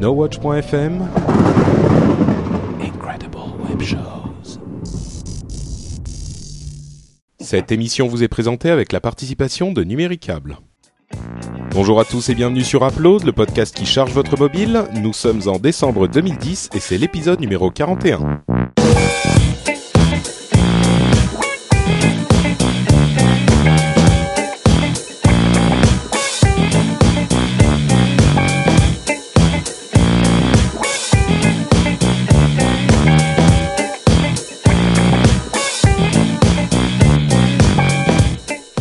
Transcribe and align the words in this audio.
NoWatch.fm 0.00 1.08
Incredible 2.80 3.36
Web 3.68 3.82
Shows. 3.82 4.60
Cette 7.40 7.72
émission 7.72 8.06
vous 8.06 8.22
est 8.22 8.28
présentée 8.28 8.70
avec 8.70 8.92
la 8.92 9.00
participation 9.00 9.72
de 9.72 9.82
Numéricable. 9.82 10.58
Bonjour 11.72 11.98
à 11.98 12.04
tous 12.04 12.28
et 12.28 12.36
bienvenue 12.36 12.62
sur 12.62 12.86
Upload, 12.86 13.24
le 13.24 13.32
podcast 13.32 13.74
qui 13.74 13.86
charge 13.86 14.12
votre 14.12 14.38
mobile. 14.38 14.84
Nous 14.94 15.12
sommes 15.12 15.42
en 15.48 15.58
décembre 15.58 16.06
2010 16.06 16.70
et 16.74 16.78
c'est 16.78 16.96
l'épisode 16.96 17.40
numéro 17.40 17.72
41. 17.72 18.42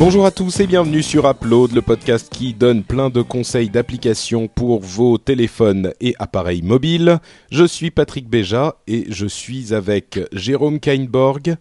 Bonjour 0.07 0.25
à 0.25 0.31
tous 0.31 0.61
et 0.61 0.67
bienvenue 0.67 1.03
sur 1.03 1.29
Upload, 1.29 1.73
le 1.73 1.81
podcast 1.81 2.31
qui 2.31 2.53
donne 2.53 2.81
plein 2.81 3.09
de 3.09 3.21
conseils 3.21 3.69
d'applications 3.69 4.47
pour 4.47 4.79
vos 4.79 5.17
téléphones 5.17 5.91
et 5.99 6.15
appareils 6.17 6.61
mobiles. 6.61 7.19
Je 7.51 7.65
suis 7.65 7.91
Patrick 7.91 8.29
Béja 8.29 8.75
et 8.87 9.03
je 9.09 9.25
suis 9.25 9.73
avec 9.73 10.21
Jérôme 10.31 10.79
Kainborg, 10.79 11.57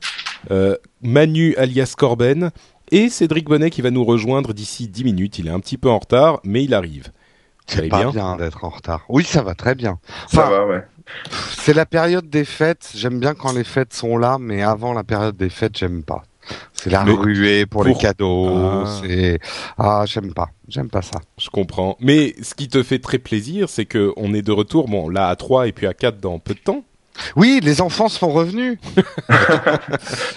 euh, 0.53 0.77
Manu 1.03 1.57
alias 1.57 1.95
Corben 1.99 2.53
et 2.93 3.09
Cédric 3.09 3.47
Bonnet 3.47 3.71
qui 3.71 3.83
va 3.83 3.91
nous 3.91 4.05
rejoindre 4.05 4.55
d'ici 4.55 4.87
10 4.87 5.03
minutes. 5.03 5.41
Il 5.41 5.49
est 5.49 5.51
un 5.51 5.59
petit 5.59 5.77
peu 5.77 5.91
en 5.91 5.99
retard, 5.99 6.39
mais 6.45 6.63
il 6.63 6.73
arrive. 6.73 7.09
C'est 7.67 7.89
pas 7.89 8.13
bien, 8.13 8.37
d'être 8.37 8.65
en 8.65 8.69
retard. 8.69 9.05
Oui, 9.09 9.25
ça 9.25 9.43
va 9.43 9.57
très 9.57 9.75
bien. 9.75 9.99
ça 10.29 10.49
va, 10.49 10.65
ouais. 10.69 10.85
C'est 11.57 11.75
la 11.75 11.85
période 11.85 12.31
des 12.31 12.45
fêtes. 12.45 12.93
J'aime 12.95 13.19
bien 13.19 13.35
quand 13.35 13.53
les 13.53 13.65
fêtes 13.65 13.93
sont 13.93 14.17
là, 14.17 14.37
mais 14.39 14.63
avant 14.63 14.93
la 14.93 15.03
période 15.03 15.37
des 15.37 15.51
fêtes, 15.51 15.77
j'aime 15.77 16.05
pas. 16.05 16.23
C'est 16.87 16.93
la 16.93 17.03
Mais 17.05 17.13
ruée 17.13 17.67
pour, 17.67 17.83
les 17.83 17.93
pour- 17.93 18.01
cadeaux. 18.01 18.49
Ah. 18.49 18.85
C'est 19.03 19.41
ah, 19.77 20.05
j'aime 20.07 20.33
pas, 20.33 20.51
j'aime 20.69 20.89
pas 20.89 21.03
ça. 21.03 21.19
Je 21.37 21.51
comprends. 21.51 21.97
Mais 22.01 22.35
ce 22.43 22.55
qui 22.55 22.69
te 22.69 22.83
fait 22.85 23.01
très 23.01 23.19
plaisir, 23.19 23.69
c'est 23.69 23.87
que 23.87 24.13
on 24.17 24.33
est 24.35 24.43
de 24.43 24.53
retour, 24.53 24.87
bon, 24.89 25.09
là 25.09 25.27
à 25.29 25.35
3 25.35 25.67
et 25.67 25.73
puis 25.73 25.89
à 25.89 25.95
4 25.95 26.21
dans 26.21 26.39
peu 26.39 26.55
de 26.55 26.61
temps. 26.61 26.85
Oui, 27.35 27.59
les 27.63 27.81
enfants 27.81 28.09
sont 28.09 28.29
revenus. 28.29 28.79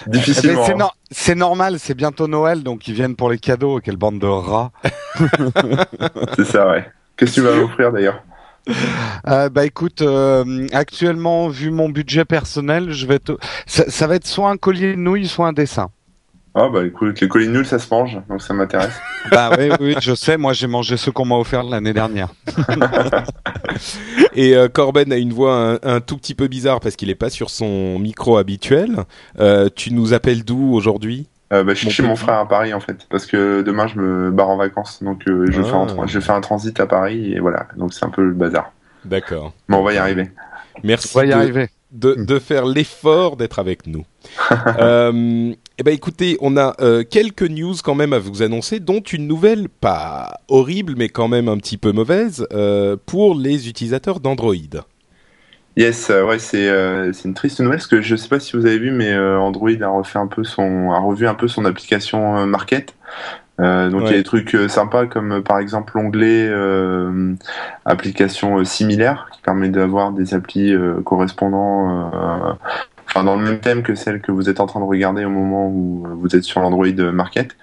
Eh 0.06 0.10
Difficilement. 0.10 0.60
ben, 0.62 0.66
c'est, 0.66 0.74
nor- 0.74 0.96
c'est 1.10 1.34
normal, 1.36 1.76
c'est 1.78 1.94
bientôt 1.94 2.26
Noël, 2.26 2.62
donc 2.64 2.88
ils 2.88 2.94
viennent 2.94 3.14
pour 3.16 3.30
les 3.30 3.38
cadeaux. 3.38 3.78
Quelle 3.80 3.96
bande 3.96 4.18
de 4.18 4.26
rats. 4.26 4.72
C'est 6.36 6.46
ça, 6.46 6.68
ouais. 6.70 6.84
Qu'est-ce 7.16 7.36
que 7.36 7.40
tu 7.40 7.46
vas 7.46 7.54
m'offrir 7.54 7.92
d'ailleurs? 7.92 8.22
Euh, 9.28 9.48
bah 9.48 9.64
écoute, 9.66 10.02
euh, 10.02 10.66
actuellement, 10.72 11.48
vu 11.48 11.70
mon 11.70 11.88
budget 11.88 12.24
personnel, 12.24 12.92
je 12.92 13.06
vais 13.06 13.18
te... 13.18 13.32
ça, 13.66 13.88
ça 13.90 14.06
va 14.06 14.16
être 14.16 14.26
soit 14.26 14.50
un 14.50 14.56
collier 14.56 14.92
de 14.92 14.98
nouilles, 14.98 15.28
soit 15.28 15.46
un 15.46 15.52
dessin. 15.52 15.90
Ah 16.54 16.68
bah 16.72 16.84
écoute, 16.84 17.20
les 17.20 17.28
colis 17.28 17.48
nuls 17.48 17.64
ça 17.64 17.78
se 17.78 17.92
mange, 17.94 18.20
donc 18.28 18.42
ça 18.42 18.52
m'intéresse. 18.54 18.98
Bah 19.30 19.50
oui, 19.58 19.68
oui, 19.80 19.94
je 20.00 20.14
sais. 20.14 20.36
Moi, 20.38 20.52
j'ai 20.54 20.66
mangé 20.66 20.96
ceux 20.96 21.12
qu'on 21.12 21.26
m'a 21.26 21.36
offert 21.36 21.62
l'année 21.62 21.92
dernière. 21.92 22.30
Et 24.34 24.56
euh, 24.56 24.68
Corben 24.68 25.12
a 25.12 25.16
une 25.16 25.32
voix 25.32 25.54
un, 25.54 25.78
un 25.82 26.00
tout 26.00 26.16
petit 26.16 26.34
peu 26.34 26.48
bizarre 26.48 26.80
parce 26.80 26.96
qu'il 26.96 27.10
est 27.10 27.14
pas 27.14 27.30
sur 27.30 27.50
son 27.50 27.98
micro 27.98 28.36
habituel. 28.38 29.04
Euh, 29.38 29.68
tu 29.74 29.92
nous 29.92 30.12
appelles 30.14 30.44
d'où 30.44 30.72
aujourd'hui? 30.74 31.28
Euh, 31.52 31.64
bah, 31.64 31.74
je 31.74 31.78
suis 31.78 31.86
Mon 31.86 31.92
chez 31.92 32.02
mon 32.04 32.16
frère 32.16 32.38
à 32.38 32.48
Paris 32.48 32.72
en 32.72 32.80
fait, 32.80 33.06
parce 33.10 33.26
que 33.26 33.62
demain 33.62 33.88
je 33.88 33.98
me 33.98 34.30
barre 34.30 34.50
en 34.50 34.56
vacances, 34.56 35.02
donc 35.02 35.22
euh, 35.26 35.46
je, 35.50 35.60
Ah. 35.60 35.64
fais 35.64 35.74
un, 35.74 35.86
tra- 35.86 36.08
je 36.08 36.20
fais 36.20 36.30
un 36.32 36.40
transit 36.40 36.78
à 36.78 36.86
Paris 36.86 37.32
et 37.34 37.40
voilà, 37.40 37.66
donc 37.76 37.92
c'est 37.92 38.04
un 38.04 38.10
peu 38.10 38.22
le 38.22 38.32
bazar. 38.32 38.72
D'accord. 39.04 39.52
Mais 39.68 39.76
on 39.76 39.82
va 39.82 39.92
y 39.92 39.96
arriver. 39.98 40.30
Merci 40.84 41.10
On 41.14 41.18
va 41.18 41.26
y 41.26 41.28
de, 41.30 41.34
arriver. 41.34 41.68
de, 41.90 42.14
de 42.14 42.38
faire 42.38 42.66
l'effort 42.66 43.36
d'être 43.36 43.58
avec 43.58 43.86
nous. 43.88 44.04
euh, 44.78 45.52
eh 45.80 45.82
ben 45.82 45.94
écoutez, 45.94 46.36
on 46.42 46.58
a 46.58 46.74
euh, 46.82 47.04
quelques 47.08 47.48
news 47.48 47.72
quand 47.82 47.94
même 47.94 48.12
à 48.12 48.18
vous 48.18 48.42
annoncer, 48.42 48.80
dont 48.80 49.00
une 49.00 49.26
nouvelle 49.26 49.70
pas 49.70 50.40
horrible 50.48 50.92
mais 50.98 51.08
quand 51.08 51.26
même 51.26 51.48
un 51.48 51.56
petit 51.56 51.78
peu 51.78 51.92
mauvaise 51.92 52.46
euh, 52.52 52.98
pour 53.06 53.34
les 53.34 53.66
utilisateurs 53.66 54.20
d'Android. 54.20 54.54
Yes, 55.78 56.10
euh, 56.10 56.26
ouais, 56.26 56.38
c'est 56.38 57.24
une 57.24 57.32
triste 57.32 57.60
nouvelle 57.60 57.78
parce 57.78 57.86
que 57.86 58.02
je 58.02 58.14
sais 58.14 58.28
pas 58.28 58.40
si 58.40 58.58
vous 58.58 58.66
avez 58.66 58.78
vu, 58.78 58.90
mais 58.90 59.16
Android 59.16 59.70
a 59.80 59.88
refait 59.88 60.18
un 60.18 60.26
peu 60.26 60.44
son, 60.44 60.90
a 60.90 60.98
revu 60.98 61.26
un 61.26 61.34
peu 61.34 61.48
son 61.48 61.64
application 61.64 62.46
Market. 62.46 62.94
Euh, 63.60 63.90
donc 63.90 64.02
il 64.04 64.10
y 64.10 64.14
a 64.14 64.16
des 64.16 64.22
trucs 64.22 64.54
euh, 64.54 64.68
sympas 64.68 65.06
comme 65.06 65.32
euh, 65.32 65.40
par 65.42 65.58
exemple 65.58 65.92
l'onglet 65.94 66.46
euh, 66.48 67.34
application 67.84 68.58
euh, 68.58 68.64
similaire 68.64 69.28
qui 69.32 69.42
permet 69.42 69.68
d'avoir 69.68 70.12
des 70.12 70.32
applis 70.32 70.74
correspondant, 71.04 72.10
euh, 72.14 72.52
enfin 73.10 73.24
dans 73.24 73.36
le 73.36 73.42
même 73.42 73.58
thème 73.58 73.82
que 73.82 73.94
celle 73.94 74.20
que 74.20 74.30
vous 74.30 74.48
êtes 74.48 74.60
en 74.60 74.66
train 74.66 74.80
de 74.80 74.84
regarder 74.84 75.24
au 75.24 75.30
moment 75.30 75.66
où 75.66 76.06
euh, 76.06 76.14
vous 76.14 76.36
êtes 76.36 76.44
sur 76.44 76.60
l'Android 76.60 76.86
Market. 77.12 77.56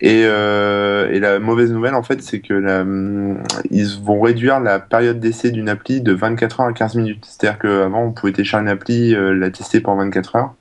Et, 0.00 0.22
euh, 0.24 1.10
et 1.10 1.20
la 1.20 1.38
mauvaise 1.38 1.70
nouvelle 1.70 1.94
en 1.94 2.02
fait, 2.02 2.22
c'est 2.22 2.40
que 2.40 2.54
la, 2.54 2.80
hum, 2.80 3.42
ils 3.70 3.98
vont 4.02 4.20
réduire 4.20 4.60
la 4.60 4.80
période 4.80 5.20
d'essai 5.20 5.50
d'une 5.50 5.68
appli 5.68 6.00
de 6.00 6.12
24 6.12 6.60
heures 6.60 6.66
à 6.68 6.72
15 6.72 6.94
minutes. 6.94 7.24
C'est-à-dire 7.26 7.58
qu'avant 7.58 8.04
on 8.04 8.12
pouvait 8.12 8.32
télécharger 8.32 8.64
une 8.64 8.70
appli, 8.70 9.14
euh, 9.14 9.34
la 9.34 9.50
tester 9.50 9.80
pendant 9.80 10.04
24 10.04 10.36
heures 10.36 10.54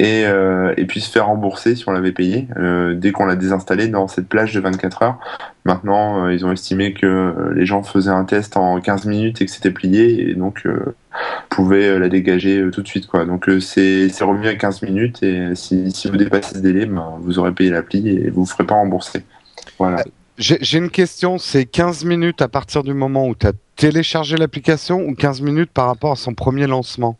et, 0.00 0.24
euh, 0.24 0.72
et 0.78 0.86
puis 0.86 1.02
se 1.02 1.10
faire 1.10 1.26
rembourser 1.26 1.76
si 1.76 1.86
on 1.86 1.92
l'avait 1.92 2.12
payé 2.12 2.48
euh, 2.56 2.94
dès 2.94 3.12
qu'on 3.12 3.26
l'a 3.26 3.36
désinstallé 3.36 3.86
dans 3.86 4.08
cette 4.08 4.28
plage 4.28 4.54
de 4.54 4.60
24 4.60 5.02
heures. 5.02 5.18
Maintenant, 5.66 6.24
euh, 6.24 6.32
ils 6.32 6.46
ont 6.46 6.52
estimé 6.52 6.94
que 6.94 7.04
euh, 7.04 7.52
les 7.54 7.66
gens 7.66 7.82
faisaient 7.82 8.10
un 8.10 8.24
test 8.24 8.56
en 8.56 8.80
15 8.80 9.04
minutes 9.04 9.42
et 9.42 9.44
que 9.44 9.50
c'était 9.50 9.70
plié 9.70 10.30
et 10.30 10.34
donc 10.34 10.62
euh, 10.64 10.96
pouvaient 11.50 11.88
euh, 11.88 11.98
la 11.98 12.08
dégager 12.08 12.66
tout 12.72 12.80
de 12.80 12.88
suite. 12.88 13.08
quoi. 13.08 13.26
Donc 13.26 13.50
c'est 13.60 14.08
remis 14.22 14.48
à 14.48 14.54
15 14.54 14.80
minutes 14.80 15.22
et 15.22 15.54
si, 15.54 15.90
si 15.90 16.08
vous 16.08 16.16
dépassez 16.16 16.54
ce 16.54 16.60
délai, 16.60 16.86
ben, 16.86 17.18
vous 17.20 17.38
aurez 17.38 17.52
payé 17.52 17.68
l'appli 17.68 18.08
et 18.08 18.30
vous 18.30 18.40
ne 18.40 18.46
ferez 18.46 18.64
pas 18.64 18.76
rembourser. 18.76 19.22
Voilà. 19.78 20.02
J'ai 20.38 20.78
une 20.78 20.88
question, 20.88 21.36
c'est 21.36 21.66
15 21.66 22.06
minutes 22.06 22.40
à 22.40 22.48
partir 22.48 22.82
du 22.82 22.94
moment 22.94 23.28
où 23.28 23.34
tu 23.34 23.46
as 23.46 23.52
téléchargé 23.76 24.38
l'application 24.38 25.02
ou 25.06 25.14
15 25.14 25.42
minutes 25.42 25.70
par 25.70 25.88
rapport 25.88 26.12
à 26.12 26.16
son 26.16 26.32
premier 26.32 26.66
lancement? 26.66 27.18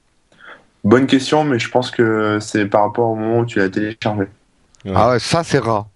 Bonne 0.84 1.06
question, 1.06 1.44
mais 1.44 1.58
je 1.58 1.68
pense 1.70 1.90
que 1.90 2.38
c'est 2.40 2.66
par 2.66 2.82
rapport 2.82 3.10
au 3.10 3.14
moment 3.14 3.40
où 3.40 3.46
tu 3.46 3.58
l'as 3.58 3.68
téléchargé. 3.68 4.22
Ouais. 4.84 4.92
Ah 4.94 5.10
ouais, 5.10 5.18
ça 5.18 5.44
c'est 5.44 5.58
rare. 5.58 5.86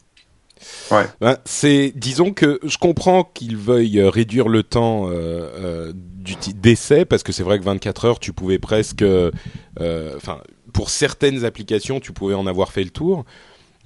Ben, 1.20 1.36
c'est, 1.44 1.92
disons 1.94 2.32
que 2.32 2.58
je 2.64 2.78
comprends 2.78 3.24
qu'ils 3.24 3.56
veuillent 3.56 4.00
euh, 4.00 4.08
réduire 4.08 4.48
le 4.48 4.62
temps 4.62 5.08
euh, 5.08 5.12
euh, 5.12 5.92
d'essai 6.54 7.04
parce 7.04 7.22
que 7.22 7.32
c'est 7.32 7.42
vrai 7.42 7.58
que 7.58 7.64
24 7.64 8.04
heures, 8.06 8.18
tu 8.18 8.32
pouvais 8.32 8.58
presque, 8.58 9.02
euh, 9.02 9.30
enfin, 10.16 10.38
pour 10.72 10.88
certaines 10.90 11.44
applications, 11.44 12.00
tu 12.00 12.12
pouvais 12.12 12.34
en 12.34 12.46
avoir 12.46 12.72
fait 12.72 12.84
le 12.84 12.90
tour. 12.90 13.24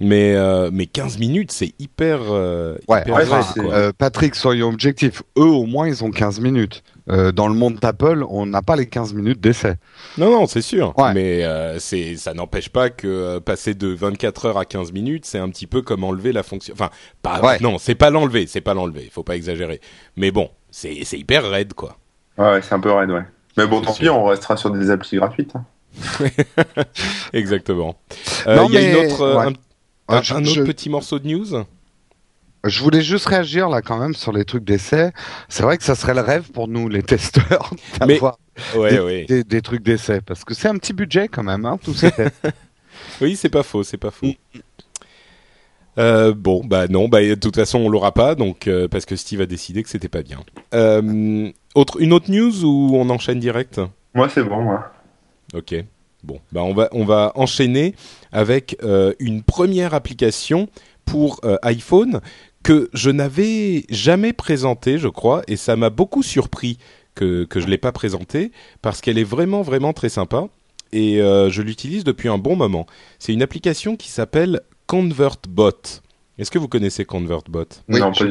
Mais 0.01 0.33
euh, 0.35 0.69
mais 0.71 0.85
15 0.85 1.17
minutes, 1.19 1.51
c'est 1.51 1.73
hyper, 1.77 2.19
euh, 2.31 2.77
Ouais, 2.87 3.01
hyper 3.01 3.15
ouais, 3.15 3.23
rare, 3.25 3.51
c'est- 3.53 3.59
quoi. 3.61 3.73
Euh, 3.73 3.91
Patrick, 3.97 4.33
soyons 4.35 4.69
objectifs. 4.69 5.21
Eux, 5.37 5.41
au 5.43 5.65
moins, 5.65 5.89
ils 5.89 6.05
ont 6.05 6.11
15 6.11 6.39
minutes. 6.39 6.83
Euh, 7.11 7.31
dans 7.31 7.47
le 7.47 7.55
monde 7.55 7.75
d'Apple, 7.75 8.23
on 8.29 8.45
n'a 8.45 8.61
pas 8.61 8.75
les 8.75 8.85
15 8.85 9.13
minutes 9.15 9.39
d'essai. 9.41 9.75
Non, 10.19 10.29
non, 10.29 10.45
c'est 10.45 10.61
sûr. 10.61 10.93
Ouais. 10.97 11.13
Mais 11.13 11.43
euh, 11.43 11.79
c'est, 11.79 12.15
ça 12.17 12.33
n'empêche 12.35 12.69
pas 12.69 12.89
que 12.91 13.07
euh, 13.07 13.39
passer 13.39 13.73
de 13.73 13.87
24 13.87 14.45
heures 14.45 14.57
à 14.59 14.65
15 14.65 14.91
minutes, 14.91 15.25
c'est 15.25 15.39
un 15.39 15.49
petit 15.49 15.65
peu 15.65 15.81
comme 15.81 16.03
enlever 16.03 16.31
la 16.31 16.43
fonction. 16.43 16.73
Enfin, 16.73 16.89
pas. 17.23 17.41
Ouais. 17.41 17.57
Non, 17.61 17.77
c'est 17.79 17.95
pas 17.95 18.09
l'enlever, 18.11 18.45
c'est 18.47 18.61
pas 18.61 18.73
l'enlever. 18.75 19.01
Il 19.05 19.09
faut 19.11 19.23
pas 19.23 19.35
exagérer. 19.35 19.81
Mais 20.17 20.29
bon, 20.29 20.49
c'est, 20.69 20.99
c'est 21.03 21.17
hyper 21.17 21.49
raide, 21.49 21.73
quoi. 21.73 21.97
Ouais, 22.37 22.45
ouais, 22.51 22.61
c'est 22.61 22.73
un 22.75 22.79
peu 22.79 22.91
raide, 22.91 23.09
ouais. 23.09 23.23
Mais 23.57 23.65
bon, 23.65 23.81
tant 23.81 23.93
pis, 23.93 24.07
on 24.09 24.25
restera 24.25 24.55
sur 24.55 24.69
des 24.69 24.91
applis 24.91 25.17
gratuites. 25.17 25.53
hein. 25.55 25.65
Exactement. 27.33 27.95
Euh, 28.47 28.65
Il 28.67 28.73
y 28.73 28.77
a 28.77 28.81
mais- 28.81 28.91
une 29.05 29.11
autre, 29.11 29.35
ouais. 29.37 29.53
un, 30.09 30.17
un 30.17 30.41
autre 30.45 30.53
je- 30.53 30.61
petit 30.63 30.89
morceau 30.89 31.19
de 31.19 31.27
news? 31.27 31.63
Je 32.65 32.81
voulais 32.83 33.01
juste 33.01 33.25
réagir 33.27 33.69
là 33.69 33.81
quand 33.81 33.97
même 33.97 34.13
sur 34.13 34.31
les 34.33 34.43
trucs 34.45 34.63
d'essai. 34.65 35.11
C'est 35.47 35.63
vrai 35.63 35.77
que 35.77 35.83
ça 35.83 35.95
serait 35.95 36.13
le 36.13 36.21
rêve 36.21 36.51
pour 36.51 36.67
nous 36.67 36.89
les 36.89 37.03
testeurs 37.03 37.71
Mais- 38.01 38.15
d'avoir 38.15 38.37
Ouais, 38.75 38.89
des, 38.91 38.99
ouais. 38.99 39.25
des- 39.25 39.43
des 39.45 39.61
trucs 39.61 39.83
d'essai 39.83 40.19
parce 40.19 40.43
que 40.43 40.53
c'est 40.53 40.67
un 40.67 40.75
petit 40.77 40.91
budget 40.91 41.29
quand 41.29 41.43
même, 41.43 41.65
hein, 41.65 41.79
tous 41.83 41.93
ces 41.93 42.11
tests. 42.11 42.35
Oui, 43.21 43.37
c'est 43.37 43.47
pas 43.49 43.63
faux, 43.63 43.83
c'est 43.83 43.97
pas 43.97 44.11
faux. 44.11 44.27
Euh, 45.97 46.33
bon, 46.33 46.61
bah 46.65 46.87
non, 46.87 47.07
bah 47.09 47.21
de 47.21 47.35
toute 47.35 47.55
façon 47.55 47.79
on 47.79 47.89
l'aura 47.89 48.13
pas, 48.13 48.35
donc 48.35 48.67
euh, 48.67 48.87
parce 48.87 49.05
que 49.05 49.15
Steve 49.15 49.41
a 49.41 49.45
décidé 49.45 49.83
que 49.83 49.89
c'était 49.89 50.07
pas 50.09 50.21
bien. 50.21 50.39
Euh, 50.73 51.49
autre, 51.75 52.01
une 52.01 52.13
autre 52.13 52.29
news 52.31 52.63
ou 52.63 52.91
on 52.95 53.09
enchaîne 53.09 53.39
direct? 53.39 53.79
Moi, 54.13 54.29
c'est 54.29 54.43
bon, 54.43 54.61
moi. 54.63 54.91
Ok. 55.53 55.75
Bon, 56.23 56.39
bah 56.51 56.63
on 56.63 56.73
va 56.73 56.89
on 56.91 57.05
va 57.05 57.31
enchaîner 57.35 57.95
avec 58.33 58.77
euh, 58.83 59.13
une 59.19 59.41
première 59.43 59.93
application 59.93 60.67
pour 61.05 61.39
euh, 61.45 61.55
iPhone 61.63 62.19
que 62.63 62.89
je 62.93 63.09
n'avais 63.09 63.85
jamais 63.89 64.33
présentée, 64.33 64.97
je 64.97 65.07
crois, 65.07 65.43
et 65.47 65.55
ça 65.55 65.75
m'a 65.75 65.89
beaucoup 65.89 66.23
surpris 66.23 66.77
que 67.15 67.45
que 67.45 67.59
je 67.59 67.67
l'ai 67.67 67.77
pas 67.77 67.91
présentée 67.91 68.51
parce 68.81 69.01
qu'elle 69.01 69.17
est 69.17 69.23
vraiment 69.23 69.61
vraiment 69.61 69.93
très 69.93 70.09
sympa 70.09 70.47
et 70.91 71.21
euh, 71.21 71.49
je 71.49 71.61
l'utilise 71.61 72.03
depuis 72.03 72.29
un 72.29 72.37
bon 72.37 72.55
moment. 72.55 72.85
C'est 73.19 73.33
une 73.33 73.41
application 73.41 73.95
qui 73.95 74.09
s'appelle 74.09 74.61
ConvertBot. 74.87 76.01
Est-ce 76.37 76.51
que 76.51 76.57
vous 76.59 76.67
connaissez 76.67 77.05
ConvertBot? 77.05 77.65
Oui, 77.89 77.99
non, 77.99 78.13
je 78.13 78.23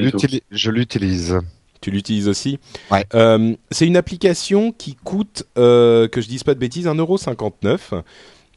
l'utilise. 0.69 1.38
Tu 1.80 1.92
l'utilises 1.92 2.26
aussi? 2.26 2.58
Ouais. 2.90 3.04
Euh, 3.14 3.54
c'est 3.70 3.86
une 3.86 3.96
application 3.96 4.72
qui 4.72 4.96
coûte, 4.96 5.44
euh, 5.58 6.08
que 6.08 6.20
je 6.20 6.26
dise 6.26 6.42
pas 6.42 6.54
de 6.54 6.58
bêtises, 6.58 6.86
1,59€ 6.86 8.02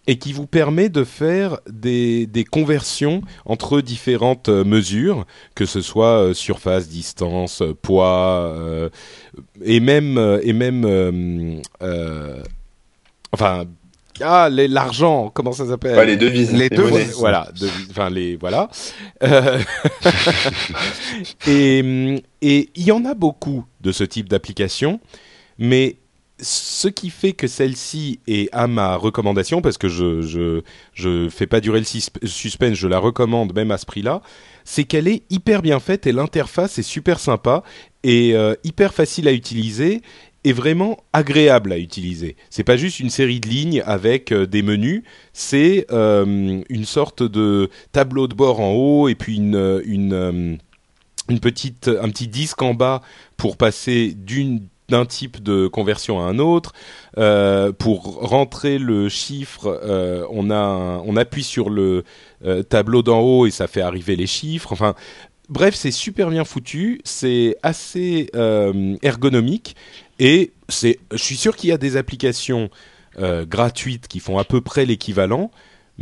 et 0.07 0.17
qui 0.17 0.33
vous 0.33 0.47
permet 0.47 0.89
de 0.89 1.03
faire 1.03 1.59
des, 1.69 2.25
des 2.25 2.43
conversions 2.43 3.21
entre 3.45 3.81
différentes 3.81 4.49
euh, 4.49 4.63
mesures, 4.63 5.25
que 5.55 5.65
ce 5.65 5.81
soit 5.81 6.21
euh, 6.23 6.33
surface, 6.33 6.87
distance, 6.89 7.61
euh, 7.61 7.75
poids, 7.79 8.51
euh, 8.55 8.89
et 9.63 9.79
même, 9.79 10.17
et 10.43 10.53
même 10.53 11.61
enfin, 13.31 13.65
ah, 14.23 14.49
les- 14.51 14.67
l'argent, 14.67 15.31
comment 15.33 15.51
ça 15.51 15.65
s'appelle? 15.67 15.97
Ouais, 15.97 16.05
les 16.05 16.17
devises. 16.17 16.51
Les 16.53 16.69
devises. 16.69 16.91
monnaies. 16.91 17.05
voilà, 17.17 17.47
enfin 17.89 18.09
les 18.09 18.35
voilà. 18.35 18.69
Euh, 19.23 19.59
et 21.47 22.21
et 22.41 22.69
il 22.75 22.83
y 22.83 22.91
en 22.91 23.05
a 23.05 23.13
beaucoup 23.13 23.65
de 23.81 23.91
ce 23.91 24.03
type 24.03 24.29
d'application, 24.29 24.99
mais 25.57 25.95
ce 26.41 26.87
qui 26.87 27.09
fait 27.09 27.33
que 27.33 27.47
celle-ci 27.47 28.19
est 28.27 28.49
à 28.51 28.67
ma 28.67 28.95
recommandation, 28.95 29.61
parce 29.61 29.77
que 29.77 29.87
je 29.87 30.21
je 30.21 30.61
je 30.93 31.29
fais 31.29 31.47
pas 31.47 31.61
durer 31.61 31.79
le 31.79 31.85
suspense, 32.27 32.73
je 32.73 32.87
la 32.87 32.99
recommande 32.99 33.53
même 33.53 33.71
à 33.71 33.77
ce 33.77 33.85
prix-là, 33.85 34.21
c'est 34.65 34.83
qu'elle 34.83 35.07
est 35.07 35.23
hyper 35.29 35.61
bien 35.61 35.79
faite 35.79 36.07
et 36.07 36.11
l'interface 36.11 36.79
est 36.79 36.83
super 36.83 37.19
sympa 37.19 37.63
et 38.03 38.35
euh, 38.35 38.55
hyper 38.63 38.93
facile 38.93 39.27
à 39.27 39.33
utiliser 39.33 40.01
et 40.43 40.53
vraiment 40.53 40.97
agréable 41.13 41.71
à 41.71 41.77
utiliser. 41.77 42.35
C'est 42.49 42.63
pas 42.63 42.77
juste 42.77 42.99
une 42.99 43.11
série 43.11 43.39
de 43.39 43.47
lignes 43.47 43.83
avec 43.85 44.31
euh, 44.31 44.47
des 44.47 44.63
menus, 44.63 45.03
c'est 45.33 45.85
euh, 45.91 46.61
une 46.67 46.85
sorte 46.85 47.21
de 47.21 47.69
tableau 47.91 48.27
de 48.27 48.33
bord 48.33 48.59
en 48.59 48.71
haut 48.71 49.07
et 49.07 49.15
puis 49.15 49.35
une 49.37 49.81
une 49.85 50.57
une 51.29 51.39
petite 51.39 51.87
un 51.87 52.09
petit 52.09 52.27
disque 52.27 52.61
en 52.61 52.73
bas 52.73 53.01
pour 53.37 53.57
passer 53.57 54.13
d'une 54.15 54.67
d'un 54.91 55.05
type 55.05 55.41
de 55.41 55.67
conversion 55.67 56.19
à 56.19 56.25
un 56.25 56.37
autre. 56.37 56.73
Euh, 57.17 57.71
pour 57.71 58.19
rentrer 58.21 58.77
le 58.77 59.09
chiffre, 59.09 59.79
euh, 59.83 60.25
on 60.29 60.51
a 60.51 61.01
on 61.03 61.17
appuie 61.17 61.43
sur 61.43 61.69
le 61.69 62.03
euh, 62.45 62.61
tableau 62.61 63.01
d'en 63.01 63.21
haut 63.21 63.47
et 63.47 63.51
ça 63.51 63.67
fait 63.67 63.81
arriver 63.81 64.15
les 64.15 64.27
chiffres. 64.27 64.71
Enfin, 64.71 64.93
bref, 65.49 65.73
c'est 65.73 65.91
super 65.91 66.29
bien 66.29 66.43
foutu, 66.43 67.01
c'est 67.03 67.55
assez 67.63 68.29
ergonomique 69.01 69.75
et 70.19 70.51
c'est. 70.69 70.99
Je 71.11 71.17
suis 71.23 71.37
sûr 71.37 71.55
qu'il 71.55 71.71
y 71.71 71.73
a 71.73 71.79
des 71.79 71.97
applications 71.97 72.69
gratuites 73.17 74.07
qui 74.07 74.19
font 74.19 74.37
à 74.37 74.43
peu 74.43 74.61
près 74.61 74.85
l'équivalent. 74.85 75.49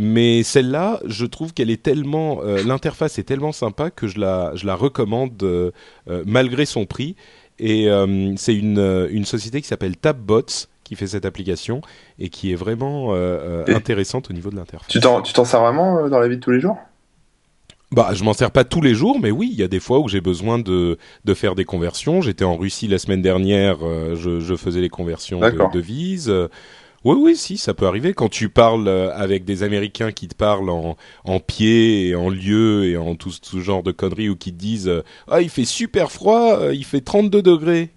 Mais 0.02 0.44
celle-là, 0.44 1.02
je 1.06 1.26
trouve 1.26 1.54
qu'elle 1.54 1.70
est 1.70 1.84
tellement, 1.84 2.42
l'interface 2.44 3.20
est 3.20 3.24
tellement 3.24 3.52
sympa 3.52 3.90
que 3.90 4.08
je 4.08 4.18
la, 4.18 4.54
je 4.56 4.66
la 4.66 4.76
recommande 4.76 5.72
malgré 6.26 6.66
son 6.66 6.86
prix. 6.86 7.16
Et 7.60 7.90
euh, 7.90 8.34
c'est 8.38 8.56
une, 8.56 8.80
euh, 8.80 9.08
une 9.12 9.26
société 9.26 9.62
qui 9.62 9.68
s'appelle 9.68 9.98
Tabbots 9.98 10.68
qui 10.84 10.96
fait 10.96 11.08
cette 11.08 11.26
application 11.26 11.82
et 12.18 12.30
qui 12.30 12.52
est 12.52 12.56
vraiment 12.56 13.10
euh, 13.12 13.64
intéressante 13.68 14.30
au 14.32 14.34
niveau 14.34 14.50
de 14.50 14.56
l'interface. 14.56 14.88
Tu 14.88 15.00
t'en, 15.00 15.24
sers 15.24 15.62
vraiment 15.62 16.08
dans 16.10 16.20
la 16.20 16.28
vie 16.28 16.38
de 16.38 16.42
tous 16.42 16.52
les 16.52 16.60
jours? 16.60 16.78
Bah, 17.92 18.10
je 18.14 18.24
m'en 18.24 18.34
sers 18.34 18.52
pas 18.52 18.64
tous 18.64 18.82
les 18.82 18.96
jours, 18.96 19.20
mais 19.20 19.30
oui, 19.30 19.50
il 19.52 19.58
y 19.60 19.64
a 19.64 19.68
des 19.68 19.80
fois 19.80 20.00
où 20.00 20.08
j'ai 20.08 20.22
besoin 20.22 20.58
de, 20.58 20.98
de 21.26 21.34
faire 21.34 21.54
des 21.56 21.66
conversions. 21.66 22.22
J'étais 22.22 22.46
en 22.46 22.56
Russie 22.56 22.88
la 22.88 22.98
semaine 22.98 23.22
dernière, 23.22 23.80
je, 24.16 24.40
je 24.40 24.56
faisais 24.56 24.82
les 24.82 24.90
conversions 24.90 25.40
de 25.40 25.74
devises. 25.74 26.34
Oui, 27.06 27.16
oui, 27.18 27.36
si, 27.36 27.58
ça 27.58 27.74
peut 27.74 27.88
arriver. 27.88 28.14
Quand 28.14 28.30
tu 28.30 28.50
parles 28.50 28.88
euh, 28.88 29.12
avec 29.16 29.46
des 29.46 29.64
Américains 29.64 30.12
qui 30.12 30.28
te 30.28 30.36
parlent 30.36 30.70
en, 30.70 30.98
en 31.24 31.40
pied 31.40 32.10
et 32.10 32.16
en 32.16 32.30
lieu 32.30 32.86
et 32.86 32.98
en 32.98 33.16
tout 33.16 33.32
ce 33.32 33.60
genre 33.60 33.84
de 33.84 33.92
conneries 33.92 34.30
ou 34.30 34.36
qui 34.36 34.52
te 34.52 34.58
disent 34.58 34.90
euh, 34.90 35.04
Ah, 35.30 35.42
il 35.42 35.50
fait 35.50 35.66
super 35.66 36.12
froid, 36.12 36.58
euh, 36.60 36.74
il 36.74 36.84
fait 36.84 37.02
32 37.02 37.42
degrés. 37.42 37.90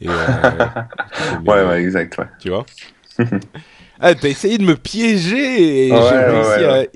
Et, 0.00 0.08
euh, 0.08 0.66
Ouais, 1.46 1.64
ouais, 1.64 1.82
exact, 1.82 2.16
ouais. 2.18 2.26
tu 2.38 2.50
vois? 2.50 2.64
Ah, 4.00 4.14
t'as 4.14 4.28
essayé 4.28 4.58
de 4.58 4.64
me 4.64 4.76
piéger 4.76 5.86
et 5.88 5.92
Ouais, 5.92 5.98
j'ai 6.08 6.16
réussi 6.18 6.64
ouais, 6.64 6.90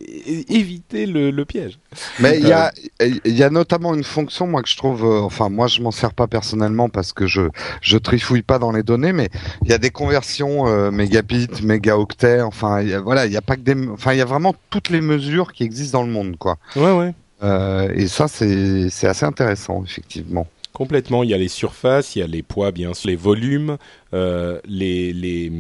à 0.48 0.52
éviter 0.52 1.06
le, 1.06 1.30
le 1.30 1.44
piège. 1.44 1.78
Mais 2.18 2.38
il 2.38 2.46
y 2.48 2.52
a, 2.52 2.72
il 3.00 3.36
y 3.36 3.42
a 3.44 3.50
notamment 3.50 3.94
une 3.94 4.02
fonction, 4.04 4.46
moi 4.46 4.62
que 4.62 4.68
je 4.68 4.76
trouve, 4.76 5.04
euh, 5.04 5.20
enfin 5.20 5.48
moi 5.48 5.68
je 5.68 5.80
m'en 5.80 5.90
sers 5.92 6.12
pas 6.12 6.26
personnellement 6.26 6.88
parce 6.88 7.12
que 7.12 7.26
je 7.26 7.42
je 7.80 7.98
trifouille 7.98 8.42
pas 8.42 8.58
dans 8.58 8.72
les 8.72 8.82
données, 8.82 9.12
mais 9.12 9.28
il 9.62 9.70
y 9.70 9.72
a 9.72 9.78
des 9.78 9.90
conversions 9.90 10.66
euh, 10.66 10.90
mégabits, 10.90 11.48
mégaoctets, 11.62 12.42
enfin 12.42 12.82
il 12.82 12.88
y 12.88 12.94
a- 12.94 13.00
voilà, 13.00 13.26
il 13.26 13.32
y 13.32 13.36
a 13.36 13.42
pas 13.42 13.54
que 13.56 13.60
des, 13.62 13.76
enfin 13.90 14.12
il 14.12 14.18
y 14.18 14.22
a 14.22 14.24
vraiment 14.26 14.54
toutes 14.70 14.90
les 14.90 15.00
mesures 15.00 15.52
qui 15.52 15.62
existent 15.64 16.00
dans 16.00 16.04
le 16.06 16.12
monde, 16.12 16.36
quoi. 16.36 16.56
Ouais, 16.76 16.92
ouais. 16.92 17.14
Euh, 17.44 17.88
et 17.94 18.08
ça 18.08 18.26
c'est 18.26 18.88
assez 19.06 19.24
intéressant 19.24 19.84
effectivement. 19.84 20.48
Complètement. 20.78 21.24
Il 21.24 21.30
y 21.30 21.34
a 21.34 21.38
les 21.38 21.48
surfaces, 21.48 22.14
il 22.14 22.20
y 22.20 22.22
a 22.22 22.28
les 22.28 22.44
poids, 22.44 22.70
bien 22.70 22.94
sûr, 22.94 23.10
les 23.10 23.16
volumes, 23.16 23.78
euh, 24.14 24.60
les, 24.64 25.12
les, 25.12 25.50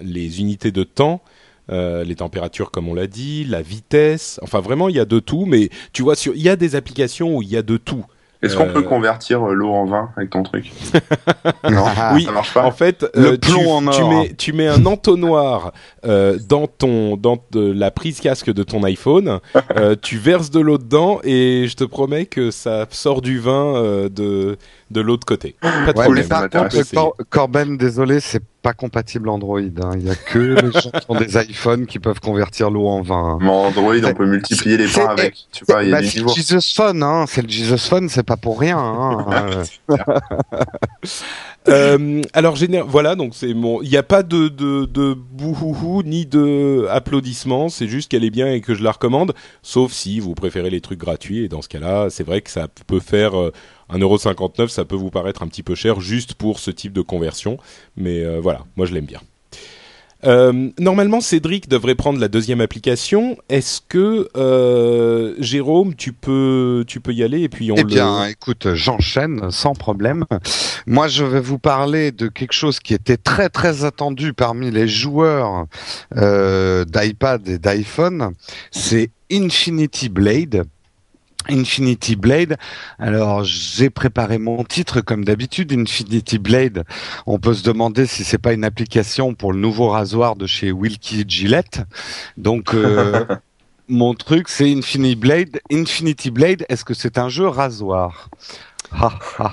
les 0.00 0.40
unités 0.40 0.70
de 0.70 0.84
temps, 0.84 1.20
euh, 1.68 2.04
les 2.04 2.14
températures, 2.14 2.70
comme 2.70 2.86
on 2.86 2.94
l'a 2.94 3.08
dit, 3.08 3.44
la 3.44 3.60
vitesse. 3.60 4.38
Enfin, 4.40 4.60
vraiment, 4.60 4.88
il 4.88 4.94
y 4.94 5.00
a 5.00 5.04
de 5.04 5.18
tout. 5.18 5.46
Mais 5.46 5.70
tu 5.92 6.02
vois, 6.02 6.14
il 6.32 6.40
y 6.40 6.48
a 6.48 6.54
des 6.54 6.76
applications 6.76 7.36
où 7.36 7.42
il 7.42 7.48
y 7.48 7.56
a 7.56 7.62
de 7.62 7.76
tout. 7.76 8.04
Est-ce 8.40 8.56
qu'on 8.56 8.68
Euh, 8.68 8.72
peut 8.72 8.82
convertir 8.82 9.48
euh, 9.48 9.52
l'eau 9.52 9.72
en 9.72 9.84
vin 9.84 10.10
avec 10.16 10.30
ton 10.30 10.42
truc 10.44 10.70
Non. 11.70 11.84
oui, 12.14 12.24
Ça 12.24 12.30
marche 12.32 12.54
pas 12.54 12.64
en 12.64 12.70
fait, 12.70 13.04
Le 13.14 13.32
euh, 13.32 13.32
tu, 13.32 13.50
plomb 13.50 13.70
en 13.72 13.90
tu 13.90 14.00
or. 14.02 14.08
mets, 14.10 14.32
tu 14.38 14.52
mets 14.52 14.68
un 14.68 14.86
entonnoir 14.86 15.72
euh, 16.06 16.38
dans 16.48 16.66
ton, 16.68 17.16
dans 17.16 17.38
de- 17.50 17.72
la 17.72 17.90
prise 17.90 18.20
casque 18.20 18.52
de 18.52 18.62
ton 18.62 18.84
iPhone. 18.84 19.40
euh, 19.76 19.96
tu 20.02 20.18
verses 20.18 20.50
de 20.50 20.60
l'eau 20.60 20.78
dedans 20.78 21.18
et 21.24 21.66
je 21.68 21.74
te 21.74 21.84
promets 21.84 22.26
que 22.26 22.50
ça 22.52 22.86
sort 22.90 23.22
du 23.22 23.38
vin 23.40 23.74
euh, 23.76 24.08
de 24.08 24.56
de 24.90 25.00
l'autre 25.02 25.26
côté. 25.26 25.54
Pas 25.60 25.70
de 25.70 25.98
Ouais, 25.98 26.04
problème. 26.04 26.24
mais 26.24 26.28
par 26.28 26.48
contre, 26.48 26.94
Cor- 26.94 27.16
Corben, 27.28 27.76
désolé, 27.76 28.20
c'est 28.20 28.40
pas 28.62 28.72
compatible 28.72 29.28
Android. 29.28 29.60
hein. 29.60 29.90
Il 29.94 30.06
y 30.06 30.10
a 30.10 30.14
que 30.14 30.38
les 30.38 30.72
gens 30.72 30.90
qui 30.90 31.06
ont 31.08 31.14
des 31.18 31.36
iPhones 31.38 31.86
qui 31.86 31.98
peuvent 31.98 32.20
convertir 32.20 32.70
l'eau 32.70 32.86
en 32.88 33.02
vin. 33.02 33.34
hein. 33.34 33.38
Mais 33.40 33.48
Android, 33.48 33.94
on 34.04 34.14
peut 34.14 34.26
multiplier 34.26 34.76
les 34.76 34.86
pains 34.88 35.06
avec. 35.08 35.34
Tu 35.52 35.64
vois, 35.68 35.82
il 35.84 35.90
y 35.90 35.92
a 35.92 35.96
Bah, 35.96 36.00
des 36.02 36.08
c'est 36.08 36.18
le 36.18 36.22
niveaux. 36.24 36.34
Jesus 36.34 36.74
Phone, 36.74 37.02
hein. 37.02 37.24
C'est 37.28 37.42
le 37.42 37.48
Jesus 37.48 37.88
Phone, 37.88 38.08
c'est 38.08 38.22
pas 38.24 38.36
pour 38.36 38.58
rien. 38.60 38.78
Hein. 38.78 39.62
Euh, 41.68 41.98
Euh, 41.98 42.22
alors 42.32 42.54
géné- 42.56 42.80
voilà, 42.86 43.14
donc 43.14 43.32
c'est 43.34 43.52
mon. 43.52 43.82
Il 43.82 43.90
n'y 43.90 43.96
a 43.98 44.02
pas 44.02 44.22
de 44.22 44.48
de, 44.48 44.86
de 44.86 45.12
bouhouhou 45.14 46.02
ni 46.02 46.24
de 46.24 46.86
applaudissements. 46.90 47.68
C'est 47.68 47.88
juste 47.88 48.10
qu'elle 48.10 48.24
est 48.24 48.30
bien 48.30 48.50
et 48.50 48.60
que 48.62 48.74
je 48.74 48.82
la 48.82 48.90
recommande. 48.92 49.34
Sauf 49.62 49.92
si 49.92 50.18
vous 50.18 50.34
préférez 50.34 50.70
les 50.70 50.80
trucs 50.80 50.98
gratuits. 50.98 51.44
Et 51.44 51.48
dans 51.48 51.60
ce 51.60 51.68
cas-là, 51.68 52.06
c'est 52.08 52.24
vrai 52.24 52.40
que 52.40 52.50
ça 52.50 52.68
peut 52.86 53.00
faire 53.00 53.38
euh, 53.38 53.52
1,59€, 53.90 54.68
ça 54.68 54.84
peut 54.84 54.96
vous 54.96 55.10
paraître 55.10 55.42
un 55.42 55.48
petit 55.48 55.62
peu 55.62 55.74
cher 55.74 56.00
juste 56.00 56.34
pour 56.34 56.58
ce 56.58 56.70
type 56.70 56.92
de 56.92 57.02
conversion. 57.02 57.58
Mais 57.96 58.22
euh, 58.22 58.40
voilà, 58.40 58.64
moi 58.76 58.86
je 58.86 58.94
l'aime 58.94 59.06
bien. 59.06 59.20
Euh, 60.24 60.70
normalement, 60.78 61.20
Cédric 61.20 61.68
devrait 61.68 61.94
prendre 61.94 62.18
la 62.18 62.28
deuxième 62.28 62.60
application. 62.60 63.36
Est-ce 63.48 63.80
que 63.88 64.28
euh, 64.36 65.34
Jérôme, 65.38 65.94
tu 65.94 66.12
peux, 66.12 66.84
tu 66.86 67.00
peux 67.00 67.12
y 67.12 67.22
aller 67.22 67.42
et 67.42 67.48
puis 67.48 67.70
on 67.70 67.76
Eh 67.76 67.82
le. 67.82 67.86
bien, 67.86 68.24
écoute, 68.26 68.74
j'enchaîne 68.74 69.50
sans 69.50 69.74
problème. 69.74 70.24
Moi, 70.86 71.08
je 71.08 71.24
vais 71.24 71.40
vous 71.40 71.58
parler 71.58 72.10
de 72.10 72.28
quelque 72.28 72.52
chose 72.52 72.80
qui 72.80 72.94
était 72.94 73.16
très 73.16 73.48
très 73.48 73.84
attendu 73.84 74.32
parmi 74.32 74.70
les 74.70 74.88
joueurs 74.88 75.66
euh, 76.16 76.84
d'iPad 76.84 77.46
et 77.48 77.58
d'iPhone. 77.58 78.32
C'est 78.72 79.10
Infinity 79.30 80.08
Blade. 80.08 80.64
Infinity 81.48 82.16
Blade. 82.16 82.56
Alors, 82.98 83.44
j'ai 83.44 83.90
préparé 83.90 84.38
mon 84.38 84.64
titre 84.64 85.00
comme 85.00 85.24
d'habitude. 85.24 85.72
Infinity 85.72 86.38
Blade. 86.38 86.84
On 87.26 87.38
peut 87.38 87.54
se 87.54 87.62
demander 87.62 88.06
si 88.06 88.24
c'est 88.24 88.38
pas 88.38 88.52
une 88.52 88.64
application 88.64 89.34
pour 89.34 89.52
le 89.52 89.58
nouveau 89.58 89.88
rasoir 89.88 90.36
de 90.36 90.46
chez 90.46 90.72
Wilkie 90.72 91.24
Gillette. 91.26 91.82
Donc, 92.36 92.74
euh, 92.74 93.24
mon 93.88 94.14
truc, 94.14 94.48
c'est 94.48 94.70
Infinity 94.70 95.16
Blade. 95.16 95.60
Infinity 95.72 96.30
Blade, 96.30 96.64
est-ce 96.68 96.84
que 96.84 96.94
c'est 96.94 97.18
un 97.18 97.28
jeu 97.28 97.48
rasoir? 97.48 98.30
Ha, 98.92 99.18
ha. 99.38 99.52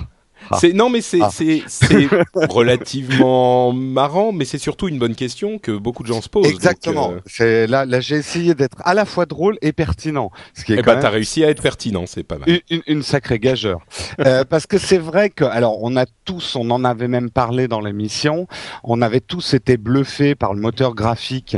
C'est 0.60 0.72
non 0.72 0.88
mais 0.90 1.00
c'est 1.00 1.20
Ah. 1.22 1.30
c'est 1.32 1.62
c'est 1.66 2.08
relativement 2.34 3.72
marrant, 3.72 4.32
mais 4.32 4.44
c'est 4.44 4.58
surtout 4.58 4.88
une 4.88 4.98
bonne 4.98 5.14
question 5.14 5.58
que 5.58 5.72
beaucoup 5.72 6.02
de 6.02 6.08
gens 6.08 6.20
se 6.20 6.28
posent. 6.28 6.46
Exactement. 6.46 7.12
Euh, 7.12 7.20
C'est 7.26 7.66
là, 7.66 7.84
là, 7.84 8.00
j'ai 8.00 8.16
essayé 8.16 8.54
d'être 8.54 8.76
à 8.84 8.94
la 8.94 9.04
fois 9.04 9.26
drôle 9.26 9.58
et 9.62 9.72
pertinent, 9.72 10.30
ce 10.54 10.64
qui 10.64 10.72
est 10.72 10.76
eh 10.78 10.82
ben 10.82 10.92
même 10.94 11.02
t'as 11.02 11.10
réussi 11.10 11.44
à 11.44 11.50
être 11.50 11.62
pertinent, 11.62 12.04
c'est 12.06 12.22
pas 12.24 12.38
mal. 12.38 12.48
une, 12.48 12.60
une, 12.70 12.82
une 12.86 13.02
sacrée 13.02 13.38
gageure. 13.38 13.80
Euh, 14.20 14.44
parce 14.44 14.66
que 14.66 14.78
c'est 14.78 14.98
vrai 14.98 15.30
que, 15.30 15.44
alors, 15.44 15.82
on 15.82 15.96
a 15.96 16.04
tous, 16.26 16.56
on 16.56 16.68
en 16.70 16.84
avait 16.84 17.08
même 17.08 17.30
parlé 17.30 17.68
dans 17.68 17.80
l'émission, 17.80 18.46
on 18.84 19.00
avait 19.00 19.20
tous 19.20 19.54
été 19.54 19.78
bluffés 19.78 20.34
par 20.34 20.52
le 20.52 20.60
moteur 20.60 20.94
graphique 20.94 21.56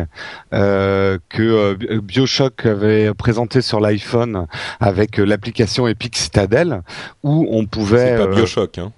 euh, 0.53 1.19
que 1.29 1.43
euh, 1.43 2.01
Bioshock 2.01 2.67
avait 2.67 3.13
présenté 3.15 3.63
sur 3.63 3.81
l'iPhone 3.81 4.47
avec 4.79 5.19
euh, 5.19 5.25
l'application 5.25 5.89
Epic 5.89 6.17
Citadel, 6.17 6.83
où 7.25 7.49
on 7.51 7.67
pouvait. 7.67 8.17
C'est 8.19 8.27
pas 8.27 8.35
Bioshock, 8.35 8.79
hein. 8.79 8.93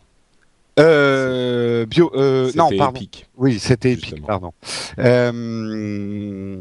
euh, 0.79 1.87
bio, 1.87 2.11
euh, 2.15 2.51
non, 2.57 2.67
C'était 2.69 2.79
pardon. 2.79 2.97
épique. 2.99 3.27
Oui, 3.39 3.59
c'était 3.59 3.93
épique, 3.93 4.05
Justement. 4.17 4.27
pardon. 4.27 4.53
Euh, 4.99 6.59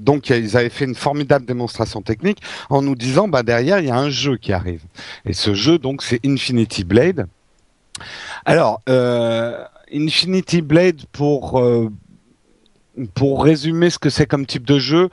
donc 0.00 0.30
ils 0.30 0.56
avaient 0.56 0.68
fait 0.70 0.84
une 0.84 0.94
formidable 0.94 1.44
démonstration 1.46 2.00
technique 2.02 2.40
en 2.68 2.80
nous 2.82 2.94
disant 2.94 3.28
bah 3.28 3.42
derrière 3.42 3.80
il 3.80 3.86
y 3.86 3.90
a 3.90 3.96
un 3.98 4.10
jeu 4.10 4.36
qui 4.36 4.52
arrive. 4.52 4.82
Et 5.26 5.32
ce 5.32 5.54
jeu 5.54 5.78
donc 5.78 6.02
c'est 6.02 6.20
Infinity 6.24 6.84
Blade. 6.84 7.26
Alors, 8.44 8.82
euh, 8.88 9.64
Infinity 9.92 10.62
Blade, 10.62 11.02
pour 11.12 11.60
euh, 11.60 11.90
pour 13.14 13.44
résumer 13.44 13.90
ce 13.90 13.98
que 13.98 14.10
c'est 14.10 14.26
comme 14.26 14.46
type 14.46 14.66
de 14.66 14.78
jeu, 14.78 15.08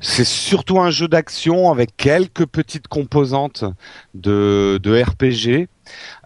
c'est 0.00 0.24
surtout 0.24 0.80
un 0.80 0.90
jeu 0.90 1.08
d'action 1.08 1.70
avec 1.70 1.96
quelques 1.96 2.46
petites 2.46 2.88
composantes 2.88 3.64
de, 4.14 4.78
de 4.82 5.02
RPG. 5.02 5.68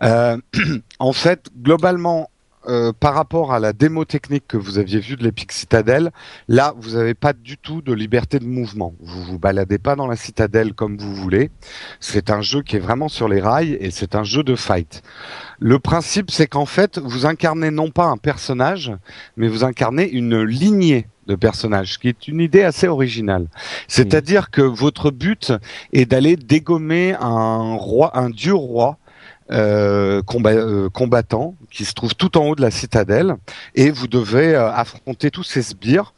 Euh, 0.02 0.36
en 0.98 1.12
fait, 1.12 1.48
globalement, 1.62 2.30
euh, 2.68 2.92
par 2.98 3.14
rapport 3.14 3.52
à 3.52 3.60
la 3.60 3.72
démo 3.72 4.04
technique 4.04 4.46
que 4.48 4.56
vous 4.56 4.78
aviez 4.78 4.98
vue 4.98 5.16
de 5.16 5.22
l'Epic 5.22 5.52
Citadel, 5.52 6.10
là, 6.48 6.74
vous 6.78 6.96
n'avez 6.96 7.14
pas 7.14 7.32
du 7.32 7.58
tout 7.58 7.80
de 7.80 7.92
liberté 7.92 8.38
de 8.38 8.44
mouvement. 8.44 8.94
Vous 9.00 9.22
vous 9.22 9.38
baladez 9.38 9.78
pas 9.78 9.94
dans 9.94 10.06
la 10.06 10.16
citadelle 10.16 10.74
comme 10.74 10.96
vous 10.96 11.14
voulez. 11.14 11.50
C'est 12.00 12.30
un 12.30 12.42
jeu 12.42 12.62
qui 12.62 12.76
est 12.76 12.80
vraiment 12.80 13.08
sur 13.08 13.28
les 13.28 13.40
rails 13.40 13.76
et 13.80 13.90
c'est 13.90 14.14
un 14.14 14.24
jeu 14.24 14.42
de 14.42 14.56
fight. 14.56 15.02
Le 15.60 15.78
principe, 15.78 16.30
c'est 16.30 16.46
qu'en 16.46 16.66
fait, 16.66 16.98
vous 16.98 17.26
incarnez 17.26 17.70
non 17.70 17.90
pas 17.90 18.06
un 18.06 18.16
personnage, 18.16 18.92
mais 19.36 19.48
vous 19.48 19.64
incarnez 19.64 20.08
une 20.08 20.42
lignée 20.42 21.06
de 21.26 21.34
personnages, 21.34 21.98
qui 21.98 22.08
est 22.08 22.28
une 22.28 22.40
idée 22.40 22.62
assez 22.62 22.88
originale. 22.88 23.48
C'est-à-dire 23.88 24.50
que 24.50 24.62
votre 24.62 25.10
but 25.10 25.52
est 25.92 26.06
d'aller 26.06 26.36
dégommer 26.36 27.14
un 27.20 27.74
roi, 27.74 28.16
un 28.18 28.30
dieu 28.30 28.54
roi 28.54 28.98
euh, 29.52 30.22
euh, 30.44 30.88
combattant 30.90 31.54
qui 31.70 31.84
se 31.84 31.94
trouve 31.94 32.16
tout 32.16 32.36
en 32.36 32.48
haut 32.48 32.56
de 32.56 32.62
la 32.62 32.72
citadelle 32.72 33.36
et 33.76 33.92
vous 33.92 34.08
devez 34.08 34.56
euh, 34.56 34.72
affronter 34.72 35.30
tous 35.30 35.44
ces 35.44 35.62
sbires 35.62 36.14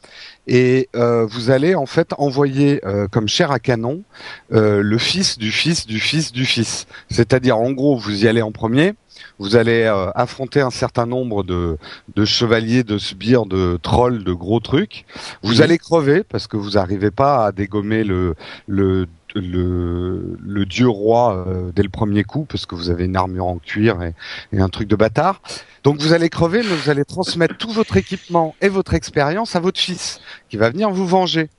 et 0.47 0.89
vous 0.93 1.51
allez 1.51 1.75
en 1.75 1.85
fait 1.85 2.11
envoyer 2.17 2.81
comme 3.11 3.27
chair 3.27 3.51
à 3.51 3.59
canon 3.59 4.01
le 4.49 4.97
fils 4.97 5.37
du 5.37 5.51
fils 5.51 5.85
du 5.85 5.99
fils 5.99 6.31
du 6.31 6.43
fils. 6.43 6.87
C'est-à-dire 7.11 7.59
en 7.59 7.71
gros 7.71 7.95
vous 7.95 8.23
y 8.23 8.27
allez 8.27 8.41
en 8.41 8.51
premier, 8.51 8.95
vous 9.39 9.55
allez 9.55 9.85
affronter 10.15 10.61
un 10.61 10.69
certain 10.69 11.05
nombre 11.05 11.43
de, 11.43 11.77
de, 12.15 12.25
chevaliers, 12.25 12.83
de 12.83 12.97
sbires, 12.97 13.45
de 13.45 13.79
trolls, 13.81 14.23
de 14.23 14.33
gros 14.33 14.59
trucs. 14.59 15.05
Vous 15.43 15.61
allez 15.61 15.77
crever 15.77 16.23
parce 16.23 16.47
que 16.47 16.57
vous 16.57 16.71
n'arrivez 16.71 17.11
pas 17.11 17.45
à 17.45 17.51
dégommer 17.51 18.03
le, 18.03 18.35
le 18.67 19.07
le, 19.35 20.37
le 20.41 20.65
dieu 20.65 20.87
roi 20.87 21.45
euh, 21.47 21.71
dès 21.75 21.83
le 21.83 21.89
premier 21.89 22.23
coup 22.23 22.45
parce 22.45 22.65
que 22.65 22.75
vous 22.75 22.89
avez 22.89 23.05
une 23.05 23.15
armure 23.15 23.45
en 23.45 23.57
cuir 23.57 24.01
et, 24.01 24.13
et, 24.51 24.59
un 24.59 24.69
truc 24.69 24.87
de 24.87 24.95
bâtard. 24.95 25.41
Donc 25.83 25.99
vous 26.01 26.13
allez 26.13 26.29
crever, 26.29 26.59
mais 26.59 26.75
vous 26.75 26.89
allez 26.89 27.05
transmettre 27.05 27.57
tout 27.57 27.71
votre 27.71 27.97
équipement 27.97 28.55
et 28.61 28.69
votre 28.69 28.93
expérience 28.93 29.55
à 29.55 29.59
votre 29.59 29.79
fils 29.79 30.19
qui 30.49 30.57
va 30.57 30.69
venir 30.69 30.89
vous 30.89 31.07
venger. 31.07 31.49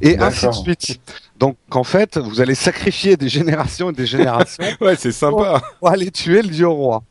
Et 0.00 0.18
ainsi 0.18 0.46
de 0.46 0.52
suite. 0.52 1.00
Donc 1.38 1.56
en 1.70 1.84
fait, 1.84 2.16
vous 2.18 2.40
allez 2.40 2.54
sacrifier 2.54 3.16
des 3.16 3.28
générations 3.28 3.90
et 3.90 3.92
des 3.92 4.06
générations. 4.06 4.64
ouais, 4.80 4.96
c'est 4.96 5.12
sympa. 5.12 5.62
Pour, 5.80 5.88
aller 5.88 6.10
tuer 6.10 6.42
le 6.42 6.48
dieu 6.48 6.68
roi. 6.68 7.02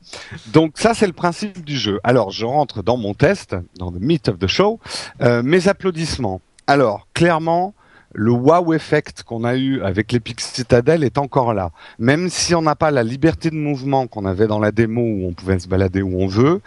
Donc 0.48 0.74
ça, 0.77 0.93
c'est 0.93 1.08
le 1.08 1.13
principe 1.13 1.63
du 1.63 1.77
jeu. 1.77 2.00
Alors 2.03 2.32
je 2.32 2.46
rentre 2.46 2.84
dans 2.84 2.98
mon 2.98 3.13
test, 3.13 3.55
dans 3.77 3.91
le 3.91 4.00
meat 4.00 4.29
of 4.29 4.39
the 4.39 4.48
show. 4.48 4.79
Euh, 5.22 5.43
mes 5.43 5.67
applaudissements. 5.67 6.41
Alors 6.67 7.08
clairement, 7.13 7.74
le 8.13 8.32
wow 8.32 8.74
effect 8.74 9.24
qu'on 9.24 9.43
a 9.43 9.55
eu 9.55 9.82
avec 9.82 10.12
l'Epic 10.12 10.39
Citadel 10.39 11.03
est 11.03 11.17
encore 11.17 11.53
là. 11.53 11.72
Même 12.00 12.29
si 12.29 12.53
on 12.53 12.62
n'a 12.62 12.75
pas 12.75 12.91
la 12.91 13.03
liberté 13.03 13.50
de 13.50 13.55
mouvement 13.55 14.08
qu'on 14.08 14.25
avait 14.25 14.48
dans 14.48 14.60
la 14.60 14.72
démo 14.72 15.01
où 15.01 15.27
on 15.27 15.34
pouvait 15.34 15.60
se 15.60 15.67
balader 15.67 16.01
où 16.01 16.22
on 16.22 16.27
veut, 16.27 16.62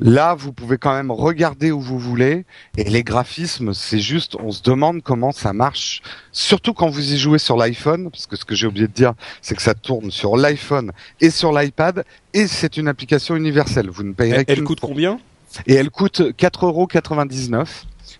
là 0.00 0.34
vous 0.34 0.52
pouvez 0.52 0.76
quand 0.76 0.92
même 0.92 1.10
regarder 1.10 1.70
où 1.70 1.80
vous 1.80 1.98
voulez. 1.98 2.44
Et 2.76 2.84
les 2.84 3.04
graphismes, 3.04 3.74
c'est 3.74 4.00
juste, 4.00 4.36
on 4.40 4.50
se 4.50 4.62
demande 4.62 5.02
comment 5.02 5.32
ça 5.32 5.52
marche, 5.52 6.02
surtout 6.32 6.74
quand 6.74 6.88
vous 6.88 7.12
y 7.12 7.18
jouez 7.18 7.38
sur 7.38 7.56
l'iPhone, 7.56 8.10
parce 8.10 8.26
que 8.26 8.36
ce 8.36 8.44
que 8.44 8.54
j'ai 8.54 8.66
oublié 8.66 8.88
de 8.88 8.92
dire, 8.92 9.14
c'est 9.40 9.54
que 9.54 9.62
ça 9.62 9.74
tourne 9.74 10.10
sur 10.10 10.36
l'iPhone 10.36 10.92
et 11.20 11.30
sur 11.30 11.52
l'iPad 11.52 12.04
et 12.34 12.46
c'est 12.46 12.76
une 12.76 12.88
application 12.88 13.36
universelle. 13.36 13.88
Vous 13.88 14.02
ne 14.02 14.12
payerez 14.12 14.44
Elle, 14.48 14.58
elle 14.58 14.64
coûte 14.64 14.80
combien? 14.80 15.18
Et 15.66 15.74
elle 15.74 15.90
coûte 15.90 16.20
4,99€ 16.20 17.66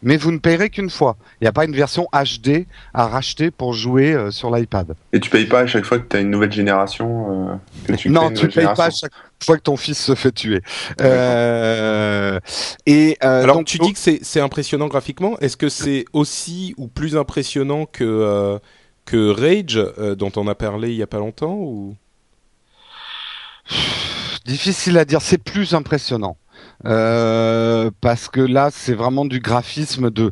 mais 0.03 0.17
vous 0.17 0.31
ne 0.31 0.39
payerez 0.39 0.71
qu'une 0.71 0.91
fois. 0.91 1.17
Il 1.41 1.45
n'y 1.45 1.49
a 1.49 1.53
pas 1.53 1.65
une 1.65 1.75
version 1.75 2.09
HD 2.13 2.67
à 2.95 3.07
racheter 3.07 3.51
pour 3.51 3.73
jouer 3.73 4.13
euh, 4.13 4.31
sur 4.31 4.55
l'iPad. 4.55 4.95
Et 5.13 5.21
tu 5.21 5.31
payes 5.31 5.47
pas 5.47 5.61
à 5.61 5.67
chaque 5.67 5.85
fois 5.85 5.99
que 5.99 6.09
tu 6.09 6.17
as 6.17 6.21
une 6.21 6.31
nouvelle 6.31 6.53
génération 6.53 7.59
euh, 7.89 7.95
tu 7.97 8.11
Non, 8.11 8.31
tu 8.31 8.49
payes 8.49 8.67
pas 8.75 8.87
à 8.87 8.91
chaque 8.91 9.13
fois 9.45 9.57
que 9.57 9.63
ton 9.63 9.77
fils 9.77 9.99
se 9.99 10.15
fait 10.15 10.33
tuer. 10.33 10.61
Euh, 11.01 12.39
et 12.87 13.17
euh, 13.23 13.43
alors 13.43 13.65
tu 13.65 13.79
dis 13.79 13.93
que 13.93 13.99
c'est 13.99 14.41
impressionnant 14.41 14.89
graphiquement. 14.89 15.39
Est-ce 15.39 15.57
que 15.57 15.69
c'est 15.69 16.05
aussi 16.13 16.75
ou 16.77 16.89
plus 16.89 17.17
impressionnant 17.17 17.87
que 17.87 18.05
euh, 18.05 18.59
que 19.05 19.31
Rage 19.31 19.81
dont 20.17 20.33
on 20.37 20.47
a 20.49 20.55
parlé 20.55 20.91
il 20.91 20.97
y 20.97 21.03
a 21.03 21.07
pas 21.07 21.19
longtemps 21.19 21.55
ou? 21.55 21.95
Difficile 24.45 24.99
à 24.99 25.05
dire. 25.05 25.23
C'est 25.23 25.39
plus 25.39 25.75
impressionnant. 25.75 26.37
Euh, 26.87 27.91
parce 28.01 28.29
que 28.29 28.41
là 28.41 28.69
c'est 28.73 28.95
vraiment 28.95 29.25
du 29.25 29.41
graphisme 29.41 30.11
de 30.11 30.31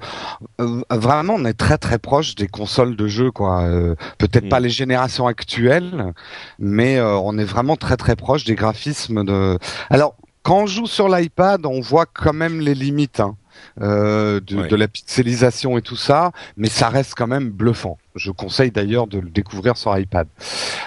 euh, 0.60 0.80
vraiment 0.90 1.34
on 1.34 1.44
est 1.44 1.54
très 1.54 1.76
très 1.76 1.98
proche 1.98 2.36
des 2.36 2.46
consoles 2.46 2.94
de 2.94 3.08
jeux 3.08 3.32
quoi 3.32 3.62
euh, 3.62 3.96
peut-être 4.18 4.48
pas 4.48 4.60
mm. 4.60 4.62
les 4.62 4.70
générations 4.70 5.26
actuelles 5.26 6.12
mais 6.60 7.00
on 7.00 7.36
est 7.36 7.44
vraiment 7.44 7.74
très 7.74 7.96
très 7.96 8.14
proche 8.14 8.44
des 8.44 8.54
graphismes 8.54 9.24
de 9.24 9.58
alors 9.90 10.14
quand 10.44 10.62
on 10.62 10.66
joue 10.66 10.86
sur 10.86 11.08
l'iPad 11.08 11.66
on 11.66 11.80
voit 11.80 12.06
quand 12.06 12.32
même 12.32 12.60
les 12.60 12.74
limites 12.74 13.18
hein. 13.18 13.34
de, 13.80 14.38
de, 14.38 14.76
la 14.76 14.86
pixelisation 14.86 15.78
et 15.78 15.82
tout 15.82 15.96
ça, 15.96 16.30
mais 16.56 16.68
ça 16.68 16.88
reste 16.90 17.14
quand 17.16 17.26
même 17.26 17.48
bluffant. 17.48 17.98
Je 18.14 18.30
conseille 18.30 18.70
d'ailleurs 18.70 19.06
de 19.06 19.18
le 19.18 19.30
découvrir 19.30 19.76
sur 19.76 19.98
iPad. 19.98 20.28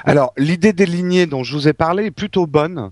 Alors 0.06 0.34
l'idée 0.38 0.72
des 0.72 0.86
lignées 0.86 1.26
dont 1.26 1.44
je 1.44 1.54
vous 1.54 1.68
ai 1.68 1.74
parlé 1.74 2.06
est 2.06 2.12
plutôt 2.12 2.46
bonne 2.46 2.92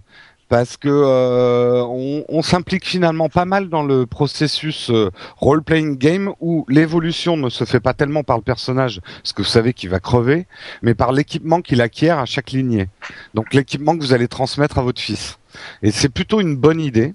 parce 0.50 0.78
que 0.78 0.88
euh, 0.90 1.84
on, 2.30 2.42
s'implique 2.42 2.86
finalement 2.86 3.30
pas 3.30 3.46
mal 3.46 3.70
dans 3.70 3.84
le 3.84 4.06
processus 4.06 4.90
euh, 4.90 5.12
role-playing 5.38 5.98
game 5.98 6.32
où 6.40 6.66
l'évolution 6.70 7.36
ne 7.36 7.50
se 7.50 7.66
fait 7.66 7.80
pas 7.80 7.94
tellement 7.94 8.24
par 8.24 8.38
le 8.38 8.44
personnage, 8.44 9.02
parce 9.18 9.34
que 9.34 9.42
vous 9.42 9.48
savez 9.48 9.74
qu'il 9.74 9.90
va 9.90 10.00
crever, 10.00 10.48
mais 10.82 10.94
par 10.94 11.12
l'équipement 11.12 11.62
qu'il 11.62 11.82
acquiert 11.82 12.20
à 12.20 12.26
chaque 12.26 12.52
lignée. 12.52 12.88
Donc 13.34 13.54
l'équipement 13.54 13.98
que 13.98 14.02
vous 14.02 14.14
allez 14.14 14.28
transmettre 14.28 14.78
à 14.78 14.82
votre 14.82 15.02
fils. 15.02 15.40
Et 15.82 15.92
c'est 15.92 16.10
plutôt 16.10 16.40
une 16.40 16.56
bonne 16.56 16.80
idée. 16.80 17.14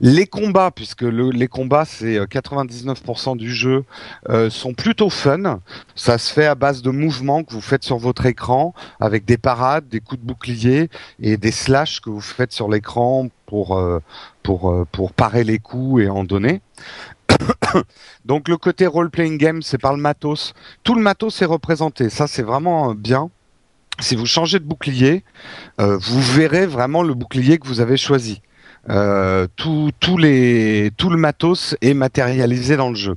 Les 0.00 0.26
combats, 0.26 0.70
puisque 0.70 1.02
les 1.02 1.48
combats 1.48 1.84
c'est 1.84 2.18
99% 2.18 3.32
euh, 3.32 3.36
du 3.36 3.52
jeu, 3.52 3.84
euh, 4.28 4.50
sont 4.50 4.74
plutôt 4.74 5.10
fun. 5.10 5.60
Ça 5.94 6.18
se 6.18 6.32
fait 6.32 6.46
à 6.46 6.54
base 6.54 6.82
de 6.82 6.90
mouvements 6.90 7.42
que 7.42 7.52
vous 7.52 7.60
faites 7.60 7.84
sur 7.84 7.98
votre 7.98 8.26
écran, 8.26 8.74
avec 9.00 9.24
des 9.24 9.38
parades, 9.38 9.88
des 9.88 10.00
coups 10.00 10.20
de 10.20 10.26
bouclier 10.26 10.90
et 11.20 11.36
des 11.36 11.50
slash 11.50 12.00
que 12.00 12.10
vous 12.10 12.20
faites 12.20 12.52
sur 12.52 12.68
l'écran 12.68 13.28
pour 13.46 13.76
euh, 13.76 14.00
pour 14.42 14.86
pour 14.92 15.12
parer 15.12 15.44
les 15.44 15.58
coups 15.58 16.04
et 16.04 16.08
en 16.08 16.24
donner. 16.24 16.60
Donc 18.24 18.48
le 18.48 18.56
côté 18.56 18.86
role-playing 18.86 19.36
game, 19.38 19.62
c'est 19.62 19.78
par 19.78 19.94
le 19.94 20.00
matos. 20.00 20.54
Tout 20.84 20.94
le 20.94 21.02
matos 21.02 21.42
est 21.42 21.46
représenté. 21.46 22.08
Ça, 22.08 22.26
c'est 22.26 22.42
vraiment 22.42 22.94
bien. 22.94 23.30
Si 24.00 24.14
vous 24.14 24.26
changez 24.26 24.60
de 24.60 24.64
bouclier, 24.64 25.24
vous 25.78 26.20
verrez 26.20 26.66
vraiment 26.66 27.02
le 27.02 27.14
bouclier 27.14 27.58
que 27.58 27.66
vous 27.66 27.80
avez 27.80 27.96
choisi. 27.96 28.40
Euh, 28.90 29.46
tout, 29.56 29.92
les, 30.16 30.90
tout 30.96 31.10
le 31.10 31.16
matos 31.16 31.76
est 31.80 31.94
matérialisé 31.94 32.76
dans 32.76 32.88
le 32.88 32.94
jeu. 32.94 33.16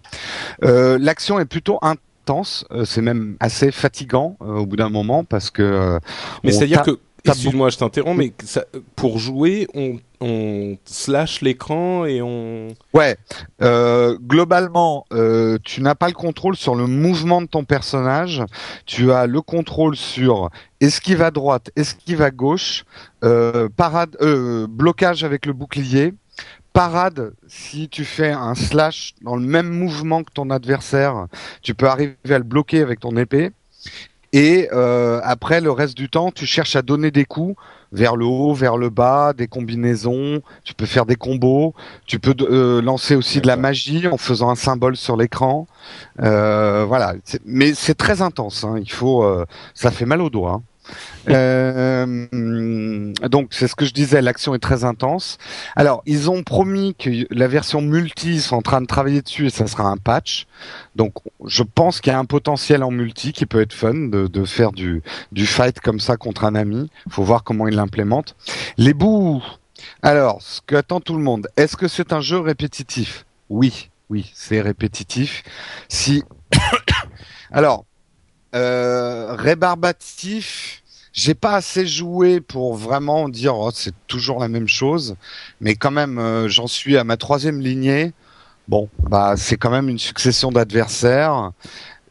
Euh, 0.63 0.97
L'action 0.99 1.39
est 1.39 1.45
plutôt 1.45 1.79
intense, 1.81 2.65
euh, 2.71 2.85
c'est 2.85 3.01
même 3.01 3.37
assez 3.39 3.71
fatigant 3.71 4.37
euh, 4.41 4.59
au 4.59 4.65
bout 4.65 4.75
d'un 4.75 4.89
moment 4.89 5.23
parce 5.23 5.49
que. 5.49 5.99
mais 6.43 6.51
c'est-à-dire 6.51 6.83
que 6.83 6.99
Excuse-moi, 7.23 7.69
je 7.69 7.77
t'interromps, 7.77 8.17
mais 8.17 8.33
ça, 8.43 8.65
pour 8.95 9.19
jouer, 9.19 9.67
on, 9.73 9.99
on 10.21 10.77
slash 10.85 11.41
l'écran 11.41 12.05
et 12.05 12.21
on. 12.21 12.69
Ouais. 12.93 13.17
Euh, 13.61 14.17
globalement, 14.19 15.05
euh, 15.13 15.57
tu 15.63 15.81
n'as 15.81 15.95
pas 15.95 16.07
le 16.07 16.13
contrôle 16.13 16.55
sur 16.55 16.73
le 16.75 16.87
mouvement 16.87 17.41
de 17.41 17.47
ton 17.47 17.63
personnage. 17.63 18.43
Tu 18.85 19.11
as 19.11 19.27
le 19.27 19.41
contrôle 19.41 19.95
sur 19.95 20.49
esquive 20.79 21.21
à 21.21 21.31
droite, 21.31 21.69
esquive 21.75 22.21
à 22.21 22.31
gauche, 22.31 22.85
euh, 23.23 23.69
parade, 23.69 24.17
blocage 24.69 25.23
avec 25.23 25.45
le 25.45 25.53
bouclier, 25.53 26.13
parade, 26.73 27.33
si 27.47 27.89
tu 27.89 28.05
fais 28.05 28.31
un 28.31 28.55
slash 28.55 29.13
dans 29.21 29.35
le 29.35 29.45
même 29.45 29.69
mouvement 29.69 30.23
que 30.23 30.31
ton 30.31 30.49
adversaire, 30.49 31.27
tu 31.61 31.75
peux 31.75 31.87
arriver 31.87 32.15
à 32.29 32.37
le 32.37 32.43
bloquer 32.43 32.81
avec 32.81 32.99
ton 32.99 33.15
épée. 33.17 33.51
Et 34.33 34.69
euh, 34.71 35.19
après, 35.23 35.61
le 35.61 35.71
reste 35.71 35.97
du 35.97 36.09
temps, 36.09 36.31
tu 36.31 36.45
cherches 36.45 36.75
à 36.75 36.81
donner 36.81 37.11
des 37.11 37.25
coups 37.25 37.55
vers 37.91 38.15
le 38.15 38.25
haut, 38.25 38.53
vers 38.53 38.77
le 38.77 38.89
bas, 38.89 39.33
des 39.33 39.47
combinaisons. 39.47 40.41
Tu 40.63 40.73
peux 40.73 40.85
faire 40.85 41.05
des 41.05 41.15
combos. 41.15 41.73
Tu 42.05 42.19
peux 42.19 42.35
euh, 42.41 42.81
lancer 42.81 43.15
aussi 43.15 43.41
de 43.41 43.47
la 43.47 43.57
magie 43.57 44.07
en 44.07 44.17
faisant 44.17 44.49
un 44.49 44.55
symbole 44.55 44.95
sur 44.95 45.17
l'écran. 45.17 45.67
Euh, 46.21 46.85
voilà. 46.87 47.15
Mais 47.45 47.73
c'est 47.73 47.95
très 47.95 48.21
intense. 48.21 48.63
Hein. 48.63 48.75
Il 48.79 48.91
faut. 48.91 49.23
Euh, 49.23 49.45
ça 49.73 49.91
fait 49.91 50.05
mal 50.05 50.21
aux 50.21 50.29
doigts. 50.29 50.53
Hein. 50.53 50.61
Euh, 51.29 53.13
donc 53.29 53.49
c'est 53.51 53.67
ce 53.67 53.75
que 53.75 53.85
je 53.85 53.93
disais, 53.93 54.21
l'action 54.21 54.55
est 54.55 54.59
très 54.59 54.83
intense. 54.83 55.37
Alors 55.75 56.01
ils 56.05 56.29
ont 56.29 56.43
promis 56.43 56.95
que 56.95 57.09
la 57.33 57.47
version 57.47 57.81
multi, 57.81 58.41
sont 58.41 58.57
en 58.57 58.61
train 58.61 58.81
de 58.81 58.87
travailler 58.87 59.21
dessus 59.21 59.47
et 59.47 59.49
ça 59.49 59.67
sera 59.67 59.83
un 59.83 59.97
patch. 59.97 60.47
Donc 60.95 61.13
je 61.45 61.63
pense 61.63 62.01
qu'il 62.01 62.11
y 62.11 62.15
a 62.15 62.19
un 62.19 62.25
potentiel 62.25 62.83
en 62.83 62.91
multi 62.91 63.33
qui 63.33 63.45
peut 63.45 63.61
être 63.61 63.73
fun 63.73 63.93
de, 63.93 64.45
faire 64.45 64.71
du, 64.71 65.01
fight 65.45 65.79
comme 65.79 65.99
ça 65.99 66.17
contre 66.17 66.45
un 66.45 66.55
ami. 66.55 66.89
Faut 67.09 67.23
voir 67.23 67.43
comment 67.43 67.67
ils 67.67 67.75
l'implémentent. 67.75 68.35
Les 68.77 68.93
bouts 68.93 69.43
Alors, 70.01 70.41
ce 70.41 70.61
qu'attend 70.65 70.99
tout 70.99 71.15
le 71.15 71.23
monde, 71.23 71.47
est-ce 71.57 71.77
que 71.77 71.87
c'est 71.87 72.13
un 72.13 72.21
jeu 72.21 72.39
répétitif? 72.39 73.25
Oui, 73.49 73.89
oui, 74.09 74.31
c'est 74.33 74.61
répétitif. 74.61 75.43
Si, 75.89 76.23
alors, 77.51 77.85
euh, 78.55 79.33
rébarbatif, 79.37 80.81
j'ai 81.13 81.33
pas 81.33 81.55
assez 81.55 81.85
joué 81.85 82.39
pour 82.41 82.75
vraiment 82.75 83.27
dire 83.29 83.55
oh, 83.57 83.71
c'est 83.73 83.93
toujours 84.07 84.39
la 84.39 84.47
même 84.47 84.67
chose, 84.67 85.15
mais 85.59 85.75
quand 85.75 85.91
même, 85.91 86.17
euh, 86.17 86.47
j'en 86.47 86.67
suis 86.67 86.97
à 86.97 87.03
ma 87.03 87.17
troisième 87.17 87.59
lignée. 87.59 88.13
Bon, 88.67 88.89
bah 89.09 89.33
c'est 89.37 89.57
quand 89.57 89.71
même 89.71 89.89
une 89.89 89.99
succession 89.99 90.51
d'adversaires. 90.51 91.51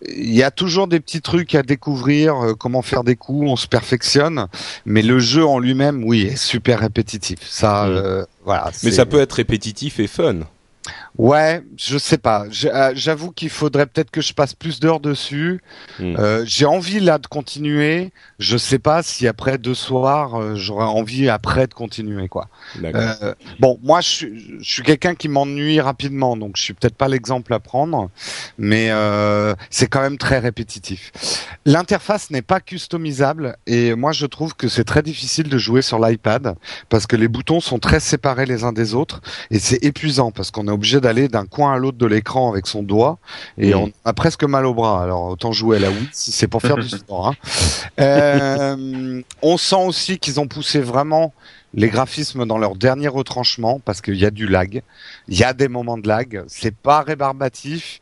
Il 0.09 0.35
y 0.35 0.43
a 0.43 0.51
toujours 0.51 0.87
des 0.89 0.99
petits 0.99 1.21
trucs 1.21 1.55
à 1.55 1.63
découvrir, 1.63 2.37
euh, 2.37 2.55
comment 2.55 2.83
faire 2.83 3.05
des 3.05 3.17
coups, 3.17 3.49
on 3.49 3.57
se 3.57 3.67
perfectionne, 3.67 4.47
mais 4.87 5.03
le 5.03 5.19
jeu 5.19 5.45
en 5.47 5.59
lui-même, 5.59 6.05
oui, 6.05 6.23
est 6.23 6.37
super 6.37 6.81
répétitif. 6.81 7.39
Ça, 7.43 7.85
Mm. 7.85 7.91
euh, 7.91 8.25
voilà. 8.45 8.71
Mais 8.83 8.91
ça 8.93 9.07
peut 9.07 9.21
être 9.21 9.35
répétitif 9.35 10.01
et 10.01 10.07
fun. 10.07 10.41
Ouais, 11.19 11.63
je 11.77 11.99
sais 11.99 12.19
pas. 12.19 12.47
Euh, 12.65 12.93
J'avoue 12.95 13.33
qu'il 13.33 13.51
faudrait 13.51 13.87
peut-être 13.87 14.11
que 14.11 14.21
je 14.21 14.33
passe 14.33 14.55
plus 14.55 14.81
d'heures 14.81 15.01
dessus. 15.01 15.61
Mm. 15.99 16.17
Euh, 16.19 16.45
J'ai 16.47 16.67
envie 16.67 17.01
là 17.01 17.19
de 17.19 17.27
continuer. 17.27 18.13
Je 18.39 18.57
sais 18.57 18.79
pas 18.79 19.03
si 19.03 19.27
après 19.27 19.59
deux 19.59 19.75
soirs, 19.75 20.41
euh, 20.41 20.55
j'aurais 20.55 20.85
envie 20.85 21.29
après 21.29 21.67
de 21.67 21.75
continuer 21.75 22.29
quoi. 22.29 22.49
Euh, 22.83 23.35
bon, 23.59 23.79
moi 23.83 24.01
je 24.01 24.09
suis, 24.09 24.59
je 24.61 24.73
suis 24.73 24.83
quelqu'un 24.83 25.15
qui 25.15 25.29
m'ennuie 25.29 25.81
rapidement, 25.81 26.37
donc 26.37 26.57
je 26.57 26.63
suis 26.63 26.75
peut-être 26.75 26.97
pas 26.97 27.09
l'exemple 27.09 27.53
à 27.53 27.61
prendre, 27.61 28.11
mais 28.59 28.91
c'est 29.71 29.89
quand 29.89 30.01
même 30.01 30.19
très 30.19 30.39
répétitif. 30.39 31.13
L'interface 31.67 32.31
n'est 32.31 32.43
pas 32.43 32.61
customisable 32.61 33.57
et 33.67 33.95
moi 33.95 34.13
je 34.13 34.27
trouve 34.27 34.55
que 34.55 34.69
c'est 34.69 34.85
très 34.85 35.03
difficile 35.03 35.49
de 35.49 35.59
jouer 35.59 35.83
sur 35.83 35.99
l'iPad 35.99 36.55
parce 36.89 37.07
que 37.07 37.17
les 37.17 37.29
boutons 37.29 37.61
sont 37.61 37.79
très 37.79 38.01
séparés 38.01 38.47
les 38.47 38.65
uns 38.65 38.73
des 38.73 38.95
autres 38.95 39.21
et 39.51 39.59
c'est 39.59 39.83
épuisant 39.85 40.31
parce 40.31 40.51
qu'on 40.51 40.69
est 40.69 40.73
obligé 40.73 41.00
d'aller 41.01 41.29
d'un 41.29 41.47
coin 41.47 41.75
à 41.75 41.79
l'autre 41.79 41.99
de 41.99 42.07
l'écran 42.07 42.51
avec 42.51 42.67
son 42.67 42.83
doigt 42.83 43.19
et 43.59 43.75
Mm. 43.75 43.79
on 43.79 43.93
a 44.05 44.13
presque 44.13 44.45
mal 44.45 44.67
au 44.67 44.75
bras. 44.75 45.03
Alors 45.03 45.25
autant 45.25 45.53
jouer 45.53 45.77
à 45.79 45.81
la 45.81 45.91
Wii 45.91 46.09
si 46.13 46.33
c'est 46.33 46.49
pour 46.49 46.63
faire 46.63 46.77
du 46.77 46.89
sport. 46.89 47.29
Hein. 47.29 47.35
Euh, 48.01 49.23
on 49.43 49.57
sent 49.57 49.85
aussi 49.87 50.19
qu'ils 50.19 50.41
ont 50.41 50.47
poussé 50.47 50.81
vraiment 50.81 51.33
les 51.75 51.89
graphismes 51.89 52.47
dans 52.47 52.59
leur 52.59 52.75
dernier 52.75 53.09
retranchement 53.09 53.81
parce 53.85 54.01
qu'il 54.01 54.17
y 54.17 54.25
a 54.27 54.31
du 54.31 54.47
lag, 54.49 54.83
il 55.29 55.39
y 55.39 55.45
a 55.45 55.53
des 55.53 55.69
moments 55.69 55.99
de 55.99 56.09
lag, 56.09 56.43
c'est 56.49 56.75
pas 56.75 57.03
rébarbatif, 57.03 58.01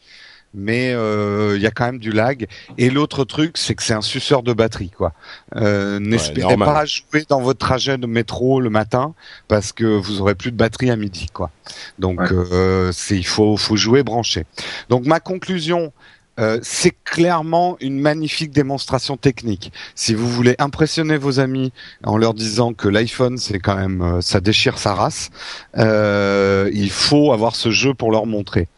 mais 0.59 0.93
euh, 0.93 1.55
il 1.57 1.62
y 1.62 1.67
a 1.67 1.71
quand 1.71 1.87
même 1.87 1.99
du 1.99 2.11
lag. 2.11 2.47
Et 2.77 2.91
l'autre 2.91 3.25
truc, 3.25 3.57
c'est 3.57 3.75
que 3.75 3.83
c'est 3.83 3.95
un 3.95 4.03
suceur 4.03 4.43
de 4.43 4.53
batterie, 4.53 4.91
quoi. 4.91 5.12
Euh, 5.57 5.99
N'espérez 6.00 6.57
pas 6.57 6.85
jouer 6.85 7.25
dans 7.29 7.41
votre 7.41 7.59
trajet 7.59 7.97
de 7.97 8.07
métro 8.07 8.61
le 8.61 8.71
matin 8.71 9.15
parce 9.47 9.73
que 9.73 9.85
vous 9.85 10.21
aurez 10.21 10.35
plus 10.35 10.50
de 10.53 10.57
batterie 10.57 10.91
à 10.91 10.97
midi, 10.97 11.29
quoi. 11.33 11.50
Donc 11.99 12.21
Ouais. 12.21 12.27
euh, 12.33 12.91
c'est 12.93 13.17
il 13.17 13.27
faut 13.27 13.57
faut 13.57 13.77
jouer 13.77 14.03
branché. 14.03 14.45
Donc 14.88 15.07
ma 15.07 15.21
conclusion. 15.21 15.93
Euh, 16.38 16.59
c'est 16.62 16.95
clairement 17.04 17.76
une 17.80 17.99
magnifique 17.99 18.50
démonstration 18.50 19.16
technique. 19.16 19.73
Si 19.95 20.14
vous 20.14 20.28
voulez 20.28 20.54
impressionner 20.59 21.16
vos 21.16 21.40
amis 21.40 21.73
en 22.04 22.16
leur 22.16 22.35
disant 22.35 22.75
que 22.75 22.88
l'iPhone 22.88 23.38
c'est 23.38 23.59
quand 23.59 23.76
même 23.76 24.02
euh, 24.02 24.21
ça 24.21 24.40
déchire 24.40 24.78
sa 24.78 24.95
race, 24.95 25.30
euh, 25.76 26.71
il 26.73 26.90
faut 26.90 27.33
avoir 27.33 27.57
ce 27.57 27.71
jeu 27.71 27.95
pour 27.95 28.12
leur 28.12 28.26
montrer. 28.26 28.68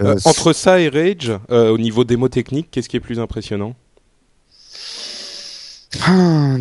Euh, 0.00 0.10
Euh, 0.10 0.16
entre 0.24 0.52
ça 0.52 0.80
et 0.80 0.88
Rage, 0.88 1.30
euh, 1.50 1.68
au 1.70 1.78
niveau 1.78 2.04
démo 2.04 2.28
technique, 2.28 2.68
qu'est-ce 2.70 2.88
qui 2.88 2.96
est 2.96 3.00
plus 3.00 3.20
impressionnant? 3.20 3.74
Ah, 6.02 6.56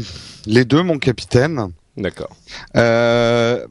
Les 0.45 0.65
deux, 0.65 0.81
mon 0.83 0.97
capitaine. 0.97 1.71
D'accord. 1.97 2.35
Euh, 2.75 3.65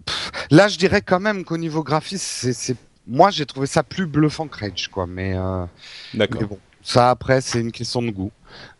là, 0.50 0.68
je 0.68 0.76
dirais 0.78 1.02
quand 1.02 1.20
même 1.20 1.44
qu'au 1.44 1.56
niveau 1.56 1.82
graphisme, 1.82 2.52
c'est, 2.52 2.76
moi, 3.06 3.30
j'ai 3.30 3.46
trouvé 3.46 3.66
ça 3.66 3.82
plus 3.82 4.06
bluffant 4.06 4.48
que 4.48 4.58
Rage, 4.58 4.88
quoi. 4.88 5.06
Mais, 5.06 5.34
euh, 5.36 5.64
D'accord. 6.14 6.42
bon, 6.44 6.58
ça 6.88 7.10
après, 7.10 7.42
c'est 7.42 7.60
une 7.60 7.70
question 7.70 8.00
de 8.00 8.10
goût. 8.10 8.32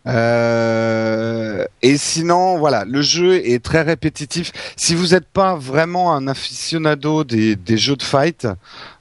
Euh, 0.06 1.64
et 1.82 1.98
sinon, 1.98 2.56
voilà, 2.56 2.86
le 2.86 3.02
jeu 3.02 3.34
est 3.46 3.62
très 3.62 3.82
répétitif. 3.82 4.50
Si 4.76 4.94
vous 4.94 5.08
n'êtes 5.08 5.26
pas 5.28 5.56
vraiment 5.56 6.14
un 6.14 6.26
aficionado 6.26 7.22
des, 7.24 7.54
des 7.54 7.76
jeux 7.76 7.96
de 7.96 8.02
fight, 8.02 8.48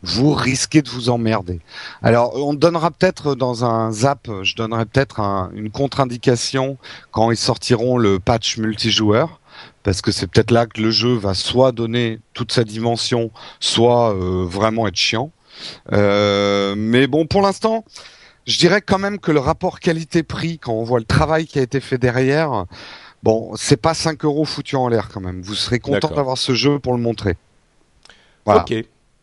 vous 0.03 0.33
risquez 0.33 0.81
de 0.81 0.89
vous 0.89 1.07
emmerder. 1.09 1.61
Alors, 2.03 2.35
on 2.35 2.53
donnera 2.53 2.91
peut-être 2.91 3.33
dans 3.35 3.63
un 3.63 3.93
zap, 3.93 4.27
je 4.43 4.55
donnerai 4.55 4.85
peut-être 4.85 5.21
un- 5.21 5.51
une 5.55 5.71
contre-indication 5.71 6.77
quand 7.11 7.31
ils 7.31 7.37
sortiront 7.37 7.97
le 7.97 8.19
patch 8.19 8.57
multijoueur, 8.57 9.39
parce 9.83 10.01
que 10.01 10.11
c'est 10.11 10.27
peut-être 10.27 10.51
là 10.51 10.65
que 10.65 10.81
le 10.81 10.91
jeu 10.91 11.13
va 11.13 11.33
soit 11.33 11.71
donner 11.71 12.19
toute 12.33 12.51
sa 12.51 12.65
dimension, 12.65 13.31
soit 13.61 14.13
euh, 14.13 14.45
vraiment 14.45 14.85
être 14.85 14.97
chiant. 14.97 15.31
Euh, 15.93 16.75
mais 16.77 17.07
bon, 17.07 17.25
pour 17.25 17.41
l'instant, 17.41 17.85
je 18.47 18.57
dirais 18.57 18.81
quand 18.81 18.97
même 18.97 19.19
que 19.19 19.31
le 19.31 19.39
rapport 19.39 19.79
qualité-prix, 19.79 20.57
quand 20.57 20.73
on 20.73 20.83
voit 20.83 20.99
le 20.99 21.05
travail 21.05 21.45
qui 21.45 21.59
a 21.59 21.61
été 21.61 21.79
fait 21.79 21.97
derrière, 21.97 22.65
bon, 23.21 23.51
c'est 23.55 23.77
pas 23.77 23.93
5 23.93 24.23
euros 24.25 24.45
foutus 24.45 24.79
en 24.79 24.87
l'air 24.87 25.09
quand 25.09 25.21
même. 25.21 25.41
Vous 25.41 25.53
serez 25.53 25.79
content 25.79 26.09
d'avoir 26.09 26.37
ce 26.37 26.53
jeu 26.55 26.79
pour 26.79 26.93
le 26.93 26.99
montrer. 26.99 27.35
Voilà. 28.45 28.61
Ok. 28.61 28.73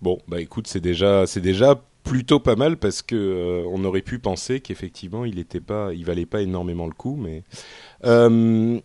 Bon, 0.03 0.19
bah 0.29 0.41
écoute, 0.41 0.67
c'est 0.69 0.81
déjà, 0.81 1.27
c'est 1.27 1.41
déjà 1.41 1.81
plutôt 2.03 2.39
pas 2.39 2.55
mal 2.55 2.77
parce 2.77 3.01
que 3.01 3.17
euh, 3.17 3.69
on 3.73 3.83
aurait 3.85 4.03
pu 4.03 4.19
penser 4.19 4.61
qu'effectivement 4.61 5.25
il 5.25 5.39
était 5.39 5.61
pas, 5.61 5.95
il 5.95 6.05
valait 6.05 6.27
pas 6.27 6.43
énormément 6.43 6.87
le 6.87 6.93
coup, 6.93 7.17
mais 7.19 7.43
Euh, 8.05 8.79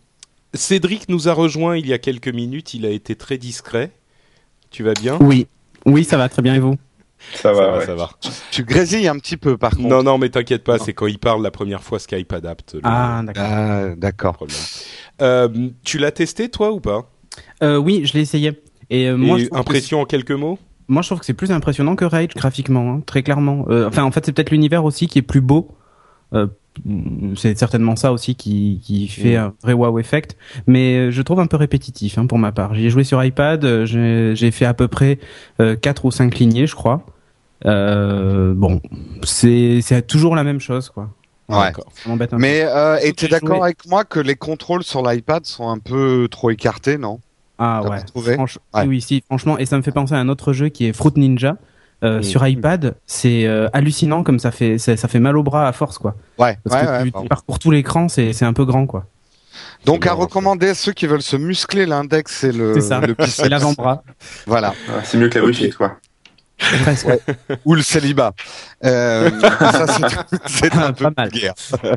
Cédric 0.53 1.09
nous 1.09 1.27
a 1.27 1.33
rejoint 1.33 1.77
il 1.77 1.85
y 1.87 1.93
a 1.93 1.99
quelques 1.99 2.29
minutes. 2.29 2.73
Il 2.73 2.85
a 2.85 2.89
été 2.89 3.15
très 3.15 3.37
discret. 3.37 3.91
Tu 4.71 4.83
vas 4.83 4.95
bien? 4.95 5.17
Oui, 5.19 5.47
oui, 5.85 6.03
ça 6.05 6.17
va 6.17 6.29
très 6.29 6.41
bien 6.41 6.55
et 6.55 6.59
vous? 6.59 6.77
Ça 7.33 7.53
va, 7.53 7.77
ouais. 7.77 7.85
ça 7.85 7.95
va. 7.95 8.09
Tu 8.51 8.63
grésilles 8.63 9.07
un 9.07 9.17
petit 9.17 9.37
peu 9.37 9.57
par 9.57 9.71
contre. 9.71 9.87
Non, 9.87 10.03
non, 10.03 10.17
mais 10.17 10.29
t'inquiète 10.29 10.63
pas, 10.63 10.79
c'est 10.79 10.93
quand 10.93 11.07
il 11.07 11.19
parle 11.19 11.43
la 11.43 11.51
première 11.51 11.83
fois 11.83 11.99
Skype 11.99 12.31
adapte. 12.33 12.75
le 12.75 12.81
Ah, 12.83 13.23
d'accord. 13.97 14.37
Ah. 14.41 15.23
Euh, 15.23 15.69
tu 15.83 15.97
l'as 15.97 16.11
testé 16.11 16.49
toi 16.49 16.71
ou 16.71 16.79
pas? 16.79 17.09
Euh, 17.63 17.77
oui, 17.77 18.01
je 18.05 18.13
l'ai 18.13 18.21
essayé. 18.21 18.61
Et 18.89 19.07
euh, 19.07 19.17
moi, 19.17 19.37
Et 19.37 19.41
je 19.41 19.45
trouve 19.47 19.57
que 19.57 19.61
impression 19.61 20.01
en 20.01 20.05
quelques 20.05 20.31
mots? 20.31 20.57
Moi, 20.87 21.01
je 21.03 21.09
trouve 21.09 21.19
que 21.19 21.25
c'est 21.25 21.33
plus 21.33 21.51
impressionnant 21.51 21.95
que 21.95 22.05
Rage 22.05 22.33
graphiquement, 22.35 22.93
hein, 22.93 23.01
très 23.05 23.21
clairement. 23.21 23.65
Euh, 23.69 23.87
enfin, 23.87 24.03
en 24.03 24.11
fait, 24.11 24.25
c'est 24.25 24.31
peut-être 24.31 24.49
l'univers 24.49 24.83
aussi 24.85 25.07
qui 25.07 25.19
est 25.19 25.23
plus 25.23 25.41
beau. 25.41 25.75
C'est 27.35 27.57
certainement 27.57 27.95
ça 27.95 28.11
aussi 28.11 28.35
qui, 28.35 28.79
qui 28.83 29.07
fait 29.07 29.35
Mm. 29.37 29.41
un 29.41 29.53
vrai 29.63 29.73
wow 29.73 29.99
effect. 29.99 30.35
Mais 30.67 30.95
euh, 30.97 31.11
je 31.11 31.21
trouve 31.21 31.39
un 31.39 31.47
peu 31.47 31.57
répétitif 31.57 32.17
hein, 32.17 32.25
pour 32.25 32.37
ma 32.37 32.51
part. 32.51 32.73
J'y 32.75 32.85
ai 32.85 32.89
joué 32.89 33.03
sur 33.03 33.23
iPad, 33.23 33.63
euh, 33.65 34.33
j'ai 34.35 34.51
fait 34.51 34.65
à 34.65 34.73
peu 34.73 34.87
près 34.87 35.19
euh, 35.59 35.75
4 35.75 36.05
ou 36.05 36.11
5 36.11 36.37
lignées, 36.39 36.67
je 36.67 36.75
crois. 36.75 37.05
Euh, 37.65 38.53
bon, 38.55 38.81
c'est 39.23 39.81
toujours 40.07 40.35
la 40.35 40.43
même 40.43 40.59
chose, 40.59 40.89
quoi. 40.89 41.09
Ouais. 41.49 41.71
Mais 42.37 42.61
euh, 42.63 42.97
et 43.01 43.11
t'es 43.13 43.27
d'accord 43.27 43.63
avec 43.63 43.85
moi 43.87 44.03
que 44.05 44.19
les 44.19 44.35
contrôles 44.35 44.83
sur 44.83 45.01
l'iPad 45.07 45.45
sont 45.45 45.67
un 45.69 45.79
peu 45.79 46.27
trop 46.29 46.51
écartés, 46.51 46.97
non? 46.97 47.19
Ah 47.57 47.81
ouais. 47.89 47.97
Franch- 48.35 48.57
Ouais. 48.73 48.85
Oui, 48.87 49.01
si, 49.01 49.21
franchement, 49.25 49.57
et 49.57 49.65
ça 49.65 49.75
me 49.75 49.81
fait 49.81 49.91
penser 49.91 50.13
à 50.13 50.19
un 50.19 50.29
autre 50.29 50.53
jeu 50.53 50.69
qui 50.69 50.85
est 50.85 50.93
Fruit 50.93 51.11
Ninja. 51.17 51.57
Euh, 52.03 52.19
Mm. 52.19 52.23
Sur 52.23 52.47
iPad, 52.47 52.95
c'est 53.05 53.45
euh, 53.45 53.67
hallucinant 53.73 54.23
comme 54.23 54.39
ça 54.39 54.51
fait 54.51 54.77
ça, 54.77 54.95
ça 54.95 55.07
fait 55.09 55.19
mal 55.19 55.37
au 55.37 55.43
bras 55.43 55.67
à 55.67 55.73
force 55.73 55.97
quoi. 55.97 56.15
Ouais, 56.37 56.57
Parce 56.63 56.81
ouais, 56.81 56.87
que 56.87 57.03
ouais, 57.17 57.21
tu, 57.23 57.27
parcours 57.27 57.59
tout 57.59 57.71
l'écran, 57.71 58.07
c'est 58.07 58.31
c'est 58.31 58.45
un 58.45 58.53
peu 58.53 58.63
grand 58.63 58.85
quoi. 58.87 59.05
Donc 59.85 60.07
à 60.07 60.13
recommander 60.13 60.69
à 60.69 60.75
ceux 60.75 60.93
qui 60.93 61.07
veulent 61.07 61.21
se 61.21 61.35
muscler 61.35 61.85
l'index 61.85 62.43
et 62.45 62.51
le, 62.53 62.75
l'avant-bras. 63.49 64.03
Voilà. 64.47 64.73
C'est 65.03 65.17
mieux 65.17 65.27
que 65.29 65.39
la 65.39 65.45
bullshit, 65.45 65.75
quoi. 65.75 65.97
Presque. 66.83 67.07
Ou 67.65 67.73
le 67.75 67.81
célibat. 67.81 68.33
Euh, 68.85 69.29
ça, 69.41 69.85
c'est- 70.47 70.73
un 70.75 70.91
peu 70.93 71.05
Pas 71.11 71.13
mal. 71.23 71.29
guerre. 71.31 71.53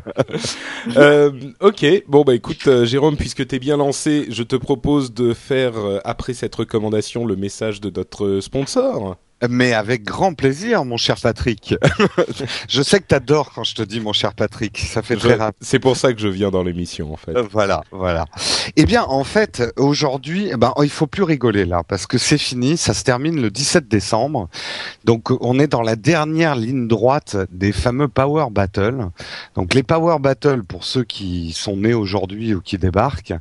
Euh, 0.97 1.31
ok, 1.61 1.85
bon 2.07 2.23
bah 2.23 2.35
écoute 2.35 2.83
Jérôme, 2.83 3.15
puisque 3.15 3.47
t'es 3.47 3.59
bien 3.59 3.77
lancé, 3.77 4.25
je 4.29 4.43
te 4.43 4.55
propose 4.55 5.13
de 5.13 5.33
faire 5.33 5.73
après 6.03 6.33
cette 6.33 6.53
recommandation 6.55 7.25
le 7.25 7.35
message 7.37 7.79
de 7.81 7.89
notre 7.95 8.39
sponsor. 8.41 9.17
Mais 9.49 9.73
avec 9.73 10.03
grand 10.03 10.33
plaisir, 10.33 10.85
mon 10.85 10.97
cher 10.97 11.15
Patrick. 11.21 11.75
je 12.67 12.81
sais 12.81 12.99
que 12.99 13.07
t'adores 13.07 13.51
quand 13.53 13.63
je 13.63 13.75
te 13.75 13.81
dis 13.81 13.99
mon 13.99 14.13
cher 14.13 14.33
Patrick. 14.33 14.77
Ça 14.77 15.01
fait 15.01 15.15
très 15.15 15.35
rare. 15.35 15.51
C'est 15.61 15.79
pour 15.79 15.97
ça 15.97 16.13
que 16.13 16.19
je 16.19 16.27
viens 16.27 16.51
dans 16.51 16.63
l'émission 16.63 17.13
en 17.13 17.17
fait. 17.17 17.33
Voilà, 17.51 17.83
voilà. 17.91 18.25
Eh 18.75 18.85
bien, 18.85 19.03
en 19.03 19.23
fait, 19.23 19.63
aujourd'hui, 19.77 20.49
eh 20.51 20.57
ben, 20.57 20.73
il 20.81 20.89
faut 20.89 21.07
plus 21.07 21.23
rigoler 21.23 21.65
là, 21.65 21.83
parce 21.87 22.07
que 22.07 22.17
c'est 22.17 22.37
fini. 22.37 22.77
Ça 22.77 22.93
se 22.93 23.03
termine 23.03 23.41
le 23.41 23.49
17 23.51 23.87
décembre. 23.87 24.49
Donc, 25.05 25.31
on 25.41 25.59
est 25.59 25.67
dans 25.67 25.81
la 25.81 25.95
dernière 25.95 26.55
ligne 26.55 26.87
droite 26.87 27.37
des 27.51 27.71
fameux 27.71 28.07
Power 28.07 28.45
Battle. 28.51 29.09
Donc, 29.55 29.73
les 29.73 29.83
Power 29.83 30.17
Battle, 30.19 30.63
pour 30.63 30.83
ceux 30.83 31.03
qui 31.03 31.53
sont 31.53 31.77
nés 31.77 31.93
aujourd'hui 31.93 32.53
ou 32.53 32.61
qui 32.61 32.77
débarquent, 32.77 33.33